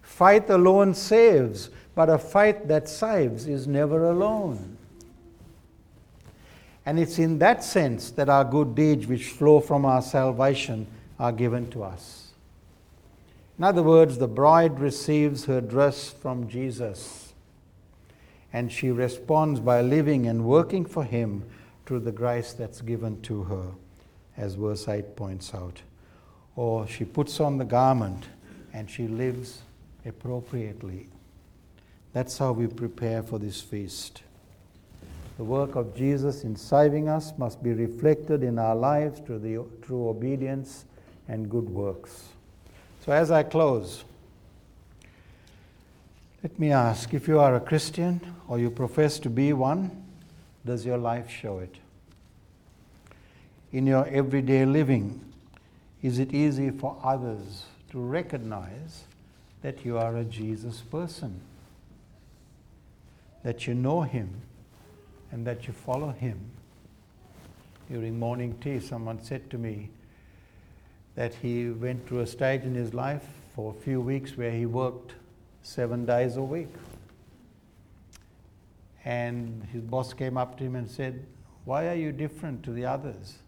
Faith 0.01 0.49
alone 0.49 0.93
saves, 0.93 1.69
but 1.95 2.09
a 2.09 2.17
faith 2.17 2.57
that 2.65 2.89
saves 2.89 3.47
is 3.47 3.67
never 3.67 4.09
alone. 4.09 4.77
And 6.85 6.99
it's 6.99 7.19
in 7.19 7.39
that 7.39 7.63
sense 7.63 8.11
that 8.11 8.29
our 8.29 8.43
good 8.43 8.75
deeds, 8.75 9.05
which 9.05 9.27
flow 9.29 9.59
from 9.59 9.85
our 9.85 10.01
salvation, 10.01 10.87
are 11.19 11.31
given 11.31 11.69
to 11.71 11.83
us. 11.83 12.18
In 13.59 13.65
other 13.65 13.83
words, 13.83 14.17
the 14.17 14.27
bride 14.27 14.79
receives 14.79 15.43
her 15.43 15.59
dress 15.59 16.09
from 16.09 16.47
Jesus 16.47 17.33
and 18.53 18.71
she 18.71 18.89
responds 18.89 19.59
by 19.59 19.81
living 19.81 20.27
and 20.27 20.45
working 20.45 20.85
for 20.85 21.03
him 21.03 21.43
through 21.85 21.99
the 21.99 22.11
grace 22.13 22.53
that's 22.53 22.79
given 22.79 23.21
to 23.23 23.43
her, 23.43 23.65
as 24.37 24.55
verse 24.55 24.87
8 24.87 25.17
points 25.17 25.53
out. 25.53 25.81
Or 26.55 26.87
she 26.87 27.03
puts 27.03 27.41
on 27.41 27.57
the 27.57 27.65
garment 27.65 28.29
and 28.73 28.89
she 28.89 29.09
lives 29.09 29.61
appropriately. 30.05 31.07
That's 32.13 32.37
how 32.37 32.53
we 32.53 32.67
prepare 32.67 33.23
for 33.23 33.39
this 33.39 33.59
feast. 33.59 34.23
The 35.35 35.43
work 35.43 35.75
of 35.75 35.97
Jesus 35.97 36.45
in 36.45 36.55
saving 36.55 37.09
us 37.09 37.33
must 37.37 37.61
be 37.61 37.73
reflected 37.73 38.41
in 38.41 38.57
our 38.57 38.75
lives 38.75 39.19
through, 39.19 39.39
the, 39.39 39.65
through 39.85 40.07
obedience 40.07 40.85
and 41.27 41.49
good 41.49 41.69
works. 41.69 42.29
So, 43.09 43.13
as 43.15 43.31
I 43.31 43.41
close, 43.41 44.03
let 46.43 46.59
me 46.59 46.71
ask 46.71 47.11
if 47.11 47.27
you 47.27 47.39
are 47.39 47.55
a 47.55 47.59
Christian 47.59 48.21
or 48.47 48.59
you 48.59 48.69
profess 48.69 49.17
to 49.21 49.31
be 49.31 49.51
one, 49.51 49.89
does 50.63 50.85
your 50.85 50.99
life 50.99 51.27
show 51.27 51.57
it? 51.57 51.73
In 53.71 53.87
your 53.87 54.05
everyday 54.09 54.63
living, 54.63 55.19
Is 56.03 56.19
it 56.19 56.35
easy 56.35 56.69
for 56.69 57.01
others 57.03 57.65
to 57.89 57.99
recognize 57.99 59.05
that 59.63 59.83
you 59.83 59.97
are 59.97 60.15
a 60.15 60.23
Jesus 60.23 60.81
person? 60.81 61.41
That 63.41 63.65
you 63.65 63.73
know 63.73 64.03
Him 64.03 64.29
and 65.31 65.47
that 65.47 65.65
you 65.65 65.73
follow 65.73 66.11
Him? 66.11 66.39
During 67.89 68.19
morning 68.19 68.55
tea, 68.61 68.79
someone 68.79 69.23
said 69.23 69.49
to 69.49 69.57
me 69.57 69.89
that 71.19 71.33
he 71.33 71.69
went 71.69 72.07
through 72.07 72.21
a 72.21 72.25
stage 72.25 72.61
in 72.61 72.73
his 72.73 72.93
life 72.93 73.25
for 73.53 73.75
a 73.77 73.83
few 73.83 73.99
weeks 73.99 74.37
where 74.37 74.51
he 74.51 74.65
worked 74.65 75.15
seven 75.63 76.05
days 76.05 76.37
a 76.37 76.41
week. 76.41 76.69
And 79.03 79.67
his 79.73 79.81
boss 79.81 80.13
came 80.13 80.37
up 80.37 80.57
to 80.59 80.63
him 80.63 80.77
and 80.77 80.89
said, 80.89 81.25
Why 81.65 81.89
are 81.89 81.95
you 81.95 82.13
different 82.13 82.63
to 82.63 82.71
the 82.71 82.85
others? 82.85 83.39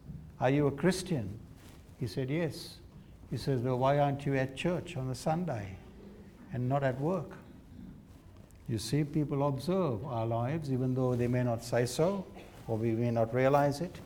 Are 0.41 0.49
you 0.49 0.67
a 0.67 0.71
Christian? 0.71 1.39
He 1.97 2.07
said, 2.07 2.29
Yes. 2.29 2.75
He 3.29 3.37
says, 3.37 3.61
Well, 3.61 3.77
why 3.79 3.99
aren't 3.99 4.25
you 4.25 4.35
at 4.35 4.57
church 4.57 4.97
on 4.97 5.09
a 5.09 5.15
Sunday 5.15 5.77
and 6.51 6.67
not 6.67 6.83
at 6.83 6.99
work? 6.99 7.37
You 8.67 8.79
see, 8.79 9.05
people 9.05 9.47
observe 9.47 10.03
our 10.03 10.25
lives 10.25 10.73
even 10.73 10.93
though 10.93 11.15
they 11.15 11.29
may 11.29 11.43
not 11.43 11.63
say 11.63 11.85
so 11.85 12.25
or 12.67 12.75
we 12.75 12.91
may 12.91 13.11
not 13.11 13.33
realize 13.33 13.79
it. 13.79 13.97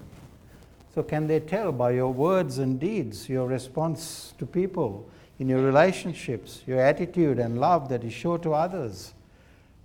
So, 0.95 1.03
can 1.03 1.27
they 1.27 1.41
tell 1.41 1.73
by 1.73 1.91
your 1.91 2.13
words 2.13 2.57
and 2.57 2.79
deeds, 2.79 3.27
your 3.27 3.47
response 3.47 4.33
to 4.37 4.45
people, 4.45 5.09
in 5.39 5.49
your 5.49 5.61
relationships, 5.61 6.63
your 6.65 6.79
attitude 6.79 7.37
and 7.37 7.59
love 7.59 7.89
that 7.89 8.01
you 8.01 8.09
show 8.09 8.37
to 8.37 8.53
others? 8.53 9.13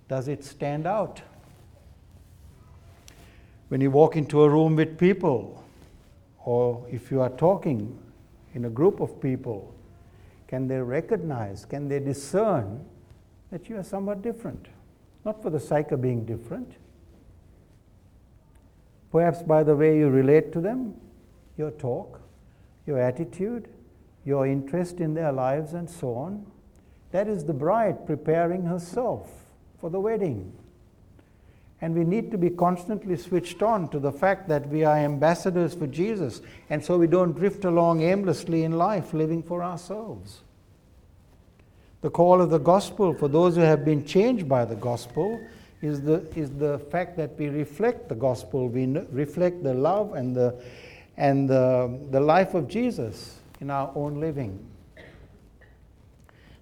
Does 0.07 0.29
it 0.29 0.45
stand 0.45 0.87
out? 0.87 1.21
When 3.67 3.81
you 3.81 3.91
walk 3.91 4.15
into 4.15 4.41
a 4.41 4.49
room 4.49 4.77
with 4.77 4.97
people, 4.97 5.61
or 6.45 6.85
if 6.89 7.11
you 7.11 7.19
are 7.19 7.29
talking 7.29 7.99
in 8.53 8.63
a 8.63 8.69
group 8.69 9.01
of 9.01 9.21
people, 9.21 9.75
can 10.47 10.69
they 10.69 10.79
recognize, 10.79 11.65
can 11.65 11.89
they 11.89 11.99
discern 11.99 12.85
that 13.51 13.67
you 13.67 13.75
are 13.75 13.83
somewhat 13.83 14.21
different? 14.21 14.67
Not 15.25 15.41
for 15.41 15.49
the 15.49 15.59
sake 15.59 15.91
of 15.91 16.01
being 16.01 16.23
different. 16.23 16.71
Perhaps 19.11 19.43
by 19.43 19.63
the 19.63 19.75
way 19.75 19.97
you 19.97 20.09
relate 20.09 20.53
to 20.53 20.61
them, 20.61 20.95
your 21.57 21.71
talk, 21.71 22.21
your 22.85 22.99
attitude, 22.99 23.67
your 24.25 24.47
interest 24.47 24.99
in 24.99 25.13
their 25.13 25.31
lives, 25.31 25.73
and 25.73 25.89
so 25.89 26.13
on. 26.15 26.45
That 27.11 27.27
is 27.27 27.43
the 27.43 27.53
bride 27.53 28.05
preparing 28.05 28.65
herself 28.65 29.29
for 29.79 29.89
the 29.89 29.99
wedding. 29.99 30.53
And 31.81 31.95
we 31.95 32.03
need 32.03 32.31
to 32.31 32.37
be 32.37 32.51
constantly 32.51 33.17
switched 33.17 33.63
on 33.63 33.89
to 33.89 33.99
the 33.99 34.11
fact 34.11 34.47
that 34.49 34.69
we 34.69 34.83
are 34.83 34.95
ambassadors 34.95 35.73
for 35.73 35.87
Jesus, 35.87 36.41
and 36.69 36.85
so 36.85 36.97
we 36.97 37.07
don't 37.07 37.33
drift 37.33 37.65
along 37.65 38.01
aimlessly 38.01 38.63
in 38.63 38.73
life 38.73 39.13
living 39.13 39.41
for 39.41 39.63
ourselves. 39.63 40.41
The 42.01 42.11
call 42.11 42.39
of 42.39 42.49
the 42.49 42.59
gospel 42.59 43.13
for 43.13 43.27
those 43.27 43.55
who 43.55 43.61
have 43.61 43.83
been 43.83 44.05
changed 44.05 44.47
by 44.47 44.65
the 44.65 44.75
gospel 44.75 45.41
is 45.81 46.01
the, 46.01 46.21
is 46.35 46.51
the 46.51 46.79
fact 46.91 47.17
that 47.17 47.37
we 47.37 47.49
reflect 47.49 48.07
the 48.07 48.15
gospel, 48.15 48.69
we 48.69 48.85
reflect 49.11 49.63
the 49.63 49.73
love 49.73 50.13
and 50.13 50.35
the, 50.35 50.61
and 51.17 51.49
the, 51.49 51.99
the 52.11 52.19
life 52.19 52.53
of 52.53 52.67
Jesus 52.67 53.39
in 53.59 53.69
our 53.69 53.91
own 53.95 54.19
living. 54.19 54.63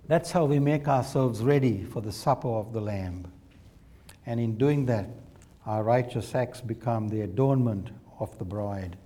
That's 0.07 0.31
how 0.31 0.45
we 0.45 0.59
make 0.59 0.87
ourselves 0.87 1.41
ready 1.41 1.83
for 1.83 2.01
the 2.01 2.11
supper 2.11 2.47
of 2.47 2.73
the 2.73 2.81
Lamb. 2.81 3.31
And 4.25 4.39
in 4.39 4.57
doing 4.57 4.85
that, 4.87 5.07
our 5.65 5.83
righteous 5.83 6.33
acts 6.33 6.61
become 6.61 7.09
the 7.09 7.21
adornment 7.21 7.89
of 8.19 8.35
the 8.39 8.45
bride, 8.45 8.97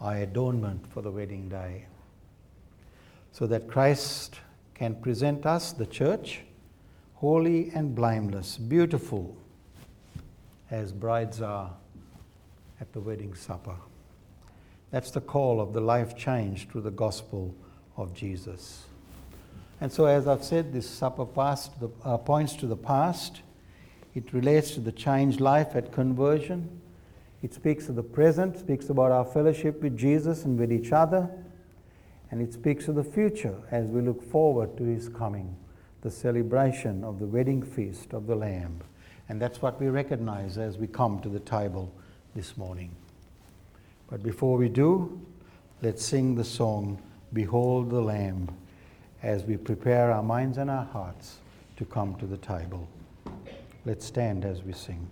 our 0.00 0.18
adornment 0.18 0.86
for 0.92 1.02
the 1.02 1.10
wedding 1.10 1.48
day. 1.48 1.86
So 3.32 3.46
that 3.48 3.66
Christ 3.66 4.40
can 4.74 4.94
present 4.94 5.44
us, 5.44 5.72
the 5.72 5.86
church, 5.86 6.42
holy 7.14 7.70
and 7.70 7.94
blameless, 7.94 8.56
beautiful, 8.56 9.36
as 10.70 10.92
brides 10.92 11.40
are 11.40 11.70
at 12.80 12.92
the 12.92 13.00
wedding 13.00 13.34
supper. 13.34 13.76
That's 14.90 15.10
the 15.10 15.20
call 15.20 15.60
of 15.60 15.72
the 15.72 15.80
life 15.80 16.16
change 16.16 16.68
through 16.68 16.82
the 16.82 16.90
gospel 16.90 17.54
of 17.96 18.14
Jesus. 18.14 18.84
And 19.80 19.92
so, 19.92 20.06
as 20.06 20.28
I've 20.28 20.44
said, 20.44 20.72
this 20.72 20.88
supper 20.88 21.26
past, 21.26 21.78
the, 21.80 21.90
uh, 22.04 22.16
points 22.16 22.54
to 22.56 22.66
the 22.66 22.76
past. 22.76 23.42
It 24.14 24.32
relates 24.32 24.70
to 24.72 24.80
the 24.80 24.92
changed 24.92 25.40
life 25.40 25.74
at 25.74 25.92
conversion. 25.92 26.80
It 27.42 27.52
speaks 27.52 27.88
of 27.88 27.96
the 27.96 28.02
present, 28.02 28.58
speaks 28.58 28.88
about 28.88 29.10
our 29.10 29.24
fellowship 29.24 29.82
with 29.82 29.98
Jesus 29.98 30.44
and 30.44 30.58
with 30.58 30.72
each 30.72 30.92
other. 30.92 31.28
And 32.30 32.40
it 32.40 32.52
speaks 32.52 32.88
of 32.88 32.94
the 32.94 33.04
future 33.04 33.56
as 33.70 33.86
we 33.86 34.00
look 34.00 34.22
forward 34.22 34.76
to 34.78 34.84
his 34.84 35.08
coming, 35.08 35.56
the 36.02 36.10
celebration 36.10 37.04
of 37.04 37.18
the 37.18 37.26
wedding 37.26 37.62
feast 37.62 38.12
of 38.12 38.26
the 38.26 38.36
Lamb. 38.36 38.80
And 39.28 39.40
that's 39.40 39.62
what 39.62 39.80
we 39.80 39.88
recognize 39.88 40.58
as 40.58 40.76
we 40.76 40.86
come 40.86 41.20
to 41.20 41.28
the 41.28 41.40
table 41.40 41.92
this 42.34 42.56
morning. 42.56 42.90
But 44.10 44.22
before 44.22 44.58
we 44.58 44.68
do, 44.68 45.20
let's 45.82 46.04
sing 46.04 46.34
the 46.34 46.44
song, 46.44 47.00
Behold 47.32 47.90
the 47.90 48.00
Lamb, 48.00 48.50
as 49.22 49.44
we 49.44 49.56
prepare 49.56 50.12
our 50.12 50.22
minds 50.22 50.58
and 50.58 50.70
our 50.70 50.84
hearts 50.84 51.38
to 51.76 51.84
come 51.84 52.14
to 52.16 52.26
the 52.26 52.36
table. 52.36 52.86
Let's 53.84 54.04
stand 54.04 54.44
as 54.44 54.62
we 54.62 54.72
sing. 54.72 55.08